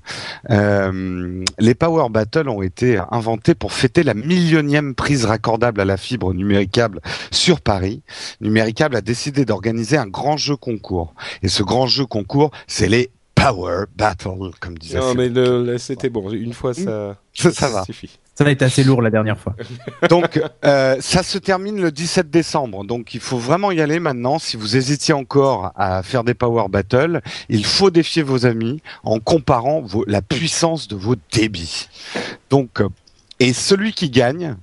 euh, 0.50 1.44
les 1.58 1.74
Power 1.74 2.08
Battle 2.10 2.48
ont 2.48 2.62
été 2.62 3.00
inventés 3.10 3.54
pour 3.54 3.72
fêter 3.72 4.02
la 4.02 4.14
millionième 4.14 4.94
prise 4.94 5.24
raccordable 5.24 5.80
à 5.80 5.84
la 5.84 5.91
fibre 5.96 6.33
numéricable 6.35 7.00
sur 7.31 7.61
Paris. 7.61 8.02
Numéricable 8.40 8.96
a 8.96 9.00
décidé 9.00 9.44
d'organiser 9.44 9.96
un 9.96 10.07
grand 10.07 10.37
jeu 10.37 10.57
concours. 10.57 11.14
Et 11.42 11.48
ce 11.48 11.62
grand 11.62 11.87
jeu 11.87 12.07
concours, 12.07 12.50
c'est 12.66 12.88
les 12.88 13.11
Power 13.35 13.87
Battle, 13.96 14.50
comme 14.61 14.78
disait 14.78 14.98
Non 15.00 15.14
mais 15.14 15.28
le- 15.28 15.64
le- 15.64 15.78
c'était 15.78 16.11
bon, 16.11 16.31
une 16.31 16.52
fois 16.52 16.74
ça, 16.74 17.16
Ça, 17.35 17.50
ça 17.50 17.68
va. 17.70 17.85
suffit. 17.85 18.18
Ça 18.35 18.44
a 18.44 18.50
été 18.50 18.64
assez 18.64 18.85
lourd 18.85 19.02
la 19.02 19.11
dernière 19.11 19.37
fois. 19.38 19.55
Donc, 20.09 20.40
euh, 20.64 20.96
ça 21.00 21.22
se 21.22 21.38
termine 21.38 21.81
le 21.81 21.90
17 21.90 22.31
décembre. 22.31 22.85
Donc, 22.85 23.14
il 23.14 23.20
faut 23.20 23.37
vraiment 23.38 23.70
y 23.72 23.81
aller 23.81 23.98
maintenant. 24.00 24.38
Si 24.38 24.57
vous 24.57 24.76
hésitiez 24.76 25.12
encore 25.12 25.72
à 25.76 26.02
faire 26.02 26.24
des 26.24 26.35
Power 26.35 26.68
Battle, 26.70 27.20
il 27.48 27.64
faut 27.64 27.90
défier 27.90 28.22
vos 28.22 28.46
amis 28.46 28.81
en 29.02 29.18
comparant 29.18 29.81
vos, 29.83 30.05
la 30.07 30.22
puissance 30.22 30.87
de 30.88 30.94
vos 30.96 31.16
débits. 31.33 31.88
Donc, 32.48 32.81
euh, 32.81 32.88
et 33.40 33.52
celui 33.52 33.92
qui 33.92 34.09
gagne, 34.09 34.57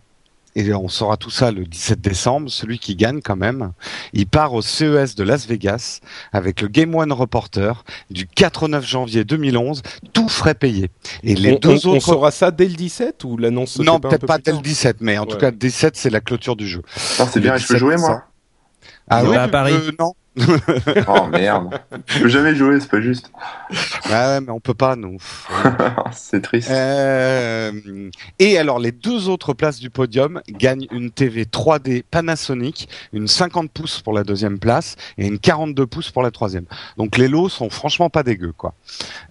et 0.55 0.73
on 0.73 0.87
saura 0.89 1.15
tout 1.17 1.29
ça 1.29 1.51
le 1.51 1.63
17 1.65 2.01
décembre, 2.01 2.49
celui 2.49 2.79
qui 2.79 2.95
gagne 2.95 3.21
quand 3.21 3.35
même, 3.35 3.71
il 4.13 4.27
part 4.27 4.53
au 4.53 4.61
CES 4.61 5.15
de 5.15 5.23
Las 5.23 5.47
Vegas 5.47 5.99
avec 6.33 6.61
le 6.61 6.67
Game 6.67 6.93
One 6.95 7.11
Reporter 7.13 7.83
du 8.09 8.25
4 8.27 8.63
au 8.63 8.67
9 8.67 8.85
janvier 8.85 9.23
2011, 9.23 9.81
tout 10.13 10.27
frais 10.27 10.55
payé. 10.55 10.89
Et 11.23 11.35
les 11.35 11.53
on, 11.53 11.59
deux 11.59 11.87
on- 11.87 11.91
on 11.91 11.95
autres... 11.95 12.05
saura 12.05 12.31
ça 12.31 12.51
dès 12.51 12.67
le 12.67 12.73
17 12.75 13.23
ou 13.23 13.37
l'annonce 13.37 13.77
non, 13.79 13.93
fait 13.95 13.99
pas 14.01 14.07
un 14.07 14.09
peut-être 14.09 14.21
peu 14.21 14.27
pas 14.27 14.37
dès 14.39 14.51
le 14.51 14.57
tard 14.57 14.63
17, 14.63 14.97
mais 15.01 15.17
en 15.17 15.25
tout 15.25 15.35
Ouais. 15.35 15.41
cas, 15.41 15.51
le 15.51 15.57
17, 15.57 15.95
c'est 15.95 16.09
la 16.09 16.19
clôture 16.21 16.55
du 16.55 16.67
jeu. 16.67 16.81
Non, 17.19 17.27
c'est 17.31 17.39
bien, 17.39 17.55
je 17.57 17.67
peux 17.67 17.77
jouer, 17.77 17.97
moi 17.97 18.09
17, 18.09 18.23
Ah 19.09 19.23
oui, 19.25 19.35
à 19.37 19.45
tu 19.45 19.51
Paris. 19.51 19.73
peux- 19.73 19.95
non. 19.99 20.13
Oh 21.07 21.27
merde. 21.31 21.79
Je 22.07 22.21
peux 22.21 22.29
jamais 22.29 22.55
jouer, 22.55 22.79
c'est 22.79 22.89
pas 22.89 23.01
juste. 23.01 23.31
Ah 24.05 24.29
ouais, 24.29 24.41
mais 24.41 24.51
on 24.51 24.59
peut 24.59 24.73
pas, 24.73 24.95
nous. 24.95 25.17
c'est 26.11 26.41
triste. 26.41 26.69
Euh, 26.69 27.71
et 28.37 28.57
alors, 28.57 28.79
les 28.79 28.91
deux 28.91 29.27
autres 29.27 29.53
places 29.53 29.79
du 29.79 29.89
podium 29.89 30.41
gagnent 30.49 30.87
une 30.91 31.11
TV 31.11 31.45
3D 31.45 32.03
Panasonic, 32.09 32.89
une 33.13 33.27
50 33.27 33.71
pouces 33.71 34.01
pour 34.01 34.13
la 34.13 34.23
deuxième 34.23 34.59
place 34.59 34.95
et 35.17 35.27
une 35.27 35.39
42 35.39 35.85
pouces 35.87 36.11
pour 36.11 36.23
la 36.23 36.31
troisième. 36.31 36.65
Donc 36.97 37.17
les 37.17 37.27
lots 37.27 37.49
sont 37.49 37.69
franchement 37.69 38.09
pas 38.09 38.23
dégueux, 38.23 38.53
quoi. 38.55 38.73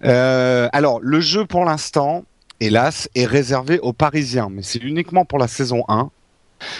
Euh, 0.03 0.67
alors, 0.73 0.99
le 1.01 1.19
jeu 1.21 1.45
pour 1.45 1.65
l'instant, 1.65 2.23
hélas, 2.59 3.09
est 3.15 3.25
réservé 3.25 3.79
aux 3.79 3.93
Parisiens, 3.93 4.49
mais 4.51 4.63
c'est 4.63 4.83
uniquement 4.83 5.25
pour 5.25 5.39
la 5.39 5.47
saison 5.47 5.83
1. 5.87 6.11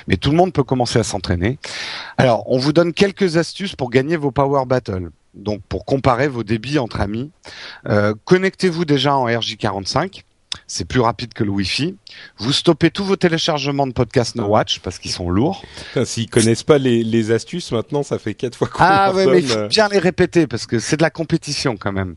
Mais 0.08 0.18
tout 0.18 0.32
le 0.32 0.38
monde 0.38 0.54
peut 0.54 0.64
commencer 0.64 1.00
à 1.00 1.04
s'entraîner. 1.04 1.60
Alors, 2.18 2.50
on 2.52 2.58
vous 2.58 2.74
donne 2.74 2.94
quelques 2.94 3.38
astuces 3.38 3.76
pour 3.76 3.90
gagner 3.90 4.18
vos 4.18 4.32
Power 4.32 4.66
Battle. 4.66 5.10
Donc, 5.34 5.62
pour 5.70 5.86
comparer 5.86 6.28
vos 6.28 6.44
débits 6.44 6.80
entre 6.80 7.02
amis, 7.02 7.32
euh, 7.88 8.14
connectez-vous 8.26 8.86
déjà 8.86 9.16
en 9.16 9.28
RJ45. 9.28 10.24
C'est 10.66 10.86
plus 10.86 11.00
rapide 11.00 11.34
que 11.34 11.44
le 11.44 11.52
Wi-Fi. 11.52 11.96
Vous 12.38 12.54
stoppez 12.54 12.90
tous 12.90 13.04
vos 13.04 13.16
téléchargements 13.16 13.86
de 13.86 13.92
podcasts 13.92 14.36
No 14.36 14.46
Watch 14.46 14.80
parce 14.80 14.98
qu'ils 14.98 15.12
sont 15.12 15.30
lourds. 15.30 15.64
S'ils 16.06 16.30
connaissent 16.30 16.64
pas 16.64 16.78
les, 16.78 17.04
les 17.04 17.32
astuces, 17.32 17.72
maintenant, 17.72 18.02
ça 18.02 18.18
fait 18.18 18.34
quatre 18.34 18.56
fois 18.56 18.68
qu'on 18.68 18.80
Ah 18.80 19.12
ouais, 19.14 19.28
mais 19.28 19.40
il 19.40 19.48
faut 19.48 19.58
euh, 19.58 19.68
bien 19.68 19.88
les 19.90 20.00
répéter 20.00 20.48
parce 20.48 20.66
que 20.66 20.80
c'est 20.80 20.98
de 20.98 21.04
la 21.04 21.12
compétition 21.12 21.78
quand 21.78 21.92
même. 21.92 22.16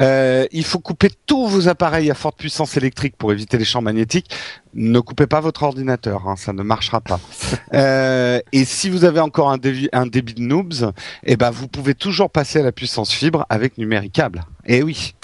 Euh, 0.00 0.46
il 0.50 0.64
faut 0.64 0.80
couper 0.80 1.10
tous 1.26 1.46
vos 1.46 1.68
appareils 1.68 2.10
à 2.10 2.14
forte 2.14 2.36
puissance 2.38 2.76
électrique 2.76 3.16
pour 3.16 3.32
éviter 3.32 3.58
les 3.58 3.64
champs 3.64 3.82
magnétiques. 3.82 4.30
Ne 4.74 4.98
coupez 5.00 5.26
pas 5.26 5.40
votre 5.40 5.62
ordinateur, 5.62 6.28
hein, 6.28 6.36
ça 6.36 6.52
ne 6.52 6.62
marchera 6.62 7.00
pas. 7.00 7.20
Euh, 7.74 8.40
et 8.52 8.64
si 8.64 8.88
vous 8.88 9.04
avez 9.04 9.20
encore 9.20 9.50
un 9.50 9.58
débit, 9.58 9.88
un 9.92 10.06
débit 10.06 10.32
de 10.32 10.40
noobs, 10.40 10.92
eh 11.24 11.36
ben 11.36 11.50
vous 11.50 11.68
pouvez 11.68 11.94
toujours 11.94 12.30
passer 12.30 12.60
à 12.60 12.62
la 12.62 12.72
puissance 12.72 13.12
fibre 13.12 13.44
avec 13.50 13.76
numéricable. 13.76 14.42
Eh 14.64 14.82
oui. 14.82 15.14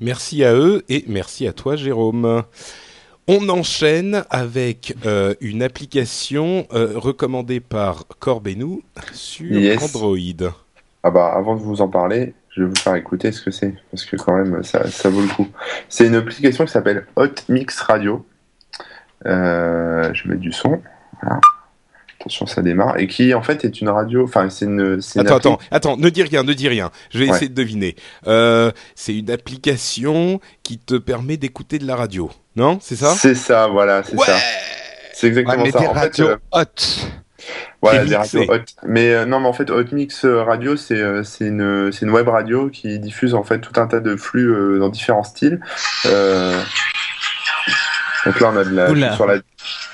Merci 0.00 0.42
à 0.42 0.54
eux 0.54 0.84
et 0.88 1.04
merci 1.06 1.46
à 1.46 1.52
toi, 1.52 1.76
Jérôme. 1.76 2.42
On 3.32 3.48
enchaîne 3.48 4.24
avec 4.28 4.96
euh, 5.06 5.34
une 5.40 5.62
application 5.62 6.66
euh, 6.72 6.94
recommandée 6.96 7.60
par 7.60 8.06
Corbenou 8.18 8.82
sur 9.12 9.46
Yes. 9.56 9.94
Android. 9.94 10.50
Ah 11.04 11.12
bah, 11.12 11.32
avant 11.36 11.54
de 11.54 11.60
vous 11.60 11.80
en 11.80 11.86
parler, 11.86 12.34
je 12.48 12.62
vais 12.62 12.68
vous 12.68 12.74
faire 12.74 12.96
écouter 12.96 13.30
ce 13.30 13.40
que 13.40 13.52
c'est, 13.52 13.72
parce 13.92 14.04
que 14.04 14.16
quand 14.16 14.34
même, 14.34 14.64
ça, 14.64 14.90
ça 14.90 15.10
vaut 15.10 15.20
le 15.20 15.28
coup. 15.28 15.46
C'est 15.88 16.08
une 16.08 16.16
application 16.16 16.64
qui 16.64 16.72
s'appelle 16.72 17.06
Hot 17.14 17.28
Mix 17.48 17.80
Radio. 17.82 18.26
Euh, 19.26 20.12
je 20.12 20.24
vais 20.24 20.30
mettre 20.30 20.40
du 20.40 20.50
son. 20.50 20.82
Voilà. 21.22 21.38
Attention, 22.20 22.44
ça 22.46 22.60
démarre. 22.60 22.98
Et 22.98 23.06
qui, 23.06 23.32
en 23.32 23.42
fait, 23.42 23.64
est 23.64 23.80
une 23.80 23.88
radio... 23.88 24.24
Enfin, 24.24 24.50
c'est 24.50 24.66
une... 24.66 25.00
c'est 25.00 25.20
Attends, 25.20 25.36
attends, 25.36 25.58
attends, 25.70 25.96
ne 25.96 26.08
dis 26.10 26.22
rien, 26.22 26.42
ne 26.42 26.52
dis 26.52 26.68
rien. 26.68 26.90
Je 27.10 27.18
vais 27.18 27.24
Ouais. 27.26 27.30
essayer 27.34 27.48
de 27.48 27.54
deviner. 27.54 27.96
Euh, 28.26 28.70
c'est 28.94 29.16
une 29.16 29.30
application 29.30 30.38
qui 30.62 30.78
te 30.78 30.96
permet 30.96 31.38
d'écouter 31.38 31.78
de 31.78 31.86
la 31.86 31.96
radio, 31.96 32.30
non? 32.56 32.78
C'est 32.82 32.96
ça? 32.96 33.14
C'est 33.14 33.34
ça, 33.34 33.68
voilà, 33.68 34.02
c'est 34.02 34.16
Ouais 34.16 34.26
ça. 34.26 34.36
C'est 35.14 35.28
exactement 35.28 35.62
Ouais, 35.62 35.64
mais 35.64 35.70
ça. 35.72 35.78
des 35.80 35.86
En 35.86 35.94
fait, 35.94 36.00
radios 36.00 36.28
euh, 36.28 36.36
hot. 36.52 36.64
Voilà, 37.80 38.04
des 38.04 38.16
radios 38.16 38.42
hot. 38.52 38.58
Mais 38.86 39.12
euh, 39.14 39.24
non, 39.24 39.40
mais 39.40 39.48
en 39.48 39.52
fait, 39.54 39.70
Hot 39.70 39.84
Mix 39.92 40.26
euh, 40.26 40.42
Radio, 40.42 40.76
c'est 40.76 40.94
euh, 41.00 41.22
c'est 41.24 41.46
une, 41.46 41.90
c'est 41.90 42.04
une 42.04 42.10
web 42.12 42.28
radio 42.28 42.68
qui 42.68 42.98
diffuse 42.98 43.32
en 43.34 43.42
fait 43.44 43.60
tout 43.60 43.80
un 43.80 43.86
tas 43.86 44.00
de 44.00 44.14
flux 44.16 44.52
euh, 44.52 44.78
dans 44.78 44.90
différents 44.90 45.24
styles. 45.24 45.58
Euh, 46.04 46.60
Donc 48.26 48.38
là, 48.40 48.50
on 48.52 48.56
a 48.58 48.64
de 48.64 48.74
la 48.74 48.90
Oula. 48.90 49.14
sur 49.16 49.26
la. 49.26 49.36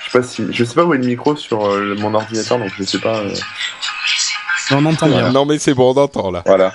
Je 0.07 0.11
sais 0.11 0.19
pas 0.19 0.23
si, 0.23 0.45
je 0.51 0.63
sais 0.63 0.73
pas 0.75 0.85
où 0.85 0.93
est 0.93 0.97
le 0.97 1.05
micro 1.05 1.35
sur 1.35 1.65
euh, 1.67 1.95
mon 1.99 2.13
ordinateur, 2.13 2.57
donc 2.59 2.71
je 2.77 2.83
sais 2.83 2.99
pas. 2.99 3.19
euh, 3.19 3.29
On 4.71 4.85
entend 4.85 5.07
bien. 5.07 5.31
Non 5.31 5.45
mais 5.45 5.57
c'est 5.59 5.73
bon, 5.73 5.93
on 5.93 5.99
entend 6.01 6.31
là. 6.31 6.43
Voilà. 6.45 6.73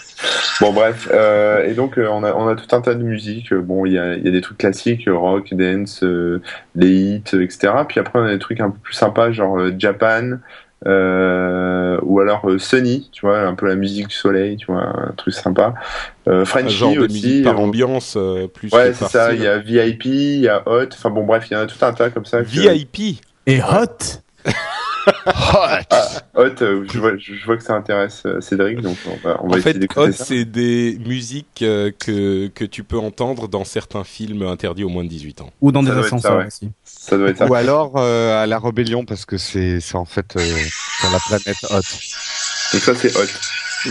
Bon 0.61 0.73
bref, 0.73 1.09
euh, 1.13 1.67
et 1.67 1.75
donc 1.75 1.99
euh, 1.99 2.09
on 2.11 2.23
a 2.25 2.33
on 2.35 2.47
a 2.49 2.55
tout 2.55 2.75
un 2.77 2.81
tas 2.81 2.95
de 2.95 3.03
musique. 3.03 3.53
Euh, 3.53 3.61
Bon, 3.61 3.85
il 3.87 3.93
y 3.95 3.99
a 3.99 4.15
il 4.15 4.25
y 4.25 4.29
a 4.29 4.31
des 4.31 4.41
trucs 4.41 4.59
classiques, 4.59 5.09
euh, 5.09 5.17
rock, 5.17 5.49
dance, 5.53 6.03
euh, 6.05 6.41
les 6.75 6.91
hits, 6.91 7.25
euh, 7.35 7.43
etc. 7.43 7.73
Puis 7.89 7.99
après 8.01 8.19
on 8.19 8.25
a 8.25 8.31
des 8.33 8.39
trucs 8.39 8.61
un 8.61 8.71
peu 8.71 8.79
plus 8.79 8.95
sympas, 8.95 9.33
genre 9.33 9.59
euh, 9.59 9.73
Japan. 9.79 10.39
Euh, 10.87 11.99
ou 12.03 12.21
alors 12.21 12.49
euh, 12.49 12.59
Sunny, 12.59 13.09
tu 13.13 13.27
vois, 13.27 13.41
un 13.41 13.55
peu 13.55 13.67
la 13.69 13.77
musique 13.77 14.09
du 14.09 14.15
soleil, 14.15 14.57
tu 14.57 14.67
vois, 14.67 14.83
un 14.83 15.13
truc 15.17 15.35
sympa. 15.35 15.75
Euh, 16.29 16.45
Frenchy 16.45 16.75
genre 16.77 16.95
de 16.95 17.01
aussi. 17.05 17.43
par 17.43 17.55
euh, 17.55 17.63
ambiance 17.63 18.15
euh, 18.17 18.49
plus 18.49 18.73
ouais, 18.73 18.93
c'est 18.95 19.07
ça. 19.07 19.33
Il 19.33 19.43
y 19.43 19.47
a 19.47 19.59
VIP, 19.59 20.05
il 20.07 20.41
y 20.41 20.49
a 20.49 20.63
Hot. 20.67 20.87
Enfin 20.93 21.11
bon, 21.11 21.25
bref, 21.25 21.47
il 21.51 21.55
y 21.55 21.57
en 21.57 21.61
a 21.61 21.67
tout 21.67 21.83
un 21.85 21.93
tas 21.93 22.11
comme 22.11 22.25
ça. 22.25 22.43
que- 22.43 22.47
VIP. 22.47 23.21
Et 23.47 23.61
hot? 23.61 24.21
Hot, 26.35 26.63
euh, 26.63 26.85
je 26.91 26.99
vois, 26.99 27.17
je 27.17 27.45
vois 27.45 27.57
que 27.57 27.63
ça 27.63 27.75
intéresse 27.75 28.23
euh, 28.27 28.41
Cédric, 28.41 28.81
donc 28.81 28.97
on 29.07 29.17
va, 29.27 29.39
on 29.43 29.49
va 29.49 29.55
En 29.55 29.59
essayer 29.59 29.81
fait, 29.81 29.99
Hot, 29.99 30.13
c'est 30.13 30.45
des 30.45 30.99
musiques 31.05 31.63
euh, 31.63 31.91
que, 31.99 32.49
que 32.49 32.65
tu 32.65 32.85
peux 32.85 32.99
entendre 32.99 33.49
dans 33.49 33.65
certains 33.65 34.05
films 34.05 34.43
interdits 34.43 34.85
aux 34.85 34.89
moins 34.89 35.05
de 35.05 35.09
18 35.09 35.43
ans. 35.43 35.51
Ou 35.61 35.73
dans 35.73 35.85
Ça 35.85 35.95
des 35.95 36.01
ascenseurs 36.01 36.39
ouais. 36.39 36.47
aussi. 36.47 36.71
Ça 36.85 37.17
doit 37.19 37.31
être 37.31 37.39
ça. 37.39 37.47
Ou 37.47 37.55
alors 37.55 37.93
euh, 37.97 38.43
à 38.43 38.47
la 38.47 38.59
rébellion 38.59 39.05
parce 39.05 39.25
que 39.27 39.37
c'est 39.39 39.81
c'est 39.81 39.97
en 39.97 40.05
fait 40.05 40.37
euh, 40.37 40.41
sur 41.01 41.11
la 41.11 41.19
planète 41.19 41.57
hot. 41.71 41.77
Donc 42.73 42.83
ça 42.83 42.95
c'est 42.95 43.17
Hot. 43.17 43.27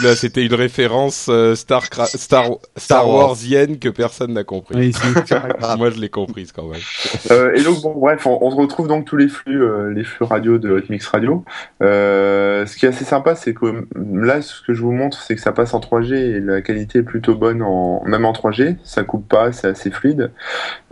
Là, 0.01 0.15
c'était 0.15 0.45
une 0.45 0.53
référence 0.53 1.27
euh, 1.29 1.55
Star, 1.55 1.85
Star, 1.85 2.45
Star 2.77 3.07
Wars. 3.07 3.27
Warsienne 3.27 3.77
que 3.77 3.89
personne 3.89 4.33
n'a 4.33 4.43
compris. 4.43 4.75
Oui, 4.75 4.93
si. 4.93 5.33
Moi, 5.77 5.89
je 5.89 5.99
l'ai 5.99 6.09
comprise 6.09 6.51
quand 6.51 6.67
même. 6.67 6.79
Euh, 7.31 7.53
et 7.55 7.63
donc 7.63 7.81
bon 7.81 7.93
bref, 7.93 8.25
on, 8.25 8.37
on 8.41 8.51
se 8.51 8.55
retrouve 8.55 8.87
donc 8.87 9.05
tous 9.05 9.17
les 9.17 9.27
flux, 9.27 9.61
euh, 9.63 9.91
les 9.93 10.03
flux 10.03 10.25
radio 10.25 10.57
de 10.57 10.71
Hot 10.71 10.83
Mix 10.89 11.07
Radio. 11.07 11.43
Euh, 11.81 12.65
ce 12.65 12.77
qui 12.77 12.85
est 12.85 12.89
assez 12.89 13.05
sympa, 13.05 13.35
c'est 13.35 13.53
que 13.53 13.65
euh, 13.65 13.87
là, 13.95 14.41
ce 14.41 14.61
que 14.61 14.73
je 14.73 14.81
vous 14.81 14.91
montre, 14.91 15.21
c'est 15.21 15.35
que 15.35 15.41
ça 15.41 15.51
passe 15.51 15.73
en 15.73 15.79
3G 15.79 16.13
et 16.13 16.39
la 16.39 16.61
qualité 16.61 16.99
est 16.99 17.03
plutôt 17.03 17.35
bonne, 17.35 17.61
en, 17.61 18.03
même 18.05 18.25
en 18.25 18.33
3G. 18.33 18.77
Ça 18.83 19.03
coupe 19.03 19.27
pas, 19.27 19.51
c'est 19.51 19.67
assez 19.67 19.91
fluide. 19.91 20.31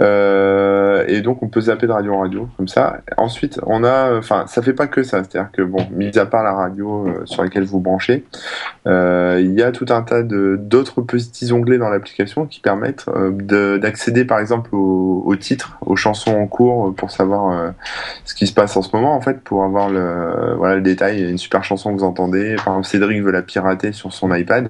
Euh, 0.02 1.04
et 1.08 1.22
donc 1.22 1.44
on 1.44 1.48
peut 1.48 1.62
zapper 1.62 1.88
de 1.88 1.92
radio 1.92 2.14
en 2.14 2.20
radio 2.22 2.50
comme 2.58 2.68
ça. 2.68 3.02
Ensuite, 3.18 3.60
on 3.66 3.84
a, 3.84 4.18
enfin, 4.18 4.46
ça 4.48 4.62
fait 4.62 4.74
pas 4.74 4.88
que 4.88 5.04
ça, 5.04 5.24
c'est-à-dire 5.24 5.52
que 5.52 5.62
bon, 5.62 5.88
mis 5.92 6.18
à 6.18 6.26
part 6.26 6.44
la 6.44 6.54
radio 6.54 7.08
euh, 7.08 7.26
sur 7.26 7.44
laquelle 7.44 7.64
vous 7.64 7.80
branchez, 7.80 8.26
euh, 8.88 8.88
il 9.39 9.54
y 9.54 9.62
a 9.62 9.71
tout 9.71 9.86
un 9.89 10.02
tas 10.02 10.23
de 10.23 10.58
d'autres 10.60 11.02
petits 11.02 11.52
onglets 11.52 11.78
dans 11.78 11.89
l'application 11.89 12.45
qui 12.45 12.60
permettent 12.60 13.06
euh, 13.10 13.32
de- 13.32 13.78
d'accéder 13.78 14.25
par 14.25 14.39
exemple 14.39 14.73
aux, 14.75 15.23
aux 15.25 15.36
titres, 15.36 15.78
aux 15.86 15.95
chansons 15.95 16.32
en 16.36 16.47
cours 16.47 16.88
euh, 16.88 16.91
pour 16.91 17.12
savoir 17.12 17.52
euh, 17.52 17.69
ce 18.25 18.34
qui 18.34 18.47
se 18.47 18.54
passe 18.54 18.75
en 18.78 18.82
ce 18.82 18.95
moment 18.95 19.15
en 19.15 19.21
fait, 19.21 19.41
pour 19.41 19.63
avoir 19.63 19.89
le 19.89 20.56
voilà 20.58 20.75
le 20.75 20.82
détail. 20.82 21.17
Il 21.19 21.23
y 21.23 21.28
a 21.28 21.30
une 21.30 21.38
super 21.38 21.63
chanson 21.63 21.93
que 21.93 21.99
vous 21.99 22.06
entendez. 22.06 22.56
Par 22.58 22.73
exemple, 22.73 22.88
Cédric 22.88 23.21
veut 23.21 23.32
la 23.32 23.41
pirater 23.41 23.91
sur 23.91 24.13
son 24.13 24.34
iPad. 24.34 24.69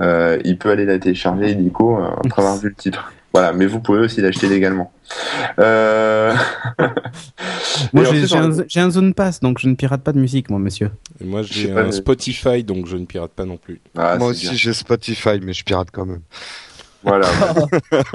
Euh, 0.00 0.38
il 0.44 0.58
peut 0.58 0.70
aller 0.70 0.84
la 0.84 0.98
télécharger 0.98 1.50
illico 1.50 1.96
euh, 1.98 2.08
après 2.24 2.42
avoir 2.42 2.56
vu 2.56 2.68
le 2.68 2.74
titre. 2.74 3.12
Voilà, 3.36 3.52
mais 3.52 3.66
vous 3.66 3.80
pouvez 3.80 3.98
aussi 3.98 4.22
l'acheter 4.22 4.48
légalement. 4.48 4.90
Euh... 5.58 6.34
Moi, 7.92 8.04
j'ai 8.66 8.80
un, 8.80 8.90
zone 8.90 9.12
pass, 9.12 9.40
donc 9.40 9.58
je 9.58 9.68
ne 9.68 9.74
pirate 9.74 10.00
pas 10.00 10.12
de 10.12 10.18
musique, 10.18 10.48
moi, 10.48 10.58
monsieur. 10.58 10.90
Et 11.20 11.24
moi, 11.24 11.42
j'ai 11.42 11.68
pas, 11.68 11.82
un 11.82 11.92
Spotify, 11.92 12.64
donc 12.64 12.86
je 12.86 12.96
ne 12.96 13.04
pirate 13.04 13.32
pas 13.32 13.44
non 13.44 13.58
plus. 13.58 13.82
Ah, 13.94 14.16
Moi 14.16 14.28
aussi 14.28 14.56
j'ai 14.56 14.72
Spotify 14.72 15.38
mais 15.42 15.52
je 15.52 15.64
pirate 15.64 15.88
quand 15.92 16.06
même. 16.06 16.22
Voilà. 17.02 17.28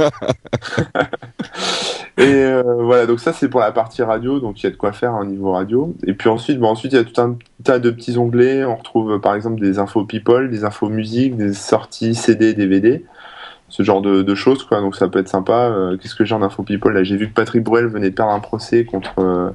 et 2.18 2.24
euh, 2.24 2.64
voilà, 2.80 3.06
donc 3.06 3.20
ça 3.20 3.32
c'est 3.32 3.48
pour 3.48 3.60
la 3.60 3.72
partie 3.72 4.02
radio, 4.02 4.40
donc 4.40 4.60
il 4.60 4.64
y 4.64 4.68
a 4.68 4.72
de 4.72 4.76
quoi 4.76 4.92
faire 4.92 5.14
au 5.14 5.24
niveau 5.24 5.52
radio. 5.52 5.96
Et 6.08 6.14
puis 6.16 6.30
ensuite, 6.30 6.58
bon, 6.58 6.70
ensuite 6.70 6.94
il 6.94 6.96
y 6.96 7.00
a 7.00 7.04
tout 7.04 7.22
un 7.22 7.38
tas 7.64 7.78
de 7.78 7.92
petits 7.92 8.18
onglets. 8.18 8.66
On 8.66 8.76
retrouve 8.76 9.22
par 9.22 9.36
exemple 9.36 9.62
des 9.62 9.78
infos 9.78 10.04
people, 10.04 10.50
des 10.50 10.64
infos 10.64 10.90
musique, 10.90 11.38
des 11.38 11.54
sorties 11.54 12.16
CD, 12.16 12.56
DVD, 12.56 13.06
ce 13.72 13.84
genre 13.84 14.02
de, 14.02 14.22
de 14.22 14.36
choses 14.36 14.64
quoi. 14.66 14.82
Donc 14.82 14.96
ça 14.96 15.08
peut 15.08 15.18
être 15.18 15.30
sympa. 15.30 15.70
Euh, 15.70 15.98
Qu'est-ce 15.98 16.14
que 16.14 16.26
j'ai 16.26 16.36
en 16.36 16.44
info 16.44 16.62
people 16.62 16.94
là? 16.94 17.04
J'ai 17.04 17.16
vu 17.16 17.30
que 17.30 17.34
Patrick 17.34 17.64
Bruel 17.64 17.88
venait 17.88 18.10
de 18.10 18.16
perdre 18.16 18.34
un 18.34 18.40
procès 18.40 18.84
contre 18.86 19.14
euh, 19.20 19.50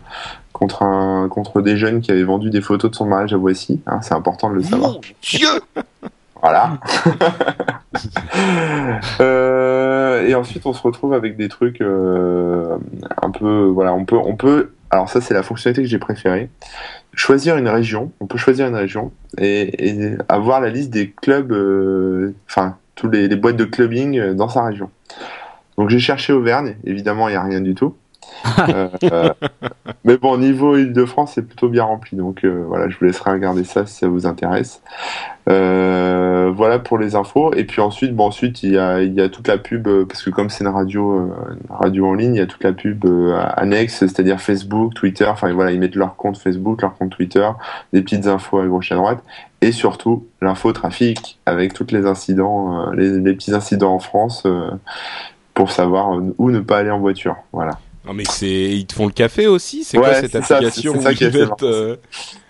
contre 0.53 0.83
un 0.83 1.29
contre 1.29 1.61
des 1.61 1.77
jeunes 1.77 2.01
qui 2.01 2.11
avaient 2.11 2.25
vendu 2.25 2.51
des 2.51 2.63
photos 2.63 2.91
de 2.91 2.97
son 2.97 3.07
mariage 3.07 3.35
à 3.35 3.37
Voici. 3.37 3.81
Hein, 3.87 4.01
c'est 4.01 4.15
important 4.15 4.51
de 4.51 4.55
le 4.55 4.63
savoir. 4.63 4.93
Mon 4.93 5.01
Dieu 5.23 5.49
Voilà. 6.43 6.79
Euh, 9.21 10.27
et 10.27 10.35
ensuite, 10.35 10.67
on 10.67 10.75
se 10.75 10.83
retrouve 10.83 11.15
avec 11.15 11.39
des 11.39 11.49
trucs 11.49 11.81
un 11.81 13.31
peu, 13.31 13.65
voilà, 13.73 13.95
on 13.95 14.05
peut, 14.05 14.17
on 14.17 14.37
peut. 14.37 14.73
Alors 14.91 15.09
ça, 15.09 15.23
c'est 15.23 15.33
la 15.33 15.43
fonctionnalité 15.43 15.83
que 15.83 15.89
j'ai 15.89 15.99
préférée. 15.99 16.51
Choisir 17.15 17.57
une 17.57 17.69
région. 17.69 18.13
On 18.21 18.27
peut 18.27 18.37
choisir 18.37 18.67
une 18.67 18.75
région 18.75 19.13
et, 19.39 19.89
et 19.89 20.19
avoir 20.29 20.61
la 20.61 20.69
liste 20.69 20.91
des 20.91 21.11
clubs, 21.11 21.55
enfin, 22.47 22.77
tous 22.97 23.09
les, 23.09 23.29
les 23.29 23.37
boîtes 23.37 23.57
de 23.57 23.65
clubbing 23.65 24.19
euh, 24.19 24.35
dans 24.35 24.49
sa 24.49 24.65
région. 24.65 24.91
Donc 25.79 25.91
j'ai 25.91 26.01
cherché 26.01 26.33
Auvergne. 26.33 26.77
Évidemment, 26.85 27.29
il 27.29 27.35
y 27.35 27.37
a 27.37 27.43
rien 27.43 27.61
du 27.61 27.75
tout. 27.75 27.95
Euh, 28.69 28.89
euh, 29.05 29.31
mais 30.05 30.17
bon, 30.17 30.39
niveau 30.39 30.77
Île-de-France, 30.77 31.33
c'est 31.35 31.43
plutôt 31.43 31.69
bien 31.69 31.85
rempli. 31.85 32.17
Donc 32.17 32.45
euh, 32.45 32.65
voilà, 32.67 32.89
je 32.89 32.99
vous 32.99 33.05
laisserai 33.05 33.33
regarder 33.33 33.65
ça 33.65 33.87
si 33.87 33.99
ça 33.99 34.09
vous 34.09 34.27
intéresse. 34.27 34.83
Voilà 35.47 36.79
pour 36.79 36.99
les 36.99 37.15
infos. 37.15 37.53
Et 37.55 37.65
puis 37.65 37.81
ensuite, 37.81 38.15
bon, 38.15 38.27
ensuite 38.27 38.63
il 38.63 38.73
y 38.73 38.79
a, 38.79 39.29
toute 39.29 39.49
la 39.49 39.59
pub 39.59 39.89
parce 40.07 40.23
que 40.23 40.31
comme 40.31 40.49
c'est 40.49 40.65
une 40.65 40.71
radio, 40.71 41.33
une 41.51 41.75
radio 41.75 42.07
en 42.07 42.15
ligne, 42.15 42.35
il 42.35 42.39
y 42.39 42.43
a 42.43 42.47
toute 42.47 42.65
la 42.65 42.73
pub 42.73 43.05
annexe, 43.57 43.99
c'est-à-dire 43.99 44.41
Facebook, 44.41 44.95
Twitter. 44.95 45.27
Enfin 45.27 45.53
voilà, 45.53 45.73
ils 45.73 45.81
mettent 45.81 45.97
leur 45.97 46.17
compte 46.17 46.39
Facebook, 46.39 46.83
leur 46.83 46.97
compte 46.97 47.11
Twitter, 47.11 47.49
des 47.93 48.03
petites 48.03 48.27
infos 48.27 48.59
à 48.59 48.67
gauche 48.67 48.91
à 48.93 48.97
droite, 48.97 49.23
et 49.61 49.73
surtout 49.73 50.27
l'info 50.41 50.73
trafic 50.73 51.39
avec 51.47 51.75
tous 51.75 51.93
les 51.93 52.07
incidents, 52.07 52.91
les, 52.93 53.35
petits 53.35 53.55
incidents 53.55 53.95
en 53.95 54.01
France. 54.01 54.47
pour 55.55 55.71
savoir 55.71 56.19
où 56.39 56.51
ne 56.51 56.61
pas 56.61 56.79
aller 56.79 56.91
en 56.91 57.01
voiture, 57.01 57.37
voilà. 57.53 57.79
Non 58.07 58.15
mais 58.15 58.25
c'est 58.31 58.47
ils 58.71 58.87
te 58.87 58.95
font 58.95 59.07
le 59.07 59.13
café 59.13 59.47
aussi, 59.47 59.85
c'est 59.85 59.99
Ouais, 59.99 60.05
quoi 60.05 60.15
cette 60.15 60.45
ça, 60.45 60.57
application 60.57 61.01
ça 61.01 61.13
qui 61.15 61.25
est 61.25 61.37
euh, 61.63 61.97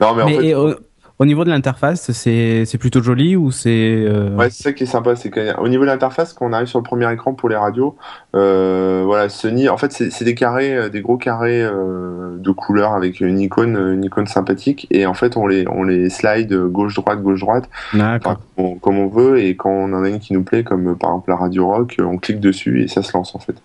Non 0.01 0.15
mais, 0.15 0.23
en 0.23 0.27
Mais 0.27 0.37
fait, 0.37 0.47
et 0.49 0.55
au, 0.55 0.75
au 1.19 1.25
niveau 1.25 1.45
de 1.45 1.51
l'interface, 1.51 2.13
c'est 2.13 2.67
c'est 2.67 2.77
plutôt 2.77 3.03
joli 3.03 3.37
ou 3.37 3.51
c'est 3.51 3.71
euh, 4.07 4.37
Ouais, 4.37 4.51
c'est 4.51 4.65
ça 4.65 4.73
qui 4.75 4.83
est 4.83 4.87
sympa, 4.87 5.17
c'est 5.17 5.31
qu'au 5.31 5.67
niveau 5.69 5.85
de 5.85 5.89
l'interface, 5.89 6.35
quand 6.35 6.47
on 6.47 6.53
arrive 6.53 6.67
sur 6.67 6.79
le 6.79 6.83
premier 6.85 7.11
écran 7.11 7.33
pour 7.33 7.49
les 7.49 7.57
radios, 7.57 7.97
euh, 8.35 9.03
voilà, 9.07 9.31
Sony, 9.31 9.71
en 9.71 9.79
fait, 9.79 9.93
c'est 9.93 10.11
c'est 10.11 10.27
des 10.27 10.35
carrés, 10.35 10.77
euh, 10.77 10.89
des 10.91 11.01
gros 11.01 11.17
carrés 11.17 11.63
euh, 11.63 12.37
de 12.37 12.51
couleurs 12.51 12.93
avec 12.93 13.21
une 13.21 13.41
icône, 13.41 13.77
une 13.95 14.05
icône 14.05 14.27
sympathique, 14.27 14.87
et 14.91 15.07
en 15.07 15.15
fait, 15.15 15.39
on 15.39 15.47
les, 15.47 15.67
on 15.69 15.85
les 15.85 16.11
slide 16.11 16.53
gauche 16.67 16.95
droite 16.95 17.23
gauche 17.23 17.41
droite, 17.41 17.71
comme, 17.93 18.37
on, 18.59 18.75
comme 18.75 18.99
on 18.99 19.09
veut, 19.09 19.39
et 19.39 19.57
quand 19.57 19.71
on 19.71 19.95
en 19.95 20.05
a 20.05 20.09
une 20.11 20.19
qui 20.21 20.35
nous 20.35 20.43
plaît, 20.45 20.65
comme 20.65 20.99
par 20.99 21.11
exemple 21.13 21.31
la 21.31 21.37
radio 21.37 21.67
rock, 21.67 21.97
on 21.99 22.19
clique 22.19 22.41
dessus 22.41 22.83
et 22.83 22.89
ça 22.89 23.03
se 23.03 23.17
lance 23.17 23.35
en 23.35 23.39
fait. 23.39 23.57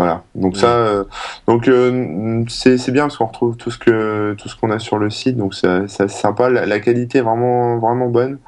Voilà. 0.00 0.22
Donc 0.34 0.56
ça, 0.56 0.78
euh, 0.78 1.04
donc 1.46 1.68
euh, 1.68 2.42
c'est 2.48 2.90
bien 2.90 3.02
parce 3.02 3.18
qu'on 3.18 3.26
retrouve 3.26 3.58
tout 3.58 3.70
ce 3.70 3.76
que 3.76 4.34
tout 4.38 4.48
ce 4.48 4.56
qu'on 4.56 4.70
a 4.70 4.78
sur 4.78 4.96
le 4.96 5.10
site, 5.10 5.36
donc 5.36 5.52
c'est 5.54 6.08
sympa. 6.08 6.48
La, 6.48 6.64
la 6.64 6.80
qualité 6.80 7.18
est 7.18 7.22
vraiment 7.22 7.76
vraiment 7.76 8.08
bonne. 8.08 8.38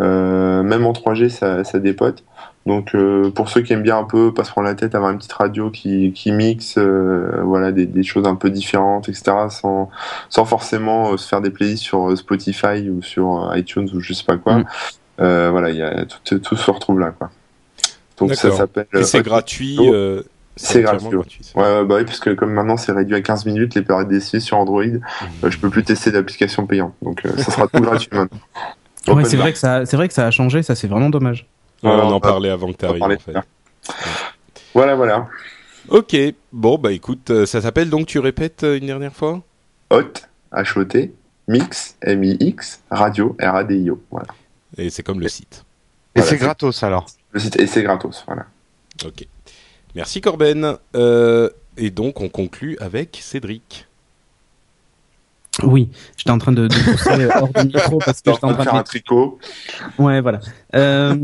Euh, 0.00 0.64
même 0.64 0.84
en 0.84 0.90
3G, 0.90 1.28
ça, 1.28 1.62
ça 1.62 1.78
dépote. 1.78 2.24
Donc 2.66 2.96
euh, 2.96 3.30
pour 3.30 3.48
ceux 3.48 3.60
qui 3.60 3.72
aiment 3.72 3.84
bien 3.84 3.98
un 3.98 4.02
peu 4.02 4.34
pas 4.34 4.42
se 4.42 4.50
prendre 4.50 4.66
la 4.66 4.74
tête, 4.74 4.96
avoir 4.96 5.12
une 5.12 5.18
petite 5.18 5.32
radio 5.32 5.70
qui, 5.70 6.12
qui 6.12 6.32
mixe, 6.32 6.76
voilà 6.76 7.70
des, 7.70 7.86
des 7.86 8.02
choses 8.02 8.26
un 8.26 8.34
peu 8.34 8.50
différentes, 8.50 9.08
etc. 9.08 9.30
Sans 9.48 9.88
sans 10.28 10.44
forcément 10.44 11.16
se 11.16 11.28
faire 11.28 11.40
des 11.40 11.50
playlists 11.50 11.84
sur 11.84 12.18
Spotify 12.18 12.90
ou 12.90 13.00
sur 13.00 13.48
iTunes 13.54 13.88
ou 13.94 14.00
je 14.00 14.12
sais 14.12 14.24
pas 14.24 14.38
quoi. 14.38 14.56
Mm. 14.56 14.64
Voilà, 15.18 15.70
il 15.70 15.76
y 15.76 15.82
a 15.82 16.04
tout, 16.04 16.40
tout 16.40 16.56
se 16.56 16.68
retrouve 16.68 16.98
là 16.98 17.12
quoi. 17.16 17.30
Donc 18.18 18.34
ça 18.34 18.50
s'appelle. 18.50 18.86
et 18.92 19.04
c'est 19.04 19.22
gratuit. 19.22 19.76
Oh. 19.78 19.92
euh, 19.92 20.22
C'est 20.56 20.82
gratuit. 20.82 21.08
Ouais, 21.16 21.22
ouais, 21.62 21.84
bah 21.84 21.96
oui, 21.98 22.04
parce 22.04 22.18
que 22.18 22.30
comme 22.30 22.52
maintenant 22.52 22.76
c'est 22.78 22.92
réduit 22.92 23.14
à 23.14 23.20
15 23.20 23.44
minutes 23.46 23.74
les 23.74 23.82
périodes 23.82 24.08
d'essai 24.08 24.40
sur 24.40 24.56
Android, 24.56 24.82
euh, 24.82 25.50
je 25.50 25.58
peux 25.58 25.68
plus 25.68 25.84
tester 25.84 26.10
d'application 26.10 26.66
payante. 26.66 26.94
Donc 27.02 27.24
euh, 27.26 27.36
ça 27.36 27.50
sera 27.52 27.68
tout 27.68 27.80
gratuit 27.82 28.08
maintenant. 28.12 28.38
Ouais, 29.14 29.24
c'est 29.24 29.36
vrai 29.36 29.52
que 29.52 29.58
ça, 29.58 29.84
c'est 29.86 29.96
vrai 29.96 30.08
que 30.08 30.14
ça 30.14 30.26
a 30.26 30.30
changé. 30.30 30.62
Ça, 30.62 30.74
c'est 30.74 30.88
vraiment 30.88 31.10
dommage. 31.10 31.46
Ouais, 31.82 31.90
on 31.90 32.10
en 32.10 32.20
parlait 32.20 32.48
avant 32.50 32.72
que 32.72 32.78
tu 32.78 32.86
arrives 32.86 33.02
en 33.02 33.08
fait. 33.10 33.34
Voilà, 34.74 34.94
voilà. 34.94 35.26
Ok, 35.88 36.16
bon 36.52 36.78
bah 36.78 36.90
écoute, 36.92 37.30
euh, 37.30 37.46
ça 37.46 37.60
s'appelle 37.60 37.88
donc 37.90 38.06
tu 38.06 38.18
répètes 38.18 38.62
une 38.64 38.86
dernière 38.86 39.14
fois? 39.14 39.40
Hot, 39.90 40.02
H-O-T, 40.52 41.12
Mix, 41.48 41.96
M-I-X, 42.02 42.80
Radio, 42.90 43.36
R-A-D-I-O. 43.40 44.02
Voilà. 44.10 44.26
Et 44.78 44.90
c'est 44.90 45.02
comme 45.04 45.20
le 45.20 45.28
site. 45.28 45.64
Et 46.14 46.20
Voilà, 46.20 46.30
c'est- 46.30 46.36
gratos 46.38 46.82
alors. 46.82 47.06
Le 47.30 47.38
site, 47.40 47.60
et 47.60 47.66
c'est 47.68 47.82
gratos, 47.84 48.24
voilà. 48.26 48.46
Ok. 49.04 49.26
Merci 49.96 50.20
Corben. 50.20 50.76
Euh, 50.94 51.48
et 51.78 51.88
donc 51.88 52.20
on 52.20 52.28
conclut 52.28 52.76
avec 52.80 53.18
Cédric. 53.22 53.86
Oui, 55.62 55.88
j'étais 56.18 56.30
en 56.30 56.36
train 56.38 56.52
de, 56.52 56.68
de 56.68 56.74
pousser 56.74 57.28
hors 57.34 57.48
du 57.48 57.66
micro 57.68 57.98
parce 58.04 58.20
que 58.20 58.28
en 58.28 58.34
j'étais 58.34 58.44
en 58.44 58.48
train 58.52 58.58
de 58.58 58.62
faire 58.62 58.74
un 58.74 58.82
tricot. 58.82 59.38
Ouais, 59.98 60.20
voilà. 60.20 60.40
Euh, 60.74 61.14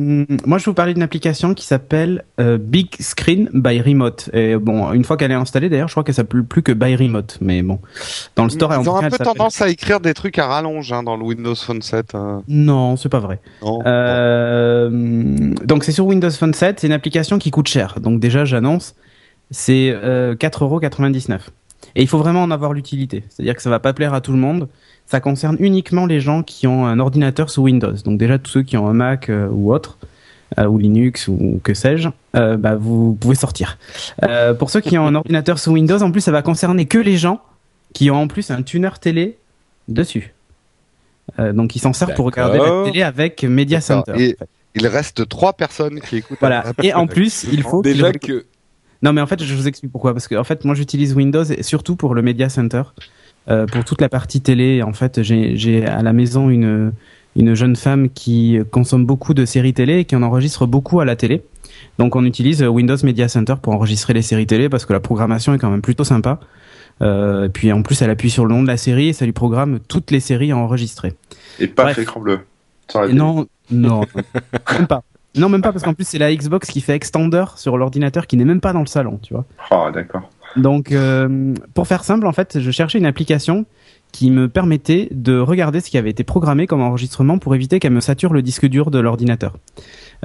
moi, 0.46 0.56
je 0.56 0.64
vais 0.64 0.70
vous 0.70 0.74
parler 0.74 0.94
d'une 0.94 1.02
application 1.02 1.52
qui 1.52 1.66
s'appelle 1.66 2.24
euh, 2.40 2.56
Big 2.56 2.88
Screen 2.98 3.50
by 3.52 3.82
Remote. 3.82 4.30
Et 4.32 4.56
bon, 4.56 4.90
une 4.92 5.04
fois 5.04 5.18
qu'elle 5.18 5.32
est 5.32 5.34
installée, 5.34 5.68
d'ailleurs, 5.68 5.88
je 5.88 5.92
crois 5.92 6.02
qu'elle 6.02 6.14
s'appelle 6.14 6.44
plus 6.44 6.62
que 6.62 6.72
by 6.72 6.96
Remote. 6.96 7.36
Mais 7.42 7.60
bon, 7.62 7.78
dans 8.34 8.44
le 8.44 8.50
store, 8.50 8.70
en 8.70 8.80
Ils 8.80 8.84
tout 8.84 8.90
ont 8.90 9.00
cas, 9.00 9.06
un 9.06 9.10
peu 9.10 9.18
tendance 9.18 9.60
à 9.60 9.68
écrire 9.68 10.00
des 10.00 10.14
trucs 10.14 10.38
à 10.38 10.46
rallonge 10.46 10.90
hein, 10.92 11.02
dans 11.02 11.16
le 11.18 11.24
Windows 11.24 11.54
Phone 11.54 11.82
7. 11.82 12.14
euh, 12.14 12.38
Non, 12.48 12.96
c'est 12.96 13.10
pas 13.10 13.20
vrai. 13.20 13.38
non. 13.62 13.80
Euh, 13.86 14.90
donc, 15.64 15.84
c'est 15.84 15.92
sur 15.92 16.06
Windows 16.06 16.30
Phone 16.30 16.54
7. 16.54 16.80
C'est 16.80 16.86
une 16.86 16.92
application 16.94 17.38
qui 17.38 17.50
coûte 17.50 17.68
cher. 17.68 17.96
Donc, 18.00 18.18
déjà, 18.20 18.44
j'annonce, 18.46 18.94
c'est 19.50 19.90
euh, 19.92 20.34
4,99€. 20.34 21.38
Et 21.96 22.02
il 22.02 22.08
faut 22.08 22.18
vraiment 22.18 22.42
en 22.42 22.50
avoir 22.50 22.72
l'utilité. 22.72 23.24
C'est-à-dire 23.28 23.54
que 23.54 23.62
ça 23.62 23.70
va 23.70 23.78
pas 23.78 23.92
plaire 23.92 24.14
à 24.14 24.20
tout 24.20 24.32
le 24.32 24.38
monde. 24.38 24.68
Ça 25.06 25.20
concerne 25.20 25.56
uniquement 25.60 26.06
les 26.06 26.20
gens 26.20 26.42
qui 26.42 26.66
ont 26.66 26.86
un 26.86 26.98
ordinateur 26.98 27.50
sous 27.50 27.62
Windows. 27.62 27.92
Donc 28.04 28.18
déjà 28.18 28.38
tous 28.38 28.50
ceux 28.50 28.62
qui 28.62 28.76
ont 28.76 28.88
un 28.88 28.94
Mac 28.94 29.28
euh, 29.28 29.48
ou 29.50 29.72
autre, 29.74 29.98
euh, 30.58 30.66
ou 30.66 30.78
Linux 30.78 31.28
ou 31.28 31.60
que 31.62 31.74
sais-je, 31.74 32.08
euh, 32.36 32.56
bah, 32.56 32.76
vous 32.76 33.14
pouvez 33.20 33.34
sortir. 33.34 33.78
Pour 34.58 34.70
ceux 34.70 34.80
qui 34.80 34.96
ont 34.96 35.06
un 35.06 35.14
ordinateur 35.14 35.58
sous 35.58 35.72
Windows, 35.72 36.00
en 36.02 36.10
plus 36.10 36.20
ça 36.22 36.32
va 36.32 36.42
concerner 36.42 36.86
que 36.86 36.98
les 36.98 37.16
gens 37.16 37.40
qui 37.92 38.10
ont 38.10 38.22
en 38.22 38.28
plus 38.28 38.50
un 38.50 38.62
tuner 38.62 38.90
télé 39.00 39.36
dessus. 39.88 40.32
Donc 41.38 41.76
ils 41.76 41.78
s'en 41.78 41.92
servent 41.92 42.14
pour 42.14 42.26
regarder 42.26 42.58
la 42.58 42.84
télé 42.84 43.02
avec 43.02 43.44
Media. 43.44 43.80
Center. 43.80 44.12
Et- 44.16 44.36
Il 44.74 44.86
reste 44.86 45.28
trois 45.28 45.52
personnes 45.52 46.00
qui 46.00 46.16
écoutent. 46.16 46.38
Voilà. 46.40 46.64
Et 46.82 46.94
en 46.94 47.06
plus, 47.06 47.44
il 47.52 47.62
faut 47.62 47.82
Déjà 47.82 48.12
que 48.12 48.46
non, 49.02 49.12
mais 49.12 49.20
en 49.20 49.26
fait, 49.26 49.42
je 49.42 49.54
vous 49.54 49.68
explique 49.68 49.90
pourquoi. 49.90 50.12
Parce 50.12 50.28
que 50.28 50.34
en 50.34 50.44
fait, 50.44 50.64
moi, 50.64 50.74
j'utilise 50.74 51.14
Windows 51.14 51.44
et 51.44 51.62
surtout 51.62 51.96
pour 51.96 52.14
le 52.14 52.22
Media 52.22 52.48
Center, 52.48 52.82
euh, 53.48 53.66
pour 53.66 53.84
toute 53.84 54.00
la 54.00 54.08
partie 54.08 54.40
télé. 54.40 54.82
En 54.82 54.92
fait, 54.92 55.22
j'ai 55.22 55.56
j'ai 55.56 55.84
à 55.84 56.02
la 56.02 56.12
maison 56.12 56.50
une 56.50 56.92
une 57.34 57.54
jeune 57.54 57.76
femme 57.76 58.10
qui 58.10 58.58
consomme 58.70 59.06
beaucoup 59.06 59.34
de 59.34 59.44
séries 59.44 59.72
télé 59.74 60.00
et 60.00 60.04
qui 60.04 60.14
en 60.14 60.22
enregistre 60.22 60.66
beaucoup 60.66 61.00
à 61.00 61.04
la 61.04 61.16
télé. 61.16 61.42
Donc, 61.98 62.14
on 62.14 62.24
utilise 62.24 62.62
Windows 62.62 62.96
Media 63.02 63.28
Center 63.28 63.54
pour 63.60 63.72
enregistrer 63.72 64.12
les 64.12 64.22
séries 64.22 64.46
télé 64.46 64.68
parce 64.68 64.86
que 64.86 64.92
la 64.92 65.00
programmation 65.00 65.54
est 65.54 65.58
quand 65.58 65.70
même 65.70 65.82
plutôt 65.82 66.04
sympa. 66.04 66.40
Euh, 67.00 67.46
et 67.46 67.48
puis 67.48 67.72
en 67.72 67.82
plus, 67.82 68.00
elle 68.02 68.10
appuie 68.10 68.30
sur 68.30 68.44
le 68.44 68.54
nom 68.54 68.62
de 68.62 68.68
la 68.68 68.76
série 68.76 69.08
et 69.08 69.12
ça 69.12 69.24
lui 69.24 69.32
programme 69.32 69.80
toutes 69.88 70.10
les 70.10 70.20
séries 70.20 70.52
à 70.52 70.56
enregistrer. 70.56 71.14
Et 71.58 71.66
pas 71.66 71.92
l'écran 71.92 72.20
bleu. 72.20 72.40
Non, 73.10 73.46
non, 73.70 74.02
même 74.72 74.86
pas. 74.86 75.02
Non, 75.36 75.48
même 75.48 75.62
pas 75.62 75.72
parce 75.72 75.82
qu'en 75.84 75.94
plus 75.94 76.06
c'est 76.06 76.18
la 76.18 76.34
Xbox 76.34 76.68
qui 76.70 76.80
fait 76.80 76.94
extender 76.94 77.44
sur 77.56 77.78
l'ordinateur 77.78 78.26
qui 78.26 78.36
n'est 78.36 78.44
même 78.44 78.60
pas 78.60 78.72
dans 78.72 78.80
le 78.80 78.86
salon, 78.86 79.18
tu 79.22 79.32
vois. 79.34 79.44
Ah, 79.70 79.90
d'accord. 79.92 80.28
Donc, 80.56 80.92
euh, 80.92 81.54
pour 81.72 81.86
faire 81.86 82.04
simple, 82.04 82.26
en 82.26 82.32
fait, 82.32 82.60
je 82.60 82.70
cherchais 82.70 82.98
une 82.98 83.06
application 83.06 83.64
qui 84.12 84.30
me 84.30 84.46
permettait 84.50 85.08
de 85.10 85.38
regarder 85.38 85.80
ce 85.80 85.88
qui 85.88 85.96
avait 85.96 86.10
été 86.10 86.22
programmé 86.24 86.66
comme 86.66 86.82
enregistrement 86.82 87.38
pour 87.38 87.54
éviter 87.54 87.80
qu'elle 87.80 87.94
me 87.94 88.00
sature 88.00 88.34
le 88.34 88.42
disque 88.42 88.66
dur 88.66 88.90
de 88.90 88.98
l'ordinateur. 88.98 89.56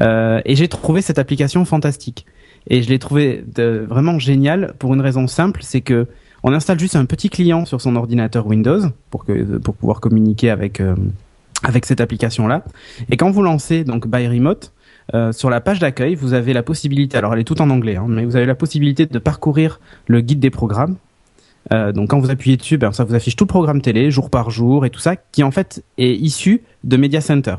Euh, 0.01 0.41
et 0.43 0.55
j'ai 0.57 0.67
trouvé 0.67 1.01
cette 1.01 1.19
application 1.19 1.63
fantastique. 1.63 2.25
Et 2.69 2.83
je 2.83 2.89
l'ai 2.89 2.99
trouvé 2.99 3.45
de- 3.55 3.85
vraiment 3.87 4.19
géniale 4.19 4.73
pour 4.77 4.93
une 4.93 4.99
raison 4.99 5.27
simple, 5.27 5.61
c'est 5.63 5.79
que 5.79 6.07
on 6.43 6.51
installe 6.53 6.77
juste 6.79 6.97
un 6.97 7.05
petit 7.05 7.29
client 7.29 7.65
sur 7.65 7.79
son 7.79 7.95
ordinateur 7.95 8.45
Windows 8.45 8.81
pour 9.09 9.23
que 9.25 9.57
pour 9.59 9.73
pouvoir 9.75 10.01
communiquer 10.01 10.49
avec 10.49 10.81
euh, 10.81 10.93
avec 11.63 11.85
cette 11.85 12.01
application 12.01 12.45
là. 12.47 12.63
Et 13.09 13.15
quand 13.15 13.31
vous 13.31 13.41
lancez 13.41 13.85
donc 13.85 14.05
by 14.07 14.27
remote, 14.27 14.73
euh, 15.13 15.31
sur 15.31 15.49
la 15.49 15.61
page 15.61 15.79
d'accueil, 15.79 16.15
vous 16.15 16.33
avez 16.33 16.53
la 16.53 16.63
possibilité, 16.63 17.17
alors 17.17 17.33
elle 17.33 17.39
est 17.39 17.45
toute 17.45 17.61
en 17.61 17.69
anglais, 17.69 17.95
hein, 17.95 18.05
mais 18.09 18.25
vous 18.25 18.35
avez 18.35 18.45
la 18.45 18.55
possibilité 18.55 19.05
de 19.05 19.19
parcourir 19.19 19.79
le 20.07 20.21
guide 20.21 20.39
des 20.39 20.49
programmes. 20.49 20.97
Euh, 21.73 21.91
donc 21.91 22.09
quand 22.09 22.19
vous 22.19 22.29
appuyez 22.29 22.57
dessus, 22.57 22.77
ben, 22.77 22.91
ça 22.91 23.03
vous 23.03 23.15
affiche 23.15 23.35
tout 23.35 23.45
le 23.45 23.49
programme 23.49 23.81
télé, 23.81 24.11
jour 24.11 24.29
par 24.29 24.49
jour 24.49 24.85
et 24.85 24.89
tout 24.89 24.99
ça, 24.99 25.15
qui 25.15 25.43
en 25.43 25.51
fait 25.51 25.83
est 25.97 26.13
issu 26.13 26.63
de 26.83 26.97
Media 26.97 27.21
Center. 27.21 27.55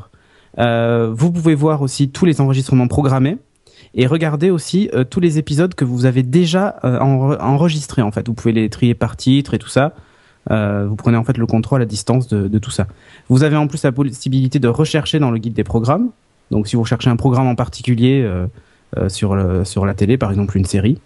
Euh, 0.57 1.11
vous 1.13 1.31
pouvez 1.31 1.55
voir 1.55 1.81
aussi 1.81 2.09
tous 2.09 2.25
les 2.25 2.41
enregistrements 2.41 2.87
programmés. 2.87 3.37
et 3.95 4.05
regardez 4.05 4.51
aussi 4.51 4.89
tous 5.09 5.19
les 5.19 5.39
épisodes 5.39 5.73
que 5.73 5.85
vous 5.85 6.05
avez 6.05 6.21
déjà 6.21 6.75
enregistrés 6.83 8.03
en 8.03 8.11
fait. 8.11 8.27
Vous 8.27 8.33
pouvez 8.35 8.51
les 8.51 8.69
trier 8.69 8.93
par 8.93 9.15
titre 9.17 9.53
et 9.55 9.59
tout 9.59 9.69
ça. 9.69 9.93
Vous 10.49 10.95
prenez 10.95 11.17
en 11.17 11.23
fait 11.23 11.37
le 11.37 11.47
contrôle 11.47 11.81
à 11.81 11.85
distance 11.85 12.27
de, 12.27 12.59
tout 12.59 12.71
ça. 12.71 12.87
Vous 13.29 13.43
avez 13.43 13.57
en 13.57 13.67
plus 13.67 13.83
la 13.83 13.91
possibilité 13.91 14.59
de 14.59 14.67
rechercher 14.67 15.17
dans 15.19 15.31
le 15.31 15.39
guide 15.39 15.53
des 15.53 15.63
programmes. 15.63 16.11
Donc 16.51 16.67
si 16.67 16.75
vous 16.75 16.81
recherchez 16.81 17.09
un 17.09 17.15
programme 17.15 17.47
en 17.47 17.55
particulier 17.55 18.27
sur, 19.07 19.35
le, 19.35 19.65
sur 19.65 19.85
la 19.85 19.93
télé, 19.93 20.17
par 20.17 20.31
exemple 20.31 20.57
une 20.57 20.65
série, 20.65 20.99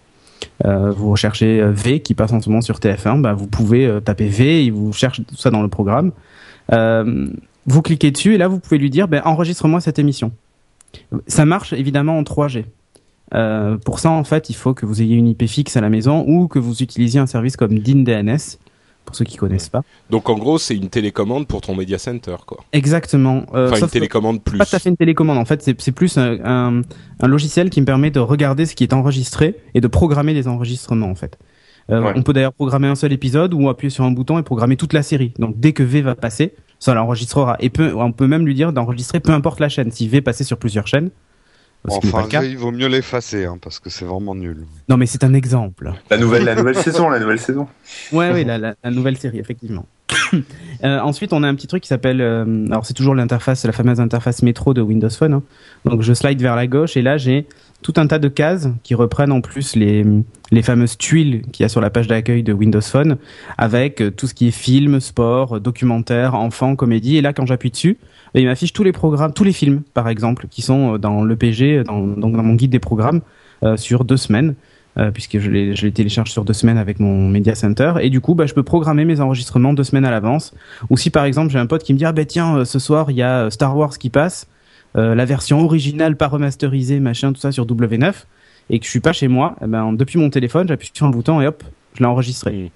vous 0.64 1.10
recherchez 1.10 1.62
V 1.62 2.00
qui 2.00 2.14
passe 2.14 2.32
en 2.32 2.40
ce 2.40 2.48
moment 2.48 2.62
sur 2.62 2.78
TF1, 2.78 3.20
bah, 3.20 3.34
vous 3.34 3.46
pouvez 3.46 3.98
taper 4.04 4.26
V 4.28 4.64
et 4.64 4.70
vous 4.70 4.92
cherchez 4.92 5.22
tout 5.22 5.36
ça 5.36 5.50
dans 5.50 5.62
le 5.62 5.68
programme. 5.68 6.12
vous 6.70 7.82
cliquez 7.82 8.10
dessus 8.10 8.34
et 8.34 8.38
là 8.38 8.48
vous 8.48 8.58
pouvez 8.58 8.78
lui 8.78 8.90
dire 8.90 9.06
ben, 9.06 9.22
enregistre-moi 9.24 9.80
cette 9.80 9.98
émission. 9.98 10.32
Ça 11.26 11.44
marche 11.44 11.72
évidemment 11.72 12.18
en 12.18 12.22
3G. 12.22 12.64
Euh, 13.34 13.76
pour 13.78 13.98
ça, 13.98 14.10
en 14.10 14.24
fait, 14.24 14.50
il 14.50 14.54
faut 14.54 14.74
que 14.74 14.86
vous 14.86 15.02
ayez 15.02 15.16
une 15.16 15.28
IP 15.28 15.46
fixe 15.46 15.76
à 15.76 15.80
la 15.80 15.88
maison 15.88 16.24
ou 16.26 16.48
que 16.48 16.58
vous 16.58 16.82
utilisiez 16.82 17.20
un 17.20 17.26
service 17.26 17.56
comme 17.56 17.78
DNS, 17.78 18.58
pour 19.04 19.16
ceux 19.16 19.24
qui 19.24 19.36
connaissent 19.36 19.68
pas. 19.68 19.82
Donc 20.10 20.28
en 20.28 20.38
gros, 20.38 20.58
c'est 20.58 20.76
une 20.76 20.88
télécommande 20.88 21.46
pour 21.46 21.60
ton 21.60 21.74
media 21.74 21.98
center, 21.98 22.36
quoi. 22.46 22.58
Exactement. 22.72 23.44
Euh, 23.54 23.70
enfin, 23.70 23.80
une 23.80 23.88
télécommande 23.88 24.42
plus. 24.42 24.58
Pas 24.58 24.66
tout 24.66 24.76
à 24.76 24.78
fait 24.78 24.90
une 24.90 24.96
télécommande. 24.96 25.38
En 25.38 25.44
fait, 25.44 25.62
c'est 25.62 25.92
plus 25.92 26.18
un, 26.18 26.82
un, 27.20 27.28
logiciel 27.28 27.70
qui 27.70 27.80
me 27.80 27.86
permet 27.86 28.10
de 28.10 28.20
regarder 28.20 28.66
ce 28.66 28.74
qui 28.74 28.84
est 28.84 28.92
enregistré 28.92 29.56
et 29.74 29.80
de 29.80 29.86
programmer 29.86 30.34
les 30.34 30.48
enregistrements, 30.48 31.08
en 31.08 31.14
fait. 31.14 31.38
Euh, 31.90 32.12
On 32.16 32.22
peut 32.22 32.32
d'ailleurs 32.32 32.54
programmer 32.54 32.88
un 32.88 32.94
seul 32.94 33.12
épisode 33.12 33.52
ou 33.52 33.68
appuyer 33.68 33.90
sur 33.90 34.04
un 34.04 34.10
bouton 34.10 34.38
et 34.38 34.42
programmer 34.42 34.76
toute 34.76 34.92
la 34.92 35.02
série. 35.02 35.34
Donc 35.38 35.58
dès 35.58 35.72
que 35.72 35.82
V 35.82 36.00
va 36.00 36.14
passer, 36.14 36.54
ça 36.78 36.94
l'enregistrera. 36.94 37.56
Et 37.60 37.68
peut, 37.68 37.92
on 37.94 38.12
peut 38.12 38.26
même 38.26 38.46
lui 38.46 38.54
dire 38.54 38.72
d'enregistrer 38.72 39.20
peu 39.20 39.32
importe 39.32 39.60
la 39.60 39.68
chaîne. 39.68 39.90
Si 39.90 40.08
V 40.08 40.22
passer 40.22 40.44
sur 40.44 40.58
plusieurs 40.58 40.86
chaînes. 40.86 41.10
Enfin, 41.86 42.26
il 42.42 42.56
vaut 42.56 42.70
mieux 42.70 42.86
l'effacer 42.86 43.44
hein, 43.44 43.58
parce 43.60 43.78
que 43.78 43.90
c'est 43.90 44.06
vraiment 44.06 44.34
nul. 44.34 44.64
Non, 44.88 44.96
mais 44.96 45.04
c'est 45.04 45.22
un 45.22 45.34
exemple. 45.34 45.92
La 46.10 46.16
nouvelle, 46.16 46.44
la 46.44 46.54
nouvelle 46.54 46.76
saison, 46.82 47.10
la 47.10 47.18
nouvelle 47.18 47.38
saison. 47.38 47.68
Ouais, 48.10 48.32
oui, 48.32 48.44
la, 48.44 48.58
la, 48.58 48.90
nouvelle 48.90 49.18
série, 49.18 49.38
effectivement. 49.38 49.84
euh, 50.84 50.98
ensuite, 51.00 51.34
on 51.34 51.42
a 51.42 51.48
un 51.48 51.54
petit 51.54 51.66
truc 51.66 51.82
qui 51.82 51.88
s'appelle. 51.88 52.22
Euh, 52.22 52.66
alors, 52.68 52.86
c'est 52.86 52.94
toujours 52.94 53.14
l'interface, 53.14 53.66
la 53.66 53.72
fameuse 53.72 54.00
interface 54.00 54.42
métro 54.42 54.72
de 54.72 54.80
Windows 54.80 55.10
Phone. 55.10 55.34
Hein. 55.34 55.42
Donc, 55.84 56.00
je 56.00 56.14
slide 56.14 56.40
vers 56.40 56.56
la 56.56 56.66
gauche 56.66 56.96
et 56.96 57.02
là, 57.02 57.18
j'ai 57.18 57.46
tout 57.84 57.92
un 57.98 58.06
tas 58.06 58.18
de 58.18 58.28
cases 58.28 58.70
qui 58.82 58.94
reprennent 58.94 59.30
en 59.30 59.42
plus 59.42 59.76
les, 59.76 60.06
les 60.50 60.62
fameuses 60.62 60.96
tuiles 60.96 61.42
qu'il 61.52 61.64
y 61.64 61.66
a 61.66 61.68
sur 61.68 61.82
la 61.82 61.90
page 61.90 62.06
d'accueil 62.08 62.42
de 62.42 62.54
Windows 62.54 62.80
Phone 62.80 63.18
avec 63.58 64.00
euh, 64.00 64.10
tout 64.10 64.26
ce 64.26 64.32
qui 64.32 64.48
est 64.48 64.52
film, 64.52 65.00
sport, 65.00 65.60
documentaire, 65.60 66.34
enfant, 66.34 66.76
comédie. 66.76 67.18
Et 67.18 67.20
là, 67.20 67.34
quand 67.34 67.44
j'appuie 67.44 67.70
dessus, 67.70 67.98
bah, 68.32 68.40
il 68.40 68.46
m'affiche 68.46 68.72
tous 68.72 68.84
les 68.84 68.92
programmes, 68.92 69.34
tous 69.34 69.44
les 69.44 69.52
films, 69.52 69.82
par 69.92 70.08
exemple, 70.08 70.46
qui 70.48 70.62
sont 70.62 70.94
euh, 70.94 70.98
dans 70.98 71.26
l'EPG, 71.26 71.84
dans, 71.84 72.00
dans 72.00 72.30
mon 72.30 72.54
guide 72.54 72.70
des 72.70 72.78
programmes, 72.78 73.20
euh, 73.62 73.76
sur 73.76 74.04
deux 74.04 74.16
semaines. 74.16 74.54
puisque 75.12 75.40
je 75.40 75.50
les, 75.50 75.74
je 75.74 75.86
les 75.86 75.92
télécharge 75.92 76.30
sur 76.30 76.44
deux 76.44 76.54
semaines 76.54 76.78
avec 76.78 77.00
mon 77.00 77.28
Media 77.28 77.56
Center 77.56 77.94
et 78.00 78.10
du 78.10 78.20
coup 78.20 78.36
bah, 78.36 78.46
je 78.46 78.54
peux 78.54 78.62
programmer 78.62 79.04
mes 79.04 79.20
enregistrements 79.20 79.74
deux 79.74 79.82
semaines 79.82 80.04
à 80.04 80.12
l'avance 80.12 80.54
ou 80.88 80.96
si 80.96 81.10
par 81.10 81.24
exemple 81.24 81.50
j'ai 81.50 81.58
un 81.58 81.66
pote 81.66 81.82
qui 81.82 81.92
me 81.94 81.98
dit 81.98 82.04
ah 82.04 82.12
ben 82.12 82.24
tiens 82.24 82.64
ce 82.64 82.78
soir 82.78 83.10
il 83.10 83.16
y 83.16 83.22
a 83.22 83.50
Star 83.50 83.76
Wars 83.76 83.98
qui 83.98 84.08
passe 84.08 84.46
euh, 84.46 84.48
la 84.94 85.24
version 85.24 85.64
originale 85.64 86.16
pas 86.16 86.28
remasterisée, 86.28 87.00
machin, 87.00 87.32
tout 87.32 87.40
ça 87.40 87.52
sur 87.52 87.66
W9, 87.66 88.12
et 88.70 88.78
que 88.78 88.84
je 88.84 88.90
suis 88.90 89.00
pas 89.00 89.12
chez 89.12 89.28
moi, 89.28 89.56
eh 89.62 89.66
ben, 89.66 89.92
depuis 89.92 90.18
mon 90.18 90.30
téléphone, 90.30 90.68
j'appuie 90.68 90.90
sur 90.92 91.06
un 91.06 91.10
bouton 91.10 91.40
et 91.40 91.46
hop, 91.46 91.62
je 91.94 92.00
l'ai 92.00 92.06
enregistré. 92.06 92.70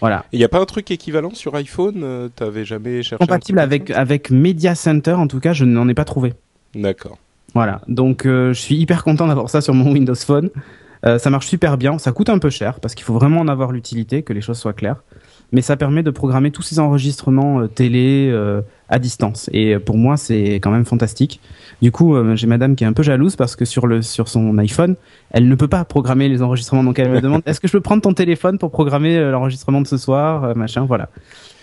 Voilà. 0.00 0.24
Il 0.32 0.38
n'y 0.38 0.44
a 0.44 0.48
pas 0.48 0.60
un 0.60 0.64
truc 0.64 0.90
équivalent 0.90 1.34
sur 1.34 1.54
iPhone 1.54 2.02
euh, 2.02 2.28
T'avais 2.28 2.64
jamais 2.64 3.02
cherché 3.02 3.24
Compatible 3.24 3.58
avec 3.58 3.90
avec 3.90 4.30
Media 4.30 4.74
Center, 4.74 5.12
en 5.12 5.26
tout 5.26 5.40
cas, 5.40 5.52
je 5.52 5.64
n'en 5.64 5.88
ai 5.88 5.94
pas 5.94 6.04
trouvé. 6.04 6.34
D'accord. 6.74 7.18
Voilà. 7.54 7.80
Donc, 7.86 8.26
euh, 8.26 8.52
je 8.52 8.60
suis 8.60 8.74
hyper 8.74 9.04
content 9.04 9.28
d'avoir 9.28 9.48
ça 9.48 9.60
sur 9.60 9.74
mon 9.74 9.92
Windows 9.92 10.14
Phone. 10.14 10.50
ça 11.04 11.30
marche 11.30 11.46
super 11.46 11.78
bien. 11.78 11.98
Ça 11.98 12.12
coûte 12.12 12.28
un 12.28 12.38
peu 12.38 12.50
cher 12.50 12.80
parce 12.80 12.94
qu'il 12.94 13.04
faut 13.04 13.14
vraiment 13.14 13.40
en 13.40 13.48
avoir 13.48 13.72
l'utilité, 13.72 14.22
que 14.22 14.32
les 14.32 14.40
choses 14.40 14.58
soient 14.58 14.72
claires. 14.72 15.02
Mais 15.54 15.62
ça 15.62 15.76
permet 15.76 16.02
de 16.02 16.10
programmer 16.10 16.50
tous 16.50 16.60
ces 16.60 16.78
enregistrements 16.80 17.66
télé, 17.68 18.30
à 18.88 18.98
distance. 18.98 19.48
Et 19.52 19.78
pour 19.78 19.96
moi, 19.96 20.16
c'est 20.16 20.54
quand 20.54 20.70
même 20.70 20.84
fantastique. 20.84 21.40
Du 21.82 21.90
coup, 21.90 22.14
euh, 22.14 22.36
j'ai 22.36 22.46
madame 22.46 22.76
qui 22.76 22.84
est 22.84 22.86
un 22.86 22.92
peu 22.92 23.02
jalouse 23.02 23.36
parce 23.36 23.56
que 23.56 23.64
sur 23.64 23.86
le 23.86 24.02
sur 24.02 24.28
son 24.28 24.56
iPhone, 24.58 24.96
elle 25.30 25.48
ne 25.48 25.54
peut 25.54 25.68
pas 25.68 25.84
programmer 25.84 26.28
les 26.28 26.42
enregistrements. 26.42 26.84
Donc 26.84 26.98
elle 26.98 27.10
me 27.10 27.20
demande 27.20 27.42
est-ce 27.46 27.60
que 27.60 27.68
je 27.68 27.72
peux 27.72 27.80
prendre 27.80 28.02
ton 28.02 28.14
téléphone 28.14 28.58
pour 28.58 28.70
programmer 28.70 29.16
euh, 29.16 29.30
l'enregistrement 29.30 29.80
de 29.80 29.86
ce 29.86 29.96
soir, 29.96 30.44
euh, 30.44 30.54
machin, 30.54 30.84
voilà. 30.84 31.08